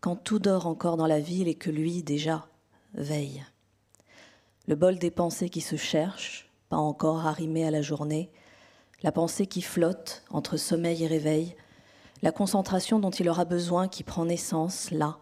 quand 0.00 0.16
tout 0.16 0.38
dort 0.38 0.66
encore 0.66 0.98
dans 0.98 1.06
la 1.06 1.20
ville 1.20 1.48
et 1.48 1.54
que 1.54 1.70
lui, 1.70 2.02
déjà, 2.02 2.46
veille. 2.92 3.44
Le 4.66 4.76
bol 4.76 4.98
des 4.98 5.10
pensées 5.10 5.48
qui 5.48 5.62
se 5.62 5.76
cherchent, 5.76 6.50
pas 6.68 6.76
encore 6.76 7.26
arrimées 7.26 7.66
à 7.66 7.70
la 7.70 7.80
journée, 7.80 8.30
la 9.02 9.12
pensée 9.12 9.46
qui 9.46 9.62
flotte 9.62 10.24
entre 10.30 10.58
sommeil 10.58 11.04
et 11.04 11.06
réveil, 11.06 11.56
la 12.20 12.32
concentration 12.32 12.98
dont 12.98 13.10
il 13.10 13.28
aura 13.30 13.46
besoin 13.46 13.88
qui 13.88 14.02
prend 14.02 14.26
naissance 14.26 14.90
là, 14.90 15.18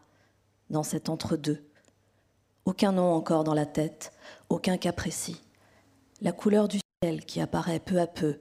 dans 0.71 0.83
cet 0.83 1.09
entre-deux, 1.09 1.63
aucun 2.67 2.91
nom 2.91 3.13
encore 3.13 3.45
dans 3.45 3.55
la 3.55 3.67
tête, 3.67 4.13
aucun 4.49 4.77
cas 4.77 4.93
précis. 4.93 5.41
La 6.21 6.33
couleur 6.33 6.69
du 6.69 6.79
ciel 7.03 7.25
qui 7.25 7.41
apparaît 7.41 7.81
peu 7.81 8.01
à 8.01 8.07
peu, 8.07 8.39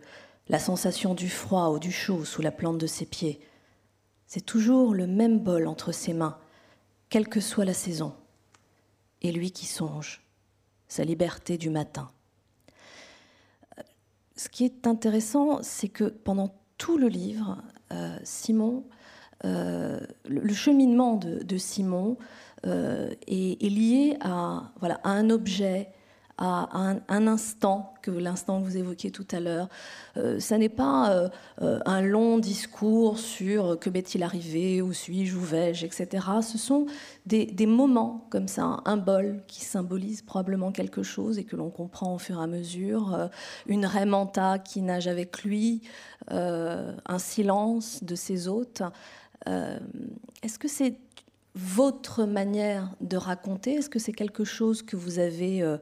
la 0.48 0.60
sensation 0.60 1.14
du 1.14 1.30
froid 1.30 1.70
ou 1.70 1.80
du 1.80 1.92
chaud 1.92 2.26
sous 2.26 2.42
la 2.42 2.52
plante 2.52 2.78
de 2.78 2.88
ses 2.88 3.06
pieds. 3.06 3.40
C'est 4.28 4.46
toujours 4.46 4.94
le 4.94 5.08
même 5.08 5.40
bol 5.40 5.68
entre 5.68 5.92
ses 5.92 6.14
mains, 6.14 6.38
quelle 7.10 7.28
que 7.28 7.40
soit 7.40 7.66
la 7.66 7.74
saison. 7.74 8.14
Et 9.22 9.32
lui 9.32 9.52
qui 9.52 9.66
songe, 9.66 10.22
sa 10.88 11.04
liberté 11.04 11.58
du 11.58 11.70
matin. 11.70 12.10
Ce 14.36 14.50
qui 14.50 14.66
est 14.66 14.86
intéressant, 14.86 15.64
c'est 15.64 15.90
que 15.90 16.06
pendant 16.06 16.54
tout 16.78 16.98
le 16.98 17.08
livre, 17.08 17.62
euh, 17.92 18.18
Simon, 18.24 18.84
euh, 19.46 20.00
le, 20.28 20.54
cheminement 20.54 21.16
de 21.16 21.58
Simon 21.58 22.18
euh, 22.66 23.14
est, 23.28 23.70
lié 23.70 24.18
à, 24.22 24.72
voilà, 24.80 25.00
à 25.04 25.10
un 25.10 25.30
objet, 25.30 25.92
à 26.38 26.98
un, 27.08 27.28
instant, 27.28 27.94
que 28.02 28.12
l'instant 28.12 28.62
que 28.62 28.66
vous 28.66 28.78
évoquiez 28.78 29.10
tout 29.10 29.28
à 29.32 29.40
l'heure. 29.40 29.70
Euh, 30.18 30.40
ça 30.40 30.58
n'est 30.58 30.70
pas 30.70 31.30
euh, 31.62 31.80
un 31.86 32.02
long 32.02 32.38
discours 32.38 33.18
sur 33.18 33.80
que 33.80 33.90
m'est-il 33.90 34.22
arrivé, 34.22 34.82
où 34.82 34.92
suis-je, 34.92 35.38
où 35.38 35.42
vais-je, 35.42 35.86
etc. 35.86 36.26
Ce 36.42 36.58
sont 36.58 36.88
des, 37.26 37.46
des, 37.46 37.66
moments 37.66 38.28
comme 38.30 38.48
ça, 38.48 38.82
un 38.84 38.98
bol 38.98 39.42
qui 39.48 39.64
symbolise 39.64 40.22
probablement 40.22 40.72
quelque 40.72 41.04
chose 41.04 41.38
et 41.38 41.46
que 41.46 41.56
l'on 41.56 41.70
comprend 41.70 42.16
au 42.16 42.20
fur 42.20 42.40
et 42.40 42.44
à 42.44 42.48
mesure, 42.48 43.30
une 43.68 43.86
Raymanta 43.86 44.60
qui 44.60 44.82
nage 44.82 45.08
avec 45.08 45.44
lui, 45.44 45.82
un 46.30 47.20
silence 47.20 48.04
de 48.04 48.16
ses 48.16 48.48
hôtes. 48.48 48.84
Est-ce 49.46 50.60
que 50.60 50.68
c'est 50.68 50.96
votre 51.56 52.26
manière 52.26 52.94
de 53.02 53.18
raconter? 53.18 53.76
Est-ce 53.76 53.90
que 53.90 54.00
c'est 54.00 54.14
quelque 54.14 54.44
chose 54.44 54.82
que 54.82 54.98
vous 54.98 55.20
avez, 55.20 55.62
euh, 55.62 55.78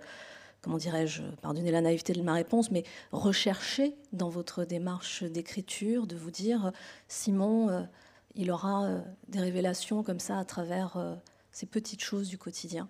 comment 0.64 0.78
dirais-je, 0.78 1.22
pardonnez 1.42 1.70
la 1.72 1.82
naïveté 1.82 2.14
de 2.14 2.22
ma 2.24 2.34
réponse, 2.34 2.72
mais 2.72 2.84
recherché 3.12 3.94
dans 4.14 4.30
votre 4.30 4.64
démarche 4.66 5.24
d'écriture, 5.24 6.08
de 6.08 6.16
vous 6.16 6.32
dire, 6.32 6.72
Simon, 7.08 7.70
euh, 7.70 7.84
il 8.36 8.50
aura 8.50 8.86
euh, 8.86 9.02
des 9.28 9.40
révélations 9.40 10.02
comme 10.02 10.20
ça 10.20 10.40
à 10.40 10.46
travers 10.46 10.98
ces 11.52 11.68
petites 11.68 12.02
choses 12.02 12.30
du 12.30 12.38
quotidien 12.38 12.88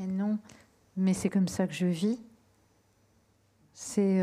Non, 0.00 0.38
mais 0.96 1.14
c'est 1.14 1.30
comme 1.30 1.48
ça 1.48 1.66
que 1.66 1.74
je 1.74 1.86
vis. 1.86 2.18
C'est. 3.72 4.20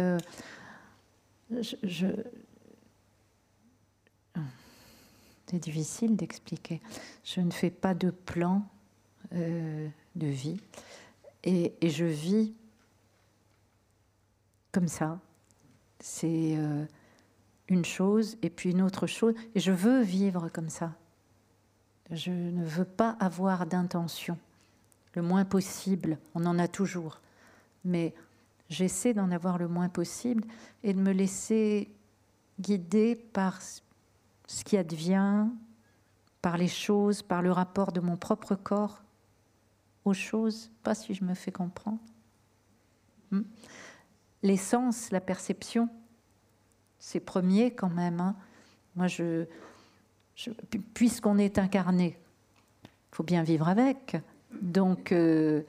c'est 5.48 5.60
difficile 5.60 6.16
d'expliquer. 6.18 6.82
Je 7.24 7.40
ne 7.40 7.52
fais 7.52 7.70
pas 7.70 7.94
de 7.94 8.10
plan 8.10 8.68
euh, 9.34 9.88
de 10.16 10.28
vie 10.28 10.60
et, 11.46 11.90
je 11.90 12.06
vis 12.06 12.54
comme 14.72 14.88
ça. 14.88 15.20
C'est 16.00 16.56
euh, 16.58 16.86
une 17.70 17.86
chose 17.86 18.38
et 18.42 18.50
puis 18.50 18.72
une 18.72 18.82
autre 18.82 19.08
chose. 19.08 19.34
Et 19.54 19.60
je 19.60 19.72
veux 19.72 20.02
vivre 20.02 20.50
comme 20.50 20.70
ça. 20.70 20.94
Je 22.12 22.32
ne 22.32 22.64
veux 22.64 22.86
pas 22.86 23.12
avoir 23.20 23.66
d'intention. 23.66 24.38
Le 25.14 25.22
moins 25.22 25.46
possible, 25.46 26.18
on 26.34 26.46
en 26.46 26.60
a 26.60 26.68
toujours. 26.68 27.22
Mais 27.86 28.14
j'essaie 28.70 29.14
d'en 29.14 29.32
avoir 29.32 29.58
le 29.58 29.68
moins 29.68 29.90
possible 29.90 30.44
et 30.84 30.94
de 30.94 31.00
me 31.00 31.12
laisser 31.12 31.90
guider 32.60 33.16
par 33.16 33.62
ce 33.62 34.64
qui 34.64 34.78
advient 34.78 35.48
par 36.46 36.58
les 36.58 36.68
choses, 36.68 37.24
par 37.24 37.42
le 37.42 37.52
rapport 37.52 37.92
de 37.92 38.00
mon 38.00 38.18
propre 38.18 38.54
corps 38.54 39.02
aux 40.06 40.14
choses, 40.14 40.72
pas 40.84 40.96
si 40.96 41.14
je 41.14 41.24
me 41.24 41.34
fais 41.34 41.52
comprendre. 41.52 42.00
Hmm? 43.32 43.42
Les 44.44 44.58
sens, 44.58 45.12
la 45.12 45.20
perception, 45.20 45.90
c'est 47.00 47.20
premier 47.20 47.72
quand 47.72 47.90
même. 47.90 48.20
Hein. 48.20 48.36
Moi, 48.96 49.08
je, 49.08 49.46
puisqu'on 50.94 51.38
est 51.38 51.58
incarné, 51.58 52.18
il 52.84 53.16
faut 53.16 53.24
bien 53.24 53.44
vivre 53.44 53.68
avec. 53.68 54.18
Donc, 54.62 55.12
euh, 55.12 55.64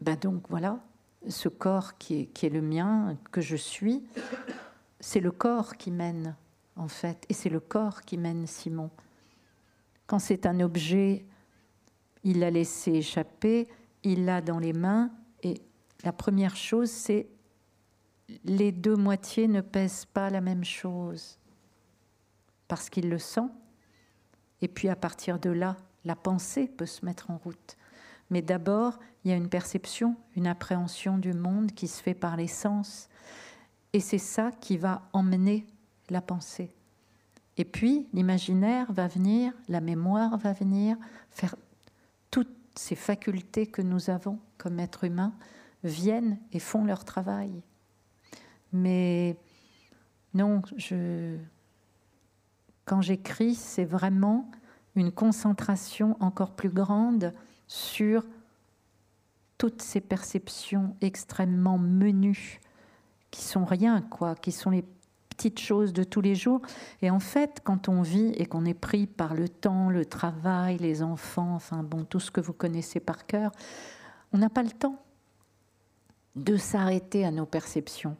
ben 0.00 0.16
donc 0.16 0.44
voilà, 0.48 0.78
ce 1.28 1.48
corps 1.48 1.98
qui 1.98 2.20
est, 2.20 2.26
qui 2.26 2.46
est 2.46 2.50
le 2.50 2.62
mien, 2.62 3.16
que 3.32 3.40
je 3.40 3.56
suis, 3.56 4.04
c'est 5.00 5.20
le 5.20 5.32
corps 5.32 5.76
qui 5.76 5.90
mène 5.90 6.36
en 6.76 6.88
fait, 6.88 7.26
et 7.28 7.34
c'est 7.34 7.48
le 7.48 7.60
corps 7.60 8.02
qui 8.02 8.16
mène 8.16 8.46
Simon. 8.46 8.90
Quand 10.06 10.20
c'est 10.20 10.46
un 10.46 10.60
objet, 10.60 11.24
il 12.24 12.40
l'a 12.40 12.50
laissé 12.50 12.92
échapper, 12.92 13.68
il 14.02 14.24
l'a 14.24 14.40
dans 14.40 14.58
les 14.58 14.72
mains, 14.72 15.10
et 15.42 15.60
la 16.04 16.12
première 16.12 16.56
chose, 16.56 16.90
c'est 16.90 17.28
les 18.44 18.72
deux 18.72 18.96
moitiés 18.96 19.48
ne 19.48 19.60
pèsent 19.60 20.04
pas 20.04 20.30
la 20.30 20.40
même 20.40 20.64
chose, 20.64 21.38
parce 22.66 22.90
qu'il 22.90 23.08
le 23.08 23.18
sent, 23.18 23.48
et 24.60 24.68
puis 24.68 24.88
à 24.88 24.96
partir 24.96 25.38
de 25.38 25.50
là, 25.50 25.76
la 26.04 26.16
pensée 26.16 26.68
peut 26.68 26.86
se 26.86 27.04
mettre 27.04 27.30
en 27.30 27.38
route. 27.38 27.76
Mais 28.30 28.42
d'abord, 28.42 28.98
il 29.24 29.30
y 29.30 29.34
a 29.34 29.36
une 29.36 29.48
perception, 29.48 30.16
une 30.36 30.46
appréhension 30.46 31.18
du 31.18 31.32
monde 31.32 31.72
qui 31.72 31.88
se 31.88 32.02
fait 32.02 32.14
par 32.14 32.36
les 32.36 32.46
sens. 32.46 33.08
Et 33.92 34.00
c'est 34.00 34.18
ça 34.18 34.50
qui 34.60 34.76
va 34.76 35.08
emmener 35.12 35.66
la 36.10 36.20
pensée. 36.20 36.74
Et 37.56 37.64
puis 37.64 38.06
l'imaginaire 38.12 38.92
va 38.92 39.08
venir, 39.08 39.52
la 39.68 39.80
mémoire 39.80 40.36
va 40.36 40.52
venir, 40.52 40.96
faire 41.30 41.56
ces 42.78 42.94
facultés 42.94 43.66
que 43.66 43.82
nous 43.82 44.08
avons 44.08 44.38
comme 44.56 44.78
êtres 44.78 45.04
humains 45.04 45.34
viennent 45.82 46.38
et 46.52 46.60
font 46.60 46.84
leur 46.84 47.04
travail. 47.04 47.62
Mais 48.72 49.36
non, 50.32 50.62
quand 52.84 53.00
j'écris, 53.02 53.56
c'est 53.56 53.84
vraiment 53.84 54.48
une 54.94 55.10
concentration 55.10 56.16
encore 56.20 56.54
plus 56.54 56.70
grande 56.70 57.34
sur 57.66 58.24
toutes 59.58 59.82
ces 59.82 60.00
perceptions 60.00 60.96
extrêmement 61.00 61.78
menues 61.78 62.60
qui 63.32 63.42
sont 63.42 63.64
rien, 63.64 64.02
quoi, 64.02 64.36
qui 64.36 64.52
sont 64.52 64.70
les 64.70 64.84
petites 65.38 65.60
choses 65.60 65.92
de 65.92 66.02
tous 66.02 66.20
les 66.20 66.34
jours. 66.34 66.60
Et 67.00 67.10
en 67.10 67.20
fait, 67.20 67.60
quand 67.62 67.88
on 67.88 68.02
vit 68.02 68.32
et 68.36 68.44
qu'on 68.44 68.64
est 68.64 68.74
pris 68.74 69.06
par 69.06 69.34
le 69.34 69.48
temps, 69.48 69.88
le 69.88 70.04
travail, 70.04 70.78
les 70.78 71.00
enfants, 71.00 71.54
enfin 71.54 71.84
bon, 71.84 72.04
tout 72.04 72.18
ce 72.18 72.32
que 72.32 72.40
vous 72.40 72.52
connaissez 72.52 72.98
par 72.98 73.24
cœur, 73.24 73.52
on 74.32 74.38
n'a 74.38 74.50
pas 74.50 74.64
le 74.64 74.70
temps 74.70 75.00
de 76.34 76.56
s'arrêter 76.56 77.24
à 77.24 77.30
nos 77.30 77.46
perceptions. 77.46 78.16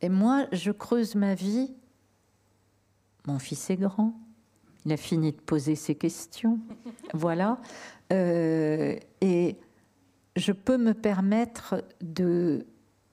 Et 0.00 0.08
moi, 0.08 0.46
je 0.52 0.72
creuse 0.72 1.14
ma 1.14 1.34
vie. 1.34 1.74
Mon 3.26 3.38
fils 3.38 3.68
est 3.68 3.76
grand. 3.76 4.14
Il 4.86 4.92
a 4.92 4.96
fini 4.96 5.32
de 5.32 5.40
poser 5.40 5.76
ses 5.76 5.94
questions. 5.94 6.58
Voilà. 7.14 7.58
Euh, 8.12 8.96
et 9.22 9.56
je 10.36 10.52
peux 10.52 10.76
me 10.76 10.92
permettre 10.92 11.82
de 12.02 12.66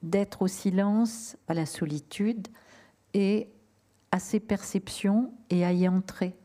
d'être 0.04 0.44
au 0.44 0.48
silence, 0.48 1.36
à 1.48 1.54
la 1.54 1.66
solitude, 1.66 2.50
et 3.16 3.48
à 4.12 4.20
ces 4.20 4.42
perceptions 4.42 5.32
et 5.50 5.66
à 5.66 5.72
y 5.72 5.88
entrer 5.88 6.36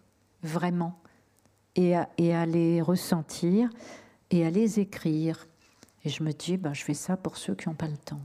vraiment 0.43 0.95
et 1.75 1.97
à, 1.97 2.47
les 2.47 2.81
ressentir 2.81 3.71
et 4.31 4.47
à 4.47 4.51
les 4.51 4.79
écrire. 4.79 5.47
Et 6.05 6.09
je 6.09 6.23
me 6.23 6.33
dis, 6.33 6.57
ben, 6.57 6.73
je 6.73 6.85
fais 6.85 6.95
ça 6.95 7.17
pour 7.17 7.37
ceux 7.37 7.55
qui 7.55 7.69
n'ont 7.69 7.75
pas 7.75 7.89
le 7.89 7.97
temps. 7.97 8.21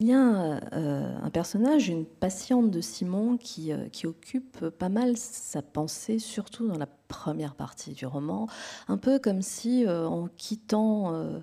Il 0.00 0.08
y 0.08 0.12
a 0.12 0.60
euh, 0.74 1.16
un 1.22 1.30
personnage, 1.30 1.88
une 1.88 2.04
patiente 2.04 2.70
de 2.70 2.80
Simon, 2.80 3.38
qui, 3.38 3.72
euh, 3.72 3.88
qui, 3.88 4.06
occupe 4.06 4.68
pas 4.68 4.88
mal 4.88 5.16
sa 5.16 5.62
pensée, 5.62 6.18
surtout 6.18 6.66
dans 6.66 6.76
la 6.76 6.88
première 7.08 7.54
partie 7.54 7.92
du 7.92 8.04
roman, 8.04 8.48
un 8.88 8.98
peu 8.98 9.18
comme 9.18 9.42
si 9.42 9.86
euh, 9.86 10.06
en 10.06 10.26
quittant 10.26 11.40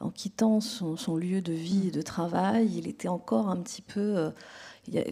en 0.00 0.10
quittant 0.10 0.60
son, 0.60 1.16
lieu 1.16 1.42
de 1.42 1.52
vie 1.52 1.88
et 1.88 1.90
de 1.90 2.02
travail, 2.02 2.70
il 2.76 2.88
était 2.88 3.08
encore 3.08 3.48
un 3.48 3.56
petit 3.56 3.82
peu... 3.82 4.16
Euh, 4.16 4.30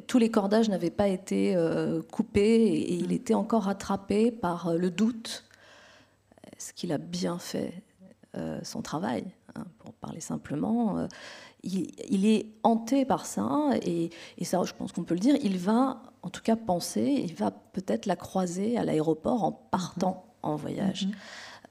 tous 0.07 0.19
les 0.19 0.31
cordages 0.31 0.71
n'avaient 0.71 0.91
pas 0.91 1.09
été 1.09 1.55
euh, 1.55 2.01
coupés 2.11 2.65
et, 2.65 2.95
il 2.95 3.13
était 3.13 3.35
encore 3.35 3.65
rattrapé 3.65 4.31
par 4.31 4.69
euh, 4.69 4.77
le 4.79 4.91
doute. 4.91 5.45
Est-ce 6.57 6.73
qu'il 6.73 6.93
a 6.93 6.99
bien 6.99 7.39
fait 7.39 7.83
son 8.63 8.83
travail 8.83 9.25
hein, 9.57 9.65
Pour 9.79 9.93
parler 9.95 10.21
simplement, 10.21 11.09
il, 11.65 12.27
est 12.27 12.47
hanté 12.63 13.05
par 13.05 13.27
ça 13.27 13.71
et, 13.83 14.11
ça, 14.43 14.63
je 14.63 14.73
pense 14.75 14.93
qu'on 14.93 15.03
peut 15.03 15.15
le 15.15 15.21
dire, 15.21 15.37
il 15.43 15.59
va 15.59 16.03
en 16.23 16.31
tout 16.31 16.43
cas 16.43 16.55
penser, 16.55 17.03
il 17.03 17.35
va 17.35 17.51
peut-être 17.51 18.07
la 18.07 18.15
croiser 18.15 18.79
à 18.79 18.85
l'aéroport 18.85 19.43
en 19.43 19.51
partant 19.51 20.27
en 20.43 20.55
voyage. 20.55 21.07
Mm-hmm. 21.07 21.15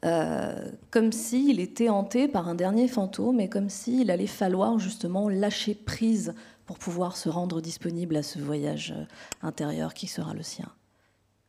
Euh, 0.07 0.71
comme 0.89 1.11
s'il 1.11 1.59
était 1.59 1.89
hanté 1.89 2.27
par 2.27 2.47
un 2.47 2.55
dernier 2.55 2.87
fantôme 2.87 3.39
et 3.39 3.49
comme 3.49 3.69
s'il 3.69 4.09
allait 4.09 4.25
falloir 4.25 4.79
justement 4.79 5.27
lâcher 5.27 5.75
prise 5.75 6.33
pour 6.65 6.77
pouvoir 6.77 7.17
se 7.17 7.29
rendre 7.29 7.61
disponible 7.61 8.15
à 8.15 8.23
ce 8.23 8.39
voyage 8.39 8.93
euh, 8.95 9.03
intérieur 9.41 9.93
qui 9.93 10.07
sera 10.07 10.33
le 10.33 10.43
sien. 10.43 10.69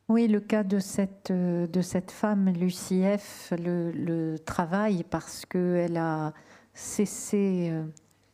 Oui, 0.09 0.27
le 0.27 0.39
cas 0.39 0.63
de 0.63 0.79
cette, 0.79 1.31
euh, 1.31 1.67
de 1.67 1.81
cette 1.81 2.11
femme, 2.11 2.49
Lucie 2.49 3.03
F., 3.17 3.53
le, 3.57 3.91
le 3.91 4.39
travail 4.39 5.05
parce 5.09 5.45
qu'elle 5.45 5.97
a 5.97 6.33
cessé 6.73 7.73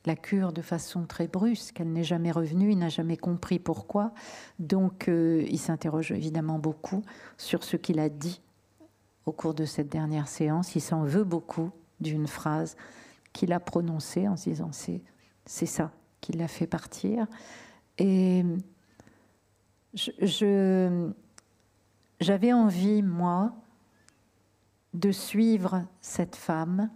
la 0.06 0.16
cure 0.16 0.54
de 0.54 0.62
façon 0.62 1.06
très 1.06 1.28
brusque. 1.28 1.80
Elle 1.80 1.92
n'est 1.92 2.04
jamais 2.04 2.32
revenue, 2.32 2.72
il 2.72 2.78
n'a 2.78 2.90
jamais 2.90 3.18
compris 3.18 3.60
pourquoi. 3.60 4.14
Donc, 4.60 5.08
il 5.08 5.58
s'interroge 5.58 6.12
évidemment 6.12 6.60
beaucoup 6.60 7.02
sur 7.38 7.64
ce 7.64 7.76
qu'il 7.76 8.00
a 8.00 8.10
dit 8.10 8.42
au 9.26 9.32
cours 9.32 9.54
de 9.54 9.66
cette 9.66 9.90
dernière 9.90 10.28
séance. 10.28 10.76
Il 10.76 10.82
s'en 10.82 11.04
veut 11.04 11.24
beaucoup 11.24 11.72
d'une 12.00 12.28
phrase 12.28 12.76
qu'il 13.34 13.54
a 13.54 13.60
prononcée 13.60 14.28
en 14.28 14.38
se 14.38 14.50
disant 14.50 14.72
c'est, 14.72 15.02
c'est 15.46 15.66
ça 15.66 15.92
qui 16.22 16.34
l'a 16.34 16.48
fait 16.48 16.68
partir. 16.68 17.28
Et 17.98 18.44
je, 19.94 21.12
j'avais 22.20 22.54
envie, 22.54 23.02
moi, 23.02 23.54
de 24.94 25.12
suivre 25.12 25.84
cette 26.02 26.36
femme. 26.36 26.90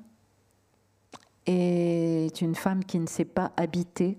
Et 1.45 2.27
c'est 2.29 2.41
une 2.41 2.55
femme 2.55 2.83
qui 2.83 2.99
ne 2.99 3.07
sait 3.07 3.25
pas 3.25 3.51
habiter, 3.57 4.17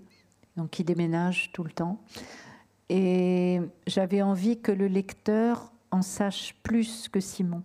donc 0.57 0.71
qui 0.71 0.83
déménage 0.83 1.51
tout 1.53 1.63
le 1.63 1.71
temps. 1.71 2.01
Et 2.89 3.61
j'avais 3.87 4.21
envie 4.21 4.59
que 4.59 4.71
le 4.71 4.87
lecteur 4.87 5.71
en 5.91 6.01
sache 6.01 6.55
plus 6.63 7.07
que 7.07 7.19
Simon. 7.19 7.63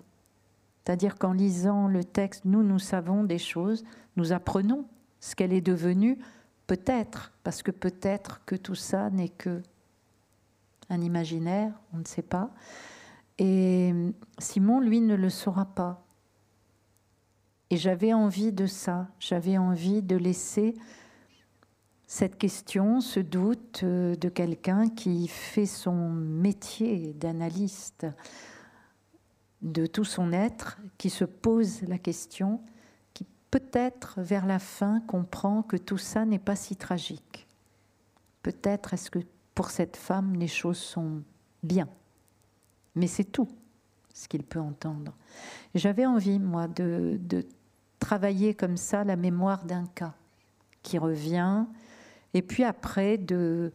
C'est-à-dire 0.87 1.19
qu'en 1.19 1.33
lisant 1.33 1.89
le 1.89 2.05
texte, 2.05 2.45
nous, 2.45 2.63
nous 2.63 2.79
savons 2.79 3.25
des 3.25 3.39
choses, 3.39 3.85
nous 4.15 4.33
apprenons 4.33 4.85
ce 5.19 5.35
qu'elle 5.35 5.53
est 5.53 5.61
devenue, 5.61 6.17
peut-être, 6.69 7.33
parce 7.43 7.65
que 7.65 7.73
peut-être 7.73 8.45
que 8.47 8.55
tout 8.55 8.77
ça 8.77 9.11
n'est 9.11 9.31
que 9.31 9.63
un 10.89 11.01
imaginaire, 11.01 11.73
on 11.93 11.99
ne 11.99 12.05
sait 12.05 12.23
pas. 12.23 12.51
Et 13.39 13.93
Simon, 14.39 14.79
lui, 14.79 15.01
ne 15.01 15.17
le 15.17 15.29
saura 15.29 15.65
pas. 15.65 16.05
Et 17.71 17.77
j'avais 17.77 18.13
envie 18.13 18.53
de 18.53 18.67
ça, 18.67 19.09
j'avais 19.19 19.59
envie 19.59 20.03
de 20.03 20.15
laisser 20.15 20.77
cette 22.07 22.39
question, 22.39 23.01
ce 23.01 23.19
doute 23.19 23.81
euh, 23.83 24.15
de 24.15 24.29
quelqu'un 24.29 24.89
qui 24.89 25.27
fait 25.27 25.67
son 25.67 26.11
métier 26.11 27.13
d'analyste 27.15 28.07
de 29.63 29.87
tout 29.87 30.05
son 30.05 30.33
être, 30.33 30.79
qui 30.99 31.11
se 31.11 31.25
pose 31.25 31.83
la 31.83 31.99
question, 31.99 32.61
qui 33.15 33.27
peut-être 33.51 34.21
vers 34.21 34.47
la 34.47 34.59
fin 34.59 35.01
comprend 35.01 35.63
que 35.63 35.77
tout 35.77 35.99
ça 35.99 36.25
n'est 36.25 36.39
pas 36.39 36.57
si 36.57 36.77
tragique. 36.77 37.47
Peut-être 38.43 38.95
est-ce 38.95 39.11
que 39.11 39.21
pour 39.55 39.71
cette 39.71 39.97
femme 39.97 40.35
les 40.35 40.49
choses 40.49 40.79
sont 40.79 41.23
bien, 41.63 41.89
mais 42.95 43.07
c'est 43.07 43.25
tout 43.25 43.49
ce 44.13 44.29
qu'il 44.29 44.45
peut 44.45 44.61
entendre. 44.61 45.13
J'avais 45.75 46.07
envie, 46.07 46.39
moi, 46.39 46.69
de, 46.69 47.19
de 47.21 47.47
travailler 47.99 48.55
comme 48.55 48.77
ça 48.77 49.05
la 49.05 49.17
mémoire 49.17 49.65
d'un 49.65 49.87
cas 49.87 50.15
qui 50.83 50.99
revient, 50.99 51.65
et 52.35 52.43
puis 52.43 52.65
après 52.65 53.19
de, 53.19 53.73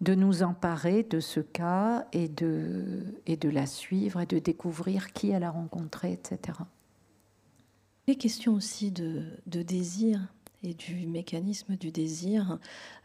de 0.00 0.14
nous 0.14 0.42
emparer 0.42 1.02
de 1.02 1.20
ce 1.20 1.40
cas 1.40 2.06
et 2.12 2.28
de, 2.28 3.02
et 3.26 3.36
de 3.36 3.48
la 3.48 3.66
suivre 3.66 4.20
et 4.20 4.26
de 4.26 4.38
découvrir 4.38 5.12
qui 5.12 5.30
elle 5.30 5.44
a 5.44 5.50
rencontré, 5.50 6.12
etc. 6.12 6.58
Les 8.06 8.16
questions 8.16 8.54
aussi 8.54 8.90
de, 8.90 9.24
de 9.46 9.62
désir 9.62 10.20
et 10.62 10.74
du 10.74 11.06
mécanisme 11.06 11.76
du 11.76 11.90
désir, 11.90 12.58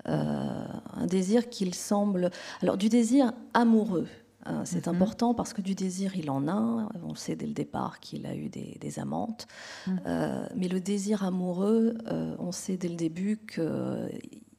euh, 0.08 0.66
un 0.94 1.06
désir 1.06 1.50
qu'il 1.50 1.76
semble... 1.76 2.32
Alors 2.62 2.78
du 2.78 2.89
désir 2.89 3.34
amoureux, 3.54 4.08
hein, 4.46 4.66
c'est 4.66 4.88
mhm. 4.88 4.96
important 4.96 5.34
parce 5.34 5.54
que 5.54 5.62
du 5.62 5.76
désir, 5.76 6.16
il 6.16 6.32
en 6.32 6.48
a. 6.48 6.89
On 7.04 7.16
sait 7.16 7.36
dès 7.36 7.46
le 7.46 7.54
départ 7.54 8.00
qu'il 8.00 8.26
a 8.26 8.36
eu 8.36 8.50
des, 8.50 9.00
amantes. 9.00 9.48
Mhm. 9.88 10.02
Euh, 10.08 10.48
mais 10.56 10.68
le 10.68 10.80
désir 10.80 11.24
amoureux, 11.24 11.96
euh, 12.08 12.36
on 12.39 12.52
sait 12.52 12.78
dès 12.78 12.89
le 12.89 12.96
début 12.96 13.38
que 13.38 14.10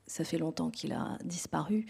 ça 0.07 0.24
fait 0.24 0.38
longtemps 0.38 0.70
qu'il 0.70 0.92
a 0.92 1.18
disparu. 1.24 1.86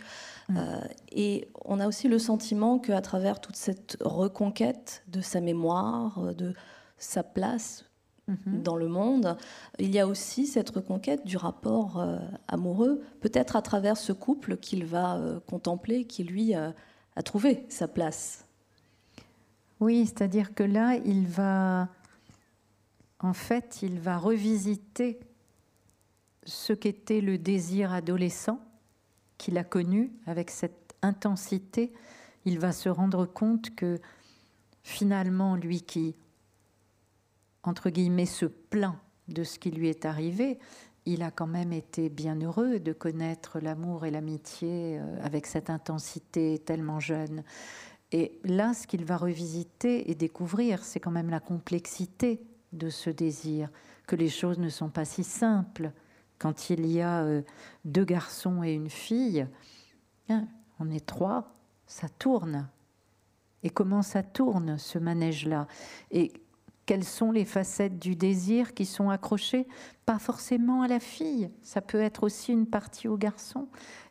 Mm. 0.49 0.57
Euh, 0.57 0.81
et 1.11 1.49
on 1.65 1.81
a 1.81 1.89
aussi 1.89 2.09
le 2.09 2.19
sentiment 2.19 2.79
qu'à 2.79 3.01
travers 3.01 3.41
toute 3.41 3.57
cette 3.57 3.97
reconquête 4.01 5.03
de 5.09 5.21
sa 5.21 5.41
mémoire, 5.41 6.19
euh, 6.19 6.33
de 6.33 6.55
sa 6.97 7.23
place 7.23 7.85
mm-hmm. 8.29 8.63
dans 8.63 8.77
le 8.77 8.89
monde, 8.89 9.37
il 9.79 9.93
y 9.93 9.99
a 9.99 10.07
aussi 10.07 10.47
cette 10.47 10.71
reconquête 10.71 11.27
du 11.27 11.37
rapport 11.37 11.99
euh, 11.99 12.19
amoureux, 12.49 13.03
peut-être 13.21 13.57
à 13.57 13.63
travers 13.63 13.97
ce 13.97 14.13
couple 14.13 14.57
qu'il 14.57 14.85
va 14.85 15.21
contempler, 15.49 16.05
qui 16.05 16.25
lui 16.25 16.55
a 16.55 16.73
trouvé 17.25 17.67
sa 17.69 17.89
place. 17.89 18.45
Oui, 19.81 20.07
c'est-à-dire 20.07 20.55
que 20.55 20.63
là, 20.63 20.97
il 21.05 21.27
va, 21.27 21.89
en 23.19 23.33
fait, 23.33 23.81
il 23.83 23.99
va 23.99 24.17
revisiter 24.17 25.21
ce 26.47 26.73
qu'était 26.73 27.21
le 27.21 27.39
désir 27.39 27.93
adolescent 27.93 28.61
qu'il 29.39 29.59
a 29.59 29.65
connu 29.65 30.13
avec 30.27 30.51
cette 30.51 30.95
intensité, 31.03 31.93
il 32.45 32.59
va 32.59 32.73
se 32.73 32.89
rendre 32.89 33.27
compte 33.27 33.75
que 33.75 34.01
finalement, 34.83 35.57
lui 35.57 35.83
qui, 35.83 36.15
entre 37.63 37.91
guillemets, 37.91 38.27
se 38.27 38.47
plaint 38.47 38.97
de 39.29 39.45
ce 39.45 39.59
qui 39.59 39.71
lui 39.71 39.89
est 39.89 40.05
arrivé, 40.05 40.59
il 41.07 41.23
a 41.23 41.31
quand 41.31 41.47
même 41.47 41.73
été 41.73 42.09
bien 42.09 42.41
heureux 42.41 42.79
de 42.79 42.93
connaître 42.93 43.61
l'amour 43.61 44.07
et 44.07 44.11
l'amitié 44.11 44.99
euh, 44.99 45.19
avec 45.23 45.47
cette 45.47 45.69
intensité 45.69 46.59
tellement 46.59 47.01
jeune. 47.01 47.43
Et 48.13 48.39
là, 48.45 48.75
ce 48.75 48.87
qu'il 48.87 49.05
va 49.05 49.17
revisiter 49.17 50.11
et 50.11 50.15
découvrir, 50.15 50.85
c'est 50.85 51.01
quand 51.01 51.11
même 51.11 51.31
la 51.31 51.41
complexité 51.41 52.43
de 52.73 52.89
ce 52.89 53.11
désir, 53.11 53.71
que 54.07 54.17
les 54.17 54.29
choses 54.29 54.59
ne 54.59 54.69
sont 54.69 54.89
pas 54.89 55.05
si 55.05 55.25
simples, 55.25 55.93
quand 56.45 56.69
il 56.69 56.85
y 56.85 57.01
a 57.01 57.23
euh, 57.23 57.41
deux 57.87 58.05
garçons 58.05 58.63
et 58.63 58.75
une 58.75 58.91
fille, 58.91 59.47
hein, 60.29 60.47
on 60.79 60.91
est 60.91 61.07
trois, 61.07 61.55
ça 61.87 62.07
tourne. 62.11 62.69
Et 63.63 63.71
comment 63.71 64.03
ça 64.03 64.23
tourne, 64.23 64.77
ce 64.77 64.99
manège-là? 64.99 65.67
Et 66.11 66.35
quelles 66.85 67.05
sont 67.05 67.33
les 67.33 67.47
facettes 67.47 67.99
du 67.99 68.15
désir 68.15 68.75
qui 68.75 68.85
sont 68.85 69.09
accrochées? 69.09 69.67
Pas 70.05 70.19
forcément 70.19 70.83
à 70.83 70.87
la 70.87 71.01
fille, 71.01 71.49
ça 71.63 71.81
peut 71.81 72.03
être 72.03 72.25
aussi 72.25 72.53
une 72.53 72.67
partie 72.67 73.09
au 73.09 73.17
garçon. 73.17 73.67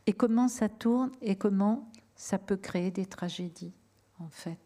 Et 0.08 0.14
comment 0.14 0.48
ça 0.48 0.70
tourne 0.70 1.12
et 1.22 1.36
comment 1.36 1.88
ça 2.16 2.40
peut 2.40 2.58
créer 2.58 2.90
des 2.90 3.06
tragédies, 3.06 3.76
en 4.18 4.30
fait? 4.30 4.58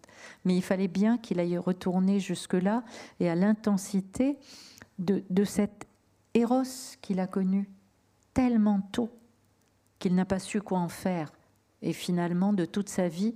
Mais 0.46 0.56
il 0.56 0.64
fallait 0.64 0.88
bien 0.88 1.18
qu'il 1.18 1.38
aille 1.42 1.58
retourner 1.58 2.22
jusque-là 2.22 2.86
et 3.20 3.30
à 3.30 3.36
l'intensité 3.36 4.38
de, 5.00 5.22
de 5.30 5.44
cette 5.44 5.87
Eros 6.38 6.98
qu'il 7.02 7.20
a 7.20 7.26
connu 7.26 7.68
tellement 8.34 8.82
tôt 8.92 9.10
qu'il 9.98 10.14
n'a 10.14 10.26
pas 10.26 10.38
su 10.38 10.62
quoi 10.62 10.78
en 10.78 10.90
faire. 10.90 11.34
Et 11.82 11.94
finalement, 11.94 12.54
de 12.54 12.66
toute 12.66 12.90
sa 12.90 13.08
vie, 13.08 13.36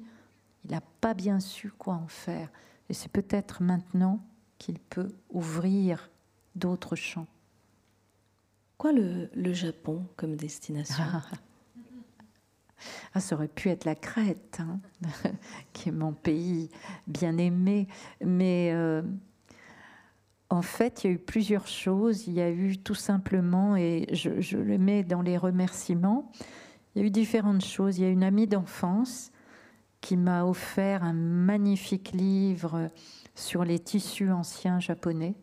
il 0.64 0.72
n'a 0.72 0.82
pas 0.82 1.16
bien 1.16 1.40
su 1.40 1.72
quoi 1.72 1.96
en 1.96 2.08
faire. 2.08 2.52
Et 2.90 2.94
c'est 2.94 3.12
peut-être 3.12 3.64
maintenant 3.64 4.24
qu'il 4.60 4.78
peut 4.78 5.10
ouvrir 5.32 6.12
d'autres 6.54 6.96
champs. 6.96 7.28
Quoi 8.78 8.92
le, 8.92 9.54
Japon 9.54 10.06
comme 10.16 10.36
destination? 10.36 11.04
Ah. 13.14 13.20
ça 13.20 13.36
aurait 13.36 13.48
pu 13.48 13.70
être 13.70 13.86
la 13.86 13.96
Crète, 13.96 14.60
hein, 14.60 14.80
qui 15.74 15.90
est 15.90 15.94
mon 15.94 16.14
pays 16.14 16.70
bien 17.08 17.38
aimé, 17.40 17.88
mais 18.24 18.72
euh, 18.74 19.02
en 20.52 20.62
fait, 20.62 21.04
il 21.04 21.08
y 21.08 21.10
a 21.10 21.14
eu 21.14 21.18
plusieurs 21.18 21.66
choses. 21.66 22.28
Il 22.28 22.34
y 22.34 22.42
a 22.42 22.50
eu 22.50 22.78
tout 22.78 22.96
simplement, 22.96 23.78
et 23.78 24.08
je, 24.12 24.58
le 24.58 24.78
mets 24.78 25.04
dans 25.04 25.22
les 25.22 25.38
remerciements, 25.38 26.30
il 26.94 27.02
y 27.02 27.06
a 27.06 27.08
eu 27.08 27.10
différentes 27.10 27.64
choses. 27.64 27.98
Il 27.98 28.04
y 28.04 28.06
a 28.06 28.10
une 28.10 28.24
amie 28.24 28.48
d'enfance 28.48 29.32
qui 30.02 30.18
m'a 30.18 30.46
offert 30.46 31.04
un 31.04 31.14
magnifique 31.14 32.12
livre 32.12 32.90
sur 33.34 33.64
les 33.64 33.80
tissus 33.80 34.30
anciens 34.30 34.82
japonais. 34.82 35.36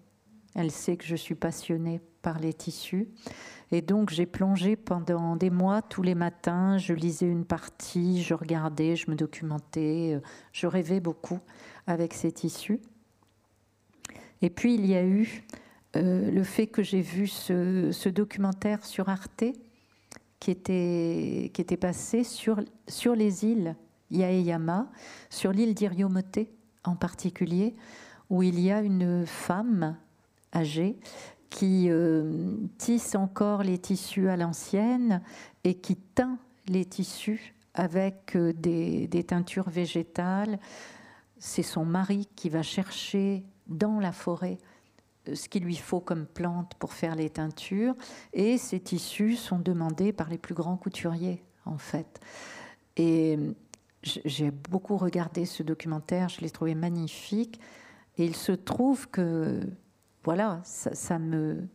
Elle 0.54 0.70
sait 0.70 0.96
que 0.96 1.06
je 1.06 1.16
suis 1.16 1.36
passionnée 1.36 2.00
par 2.20 2.38
les 2.38 2.52
tissus. 2.52 3.08
Et 3.70 3.80
donc 3.80 4.10
j'ai 4.10 4.26
plongé 4.26 4.76
pendant 4.76 5.36
des 5.36 5.50
mois 5.50 5.80
tous 5.80 6.02
les 6.02 6.14
matins, 6.14 6.76
je 6.78 6.92
lisais 6.92 7.26
une 7.26 7.44
partie, 7.44 8.22
je 8.22 8.34
regardais, 8.34 8.96
je 8.96 9.10
me 9.10 9.16
documentais, 9.16 10.20
je 10.52 10.66
rêvais 10.66 11.00
beaucoup 11.00 11.38
avec 11.86 12.14
ces 12.14 12.32
tissus. 12.32 12.80
Et 14.42 14.50
puis 14.50 14.74
il 14.74 14.86
y 14.86 14.94
a 14.94 15.04
eu 15.04 15.44
euh, 15.96 16.30
le 16.30 16.42
fait 16.42 16.66
que 16.66 16.82
j'ai 16.82 17.00
vu 17.00 17.26
ce, 17.26 18.08
documentaire 18.08 18.84
sur 18.84 19.08
Arte 19.08 19.44
qui 20.38 20.50
était, 20.50 21.50
qui 21.52 21.60
était 21.60 21.76
passé 21.76 22.24
sur, 22.24 22.60
sur 22.86 23.14
les 23.14 23.44
îles 23.44 23.74
Yaeyama, 24.10 24.90
sur 25.30 25.52
l'île 25.52 25.74
d'Iriomote 25.74 26.40
en 26.84 26.94
particulier, 26.94 27.74
où 28.30 28.42
il 28.42 28.60
y 28.60 28.70
a 28.70 28.80
une 28.80 29.26
femme 29.26 29.96
âgée 30.54 30.96
qui 31.50 31.86
euh, 31.88 32.56
tisse 32.76 33.14
encore 33.14 33.62
les 33.62 33.78
tissus 33.78 34.28
à 34.28 34.36
l'ancienne 34.36 35.22
et 35.64 35.74
qui 35.74 35.96
teint 35.96 36.38
les 36.66 36.84
tissus 36.84 37.54
avec 37.74 38.36
euh, 38.36 38.52
des, 38.52 39.06
des 39.08 39.24
teintures 39.24 39.70
végétales. 39.70 40.58
C'est 41.38 41.62
son 41.62 41.84
mari 41.84 42.28
qui 42.36 42.50
va 42.50 42.62
chercher 42.62 43.44
dans 43.68 44.00
la 44.00 44.12
forêt 44.12 44.58
euh, 45.28 45.34
ce 45.34 45.48
qu'il 45.48 45.64
lui 45.64 45.76
faut 45.76 46.00
comme 46.00 46.26
plante 46.26 46.74
pour 46.78 46.92
faire 46.92 47.14
les 47.14 47.30
teintures. 47.30 47.94
Et 48.32 48.58
ces 48.58 48.80
tissus 48.80 49.36
sont 49.36 49.58
demandés 49.58 50.12
par 50.12 50.28
les 50.28 50.38
plus 50.38 50.54
grands 50.54 50.76
couturiers, 50.76 51.42
en 51.64 51.78
fait. 51.78 52.20
Et 52.96 53.36
euh, 53.36 53.52
j'ai 54.02 54.50
beaucoup 54.50 54.96
regardé 54.96 55.44
ce 55.44 55.62
documentaire, 55.62 56.28
je 56.28 56.40
l'ai 56.40 56.50
trouvé 56.50 56.74
magnifique. 56.74 57.60
Et 58.16 58.24
il 58.24 58.34
se 58.34 58.52
trouve 58.52 59.08
que, 59.08 59.60
voilà, 60.24 60.60
ça, 60.64 61.18
me, 61.18 61.68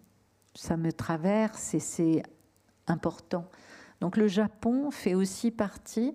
ça 0.55 0.77
me 0.77 0.91
traverse 0.91 1.73
et 1.73 1.79
c'est 1.79 2.23
important. 2.87 3.49
Donc 4.01 4.17
le 4.17 4.27
Japon 4.27 4.91
fait 4.91 5.15
aussi 5.15 5.51
partie, 5.51 6.13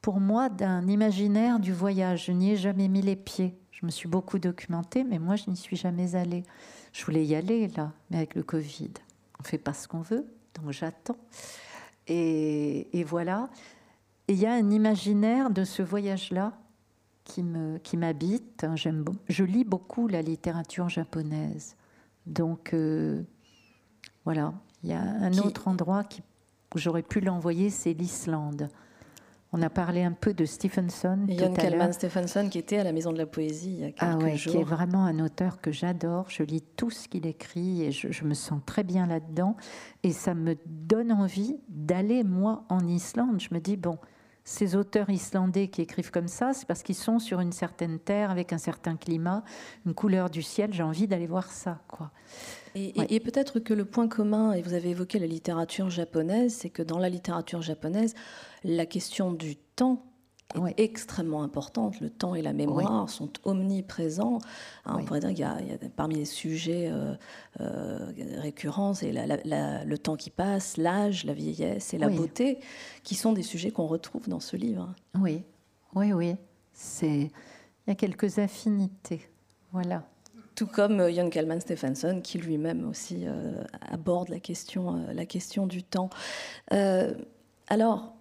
pour 0.00 0.20
moi, 0.20 0.48
d'un 0.48 0.86
imaginaire 0.86 1.58
du 1.58 1.72
voyage. 1.72 2.26
Je 2.26 2.32
n'y 2.32 2.52
ai 2.52 2.56
jamais 2.56 2.88
mis 2.88 3.02
les 3.02 3.16
pieds. 3.16 3.58
Je 3.80 3.84
me 3.84 3.90
suis 3.90 4.08
beaucoup 4.08 4.38
documentée, 4.38 5.02
mais 5.02 5.18
moi, 5.18 5.34
je 5.34 5.50
n'y 5.50 5.56
suis 5.56 5.76
jamais 5.76 6.14
allée. 6.14 6.44
Je 6.92 7.04
voulais 7.04 7.24
y 7.24 7.34
aller, 7.34 7.66
là, 7.68 7.92
mais 8.08 8.18
avec 8.18 8.36
le 8.36 8.44
Covid, 8.44 8.92
on 9.38 9.42
ne 9.42 9.48
fait 9.48 9.58
pas 9.58 9.74
ce 9.74 9.88
qu'on 9.88 10.00
veut, 10.00 10.26
donc 10.54 10.70
j'attends. 10.70 11.16
Et, 12.06 13.04
voilà. 13.08 13.48
Et 14.28 14.34
il 14.34 14.38
y 14.38 14.46
a 14.46 14.52
un 14.52 14.70
imaginaire 14.70 15.50
de 15.50 15.64
ce 15.64 15.82
voyage-là 15.82 16.52
qui 17.24 17.42
m'habite. 17.42 18.60
Qui 18.60 18.76
J'aime, 18.76 19.04
je 19.28 19.42
lis 19.42 19.64
beaucoup 19.64 20.06
la 20.06 20.22
littérature 20.22 20.88
japonaise. 20.88 21.74
Donc, 22.26 22.74
euh, 22.74 23.22
voilà. 24.24 24.54
Il 24.84 24.90
y 24.90 24.92
a 24.92 25.00
un 25.00 25.36
autre 25.38 25.66
endroit 25.66 26.04
qui, 26.04 26.22
où 26.74 26.78
j'aurais 26.78 27.02
pu 27.02 27.20
l'envoyer, 27.20 27.70
c'est 27.70 27.92
l'Islande. 27.92 28.68
On 29.56 29.62
a 29.62 29.70
parlé 29.70 30.02
un 30.02 30.10
peu 30.10 30.34
de 30.34 30.46
Stephenson. 30.46 31.26
Yann 31.28 31.54
Kalman 31.54 31.92
Stephenson 31.92 32.48
qui 32.50 32.58
était 32.58 32.78
à 32.78 32.82
la 32.82 32.90
Maison 32.90 33.12
de 33.12 33.18
la 33.18 33.26
Poésie 33.26 33.70
il 33.70 33.78
y 33.78 33.84
a 33.84 33.92
quelques 33.92 33.98
ah 34.00 34.16
ouais, 34.16 34.34
Qui 34.34 34.56
est 34.56 34.64
vraiment 34.64 35.04
un 35.04 35.20
auteur 35.20 35.60
que 35.60 35.70
j'adore. 35.70 36.28
Je 36.28 36.42
lis 36.42 36.60
tout 36.60 36.90
ce 36.90 37.06
qu'il 37.06 37.24
écrit 37.24 37.84
et 37.84 37.92
je, 37.92 38.24
me 38.24 38.34
sens 38.34 38.60
très 38.66 38.82
bien 38.82 39.06
là-dedans. 39.06 39.56
Et 40.02 40.10
ça 40.10 40.34
me 40.34 40.56
donne 40.66 41.12
envie 41.12 41.60
d'aller, 41.68 42.24
moi, 42.24 42.64
en 42.68 42.84
Islande. 42.88 43.40
Je 43.40 43.54
me 43.54 43.60
dis, 43.60 43.76
bon, 43.76 43.96
ces 44.44 44.76
auteurs 44.76 45.08
islandais 45.08 45.68
qui 45.68 45.80
écrivent 45.80 46.10
comme 46.10 46.28
ça, 46.28 46.52
c'est 46.52 46.66
parce 46.66 46.82
qu'ils 46.82 46.94
sont 46.94 47.18
sur 47.18 47.40
une 47.40 47.52
certaine 47.52 47.98
terre, 47.98 48.30
avec 48.30 48.52
un 48.52 48.58
certain 48.58 48.96
climat, 48.96 49.42
une 49.86 49.94
couleur 49.94 50.28
du 50.28 50.42
ciel. 50.42 50.72
J'ai 50.72 50.82
envie 50.82 51.06
d'aller 51.08 51.26
voir 51.26 51.50
ça, 51.50 51.80
quoi. 51.88 52.10
Et, 52.76 53.20
peut-être 53.20 53.60
que 53.60 53.72
le 53.72 53.84
point 53.84 54.08
commun, 54.08 54.52
et 54.52 54.60
vous 54.60 54.74
avez 54.74 54.90
évoqué 54.90 55.20
la 55.20 55.28
littérature 55.28 55.90
japonaise, 55.90 56.54
c'est 56.54 56.70
que 56.70 56.82
dans 56.82 56.98
la 56.98 57.08
littérature 57.08 57.62
japonaise, 57.62 58.14
la 58.64 58.84
question 58.84 59.32
du 59.32 59.56
temps 59.56 60.04
est 60.66 60.80
extrêmement 60.80 61.42
importante. 61.42 62.00
Le 62.00 62.10
temps 62.10 62.34
et 62.34 62.42
la 62.42 62.52
mémoire 62.52 63.08
sont 63.08 63.30
omniprésents. 63.44 64.38
Hein, 64.84 64.98
on 65.00 65.04
pourrait 65.04 65.20
dire 65.20 65.30
qu'il 65.30 65.38
y, 65.38 65.42
a 65.44 65.78
parmi 65.96 66.16
les 66.16 66.24
sujets 66.24 66.88
euh, 66.90 67.14
euh, 67.60 68.12
récurrents, 68.38 68.94
c'est 68.94 69.12
le 69.12 69.96
temps 69.96 70.16
qui 70.16 70.30
passe, 70.30 70.76
l'âge, 70.76 71.24
la 71.24 71.34
vieillesse 71.34 71.94
et 71.94 71.98
la 71.98 72.08
beauté, 72.08 72.58
qui 73.02 73.14
sont 73.14 73.32
des 73.32 73.42
sujets 73.42 73.70
qu'on 73.70 73.86
retrouve 73.86 74.28
dans 74.28 74.40
ce 74.40 74.56
livre. 74.56 74.94
Oui, 75.20 75.42
oui, 75.94 76.12
oui. 76.12 76.36
Il 77.02 77.30
y 77.86 77.90
a 77.90 77.94
quelques 77.94 78.38
affinités. 78.38 79.28
Voilà 79.72 80.04
tout 80.54 80.66
comme 80.66 81.00
euh, 81.00 81.12
Jan 81.12 81.30
Kalman 81.30 81.60
Stephenson, 81.60 82.20
qui 82.22 82.38
lui-même 82.38 82.88
aussi 82.88 83.24
euh, 83.26 83.62
aborde 83.80 84.28
la 84.28 84.40
question, 84.40 84.96
euh, 84.96 85.12
la 85.12 85.26
question 85.26 85.66
du 85.66 85.82
temps. 85.82 86.10
alors, 87.68 88.13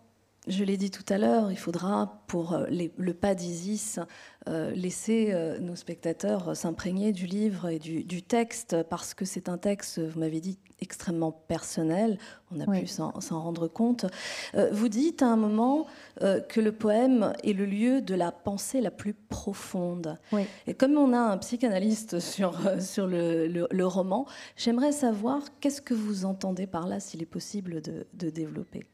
je 0.48 0.64
l'ai 0.64 0.78
dit 0.78 0.92
tout 0.92 1.06
à 1.10 1.18
l'heure, 1.18 1.52
il 1.52 1.58
faudra, 1.58 2.24
pour 2.28 2.58
le 2.70 3.14
pas 3.14 3.36
d'Isis, 3.36 4.00
laisser 4.48 5.34
nos 5.62 5.76
spectateurs 5.76 6.56
s'imprégner 6.56 7.14
du 7.14 7.26
livre 7.26 7.70
et 7.70 7.80
du, 7.80 8.04
du 8.04 8.22
texte, 8.22 8.84
parce 8.90 9.14
que 9.14 9.24
c'est 9.26 9.48
un 9.48 9.58
texte, 9.58 10.00
vous 10.00 10.20
m'avez 10.20 10.42
dit, 10.42 10.60
extrêmement 10.84 11.32
personnel, 11.32 12.20
on 12.52 12.60
a 12.60 12.80
pu 12.80 12.86
s'en 12.86 13.12
rendre 13.32 13.68
compte. 13.68 14.06
Euh, 14.54 14.70
vous 14.72 14.90
dites 14.90 15.22
à 15.22 15.28
un 15.28 15.36
moment 15.36 15.88
euh, 16.22 16.40
que 16.40 16.60
le 16.62 16.72
poème 16.72 17.34
est 17.44 17.54
le 17.54 17.66
lieu 17.66 18.02
de 18.02 18.14
la 18.14 18.32
pensée 18.32 18.82
la 18.82 18.92
plus 18.92 19.14
profonde. 19.14 20.20
Et 20.68 20.74
comme 20.74 20.98
on 20.98 21.14
a 21.14 21.18
un 21.18 21.38
psychanalyste 21.38 22.20
sur, 22.20 22.68
euh, 22.68 22.80
sur 22.80 23.08
le, 23.08 23.86
roman, 23.86 24.28
j'aimerais 24.56 24.92
savoir 24.92 25.42
qu'est-ce 25.60 25.82
que 25.82 25.94
vous 25.94 26.26
entendez 26.26 26.68
par 26.68 26.88
là, 26.88 27.00
s'il 27.00 27.22
est 27.22 27.28
possible 27.28 27.82
de, 27.82 28.06
de 28.14 28.30
développer? 28.30 28.86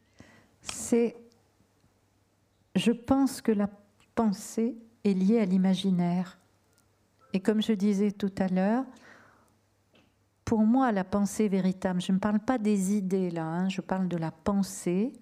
C'est, 0.62 1.16
je 2.74 2.92
pense 2.92 3.40
que 3.40 3.52
la 3.52 3.68
pensée 4.14 4.76
est 5.04 5.12
liée 5.12 5.40
à 5.40 5.44
l'imaginaire. 5.44 6.38
Et 7.32 7.40
comme 7.40 7.62
je 7.62 7.72
disais 7.72 8.10
tout 8.10 8.32
à 8.38 8.48
l'heure, 8.48 8.84
pour 10.44 10.60
moi, 10.60 10.90
la 10.90 11.04
pensée 11.04 11.48
véritable, 11.48 12.00
je 12.00 12.12
ne 12.12 12.18
parle 12.18 12.40
pas 12.40 12.58
des 12.58 12.94
idées 12.94 13.30
là, 13.30 13.44
hein, 13.44 13.68
je 13.68 13.80
parle 13.80 14.08
de 14.08 14.16
la 14.16 14.32
pensée, 14.32 15.12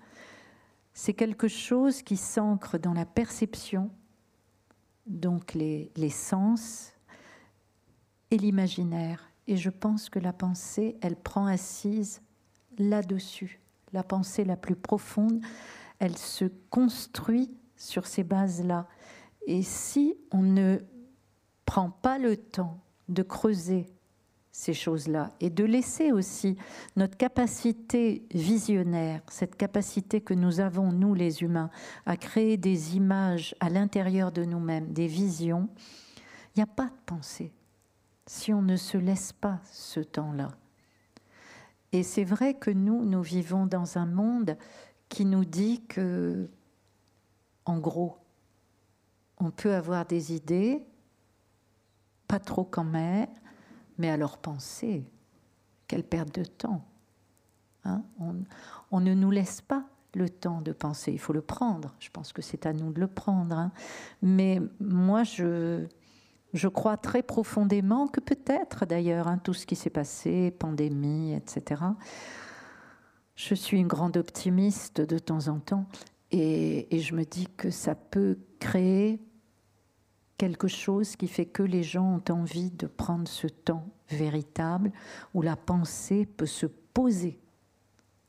c'est 0.94 1.12
quelque 1.12 1.49
chose 1.49 2.03
qui 2.03 2.16
s'ancre 2.16 2.78
dans 2.78 2.94
la 2.94 3.05
perception, 3.05 3.90
donc 5.07 5.55
les, 5.55 5.92
les 5.96 6.11
sens, 6.11 6.92
et 8.30 8.36
l'imaginaire. 8.36 9.30
Et 9.46 9.57
je 9.57 9.70
pense 9.70 10.11
que 10.11 10.18
la 10.18 10.32
pensée, 10.32 10.96
elle 11.01 11.16
prend 11.16 11.46
assise 11.46 12.20
là-dessus. 12.78 13.61
La 13.92 14.03
pensée 14.03 14.44
la 14.44 14.57
plus 14.57 14.76
profonde, 14.76 15.40
elle 15.99 16.16
se 16.16 16.46
construit 16.70 17.51
sur 17.76 18.07
ces 18.07 18.24
bases-là. 18.24 18.86
Et 19.46 19.62
si 19.62 20.14
on 20.30 20.42
ne 20.42 20.78
prend 21.64 21.90
pas 21.90 22.18
le 22.18 22.36
temps 22.36 22.80
de 23.09 23.22
creuser 23.22 23.86
ces 24.53 24.74
choses-là 24.74 25.30
et 25.40 25.51
de 25.51 25.64
laisser 25.64 26.11
aussi 26.11 26.57
notre 26.96 27.16
capacité 27.16 28.26
visionnaire, 28.34 29.22
cette 29.28 29.57
capacité 29.57 30.20
que 30.20 30.34
nous 30.34 30.61
avons, 30.61 30.90
nous 30.90 31.14
les 31.14 31.42
humains, 31.42 31.70
à 32.07 32.16
créer 32.16 32.57
des 32.57 32.96
images 32.96 33.55
à 33.61 33.70
l'intérieur 33.70 34.32
de 34.32 34.44
nous-mêmes, 34.44 34.92
des 34.92 35.07
visions, 35.07 35.68
il 36.57 36.59
n'y 36.59 36.62
a 36.62 36.66
pas 36.66 36.86
de 36.86 36.99
pensée 37.07 37.53
si 38.26 38.53
on 38.53 38.62
ne 38.62 38.76
se 38.76 38.99
laisse 38.99 39.32
pas 39.32 39.61
ce 39.72 40.01
temps-là. 40.01 40.51
Et 41.92 42.03
c'est 42.03 42.24
vrai 42.24 42.55
que 42.55 42.70
nous, 42.70 43.05
nous 43.05 43.22
vivons 43.22 43.64
dans 43.66 43.96
un 43.96 44.07
monde 44.07 44.57
qui 45.09 45.24
nous 45.24 45.44
dit 45.44 45.84
que, 45.86 46.48
en 47.64 47.78
gros, 47.78 48.18
on 49.38 49.50
peut 49.50 49.74
avoir 49.74 50.06
des 50.06 50.34
idées, 50.34 50.82
pas 52.26 52.38
trop 52.38 52.64
quand 52.64 52.84
même, 52.84 53.28
mais 53.96 54.11
à 54.11 54.16
leur 54.16 54.38
pensée. 54.38 55.04
Quelle 55.86 56.04
perte 56.04 56.34
de 56.34 56.44
temps. 56.44 56.84
Hein 57.84 58.02
on, 58.90 59.00
ne 59.00 59.14
nous 59.14 59.30
laisse 59.30 59.61
pas 59.61 59.84
le 60.14 60.28
temps 60.28 60.61
de 60.61 60.72
penser. 60.72 61.12
Il 61.12 61.18
faut 61.18 61.32
le 61.32 61.40
prendre. 61.40 61.94
Je 62.00 62.11
pense 62.11 62.32
que 62.32 62.42
c'est 62.42 62.66
à 62.66 62.72
nous 62.72 62.92
de 62.92 63.00
le 63.00 63.06
prendre. 63.06 63.56
Hein. 63.56 63.72
Mais 64.20 64.61
moi, 64.80 65.24
je, 65.24 65.86
je 66.52 66.68
crois 66.68 66.96
très 66.96 67.22
profondément 67.22 68.06
que 68.09 68.20
peut-être, 68.20 68.84
d'ailleurs, 68.84 69.28
hein, 69.28 69.38
tout 69.38 69.54
ce 69.54 69.66
qui 69.66 69.76
s'est 69.76 69.90
passé, 69.90 70.50
pandémie, 70.50 71.34
etc., 71.34 71.82
je 73.39 73.55
suis 73.55 73.78
une 73.78 73.86
grande 73.86 74.16
optimiste 74.16 75.01
de 75.01 75.16
temps 75.16 75.47
en 75.47 75.61
temps 75.61 75.86
et, 76.32 76.89
je 76.91 77.14
me 77.14 77.24
dis 77.24 77.47
que 77.57 77.70
ça 77.70 77.95
peut 77.95 78.36
créer 78.59 79.20
quelque 80.36 80.66
chose 80.66 81.14
qui 81.14 81.28
fait 81.28 81.47
que 81.47 81.62
les 81.62 81.84
gens 81.84 82.16
ont 82.16 82.32
envie 82.32 82.70
de 82.72 82.89
prendre 82.89 83.28
ce 83.28 83.47
temps 83.47 83.86
véritable 84.11 84.91
où 85.34 85.43
la 85.43 85.55
pensée 85.55 86.26
peut 86.26 86.47
se 86.47 86.66
poser. 86.66 87.39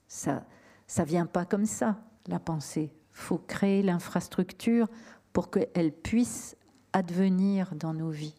Ça 0.07 0.45
ça 0.85 1.03
vient 1.03 1.25
pas 1.27 1.45
comme 1.45 1.65
ça, 1.65 1.97
la 2.27 2.39
pensée. 2.39 2.91
faut 3.11 3.37
créer 3.37 3.83
l'infrastructure 3.83 4.87
pour 5.33 5.51
qu'elle 5.51 5.91
puisse 5.91 6.55
advenir 6.93 7.75
dans 7.75 7.93
nos 7.93 8.09
vies. 8.09 8.35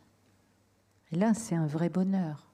Et 1.12 1.16
là, 1.16 1.34
c'est 1.34 1.54
un 1.54 1.66
vrai 1.66 1.88
bonheur. 1.88 2.49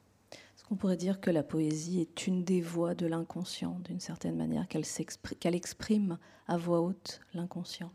Qu'on 0.66 0.76
pourrait 0.76 0.96
dire 0.96 1.20
que 1.20 1.30
la 1.30 1.42
poésie 1.42 2.00
est 2.00 2.26
une 2.26 2.44
des 2.44 2.60
voix 2.60 2.94
de 2.94 3.06
l'inconscient, 3.06 3.78
d'une 3.84 4.00
certaine 4.00 4.36
manière, 4.36 4.66
qu'elle 4.68 5.54
exprime 5.54 6.18
à 6.48 6.56
voix 6.56 6.80
haute 6.80 7.20
l'inconscient 7.34 7.92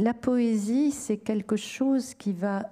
la 0.00 0.14
poésie, 0.14 0.90
c'est 0.90 1.18
quelque 1.18 1.56
chose 1.56 2.14
qui 2.14 2.32
va 2.32 2.70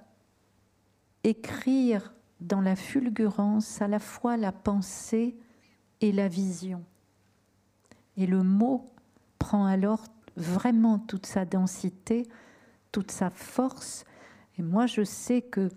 écrire 1.25 2.15
dans 2.41 2.61
la 2.61 2.77
fulgurance 2.77 3.83
à 3.83 3.89
la 3.89 3.99
fois 3.99 4.37
la 4.37 4.53
pensée 4.53 5.37
et 6.01 6.13
la 6.13 6.29
vision. 6.29 6.85
Et 8.17 8.27
le 8.27 8.43
mot 8.43 8.91
prend 9.39 9.67
alors 9.67 10.05
vraiment 10.37 10.99
toute 10.99 11.27
sa 11.27 11.45
densité, 11.45 12.27
toute 12.93 13.11
sa 13.11 13.31
force. 13.31 14.05
Et 14.57 14.63
moi, 14.63 14.87
je 14.87 15.03
sais 15.03 15.43
que 15.43 15.71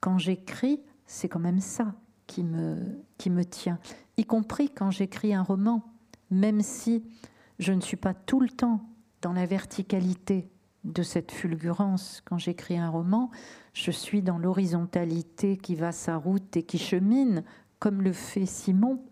quand 0.00 0.18
j'écris, 0.18 0.82
c'est 1.08 1.28
quand 1.28 1.40
même 1.40 1.60
ça 1.60 1.94
qui 2.28 2.44
me, 2.44 3.02
qui 3.16 3.30
me 3.30 3.44
tient, 3.44 3.80
y 4.16 4.24
compris 4.24 4.70
quand 4.70 4.92
j'écris 4.92 5.34
un 5.34 5.42
roman, 5.42 5.82
même 6.30 6.60
si 6.60 7.02
je 7.58 7.72
ne 7.72 7.80
suis 7.80 7.96
pas 7.96 8.14
tout 8.14 8.38
le 8.38 8.48
temps 8.48 8.84
dans 9.22 9.32
la 9.32 9.46
verticalité 9.46 10.48
de 10.84 11.02
cette 11.02 11.32
fulgurance. 11.32 12.22
Quand 12.24 12.38
j'écris 12.38 12.78
un 12.78 12.90
roman, 12.90 13.30
je 13.72 13.90
suis 13.90 14.22
dans 14.22 14.38
l'horizontalité 14.38 15.56
qui 15.56 15.74
va 15.74 15.90
sa 15.90 16.16
route 16.16 16.56
et 16.56 16.62
qui 16.62 16.78
chemine, 16.78 17.42
comme 17.78 18.02
le 18.02 18.12
fait 18.12 18.46
Simon. 18.46 19.02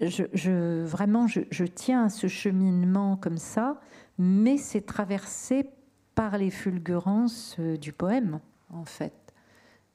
Je, 0.00 0.84
vraiment, 0.84 1.26
je, 1.26 1.64
tiens 1.64 2.04
à 2.04 2.08
ce 2.08 2.26
cheminement 2.26 3.16
comme 3.16 3.38
ça, 3.38 3.80
mais 4.18 4.58
c'est 4.58 4.82
traversé 4.82 5.70
par 6.14 6.36
les 6.36 6.50
fulgurances 6.50 7.56
euh, 7.60 7.76
du 7.76 7.92
poème, 7.92 8.40
en 8.70 8.84
fait. 8.84 9.17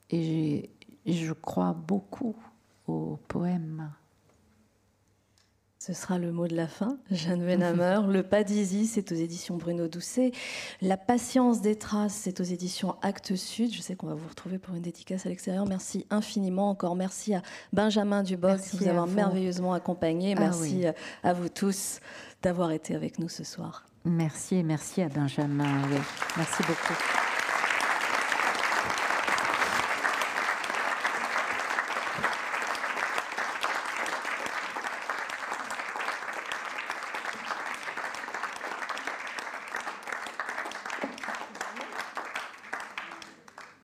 Et, 0.10 0.70
je 1.06 1.34
crois 1.34 1.74
beaucoup 1.74 2.36
au 2.88 3.20
poème. 3.28 3.91
Ce 5.80 5.91
sera 5.91 6.18
le 6.18 6.32
mot 6.32 6.47
de 6.47 6.56
la 6.56 6.68
fin. 6.68 6.97
Jeanne 7.12 7.43
Wenhammer. 7.43 7.99
le 8.08 8.24
pas 8.24 8.45
d'Isis, 8.45 8.93
c'est 8.93 9.12
aux 9.12 9.16
éditions 9.16 9.58
Bruno 9.58 9.89
Doucet. 9.89 10.32
La 10.82 10.95
patience 10.95 11.60
des 11.60 11.76
traces, 11.76 12.14
c'est 12.14 12.39
aux 12.39 12.45
éditions 12.45 12.95
Actes 13.01 13.36
Sud. 13.36 13.74
Je 13.74 13.82
sais 13.82 13.95
qu'on 13.95 14.08
va 14.08 14.14
vous 14.14 14.30
retrouver 14.30 14.60
pour 14.60 14.76
une 14.76 14.82
dédicace 14.82 15.26
à 15.26 15.30
l'extérieur. 15.30 15.66
Merci 15.66 16.06
infiniment. 16.10 16.70
Encore 16.70 16.95
merci 16.95 17.36
à 17.36 17.41
Benjamin 17.74 18.24
Duboc 18.24 18.60
de 18.60 18.78
vous 18.78 18.88
avoir 18.88 19.08
merveilleusement 19.08 19.74
accompagné. 19.74 20.36
Ah 20.38 20.39
merci 20.39 20.86
à 21.22 21.34
vous 21.34 21.49
tous 21.49 21.99
d'avoir 22.41 22.72
été 22.72 22.95
avec 22.95 23.20
nous 23.20 23.28
ce 23.28 23.43
soir. 23.43 23.84
Merci 24.06 24.56
et 24.56 24.64
merci 24.64 25.01
à 25.01 25.10
Benjamin. 25.10 25.82
Merci 26.38 26.64
beaucoup. 26.64 27.22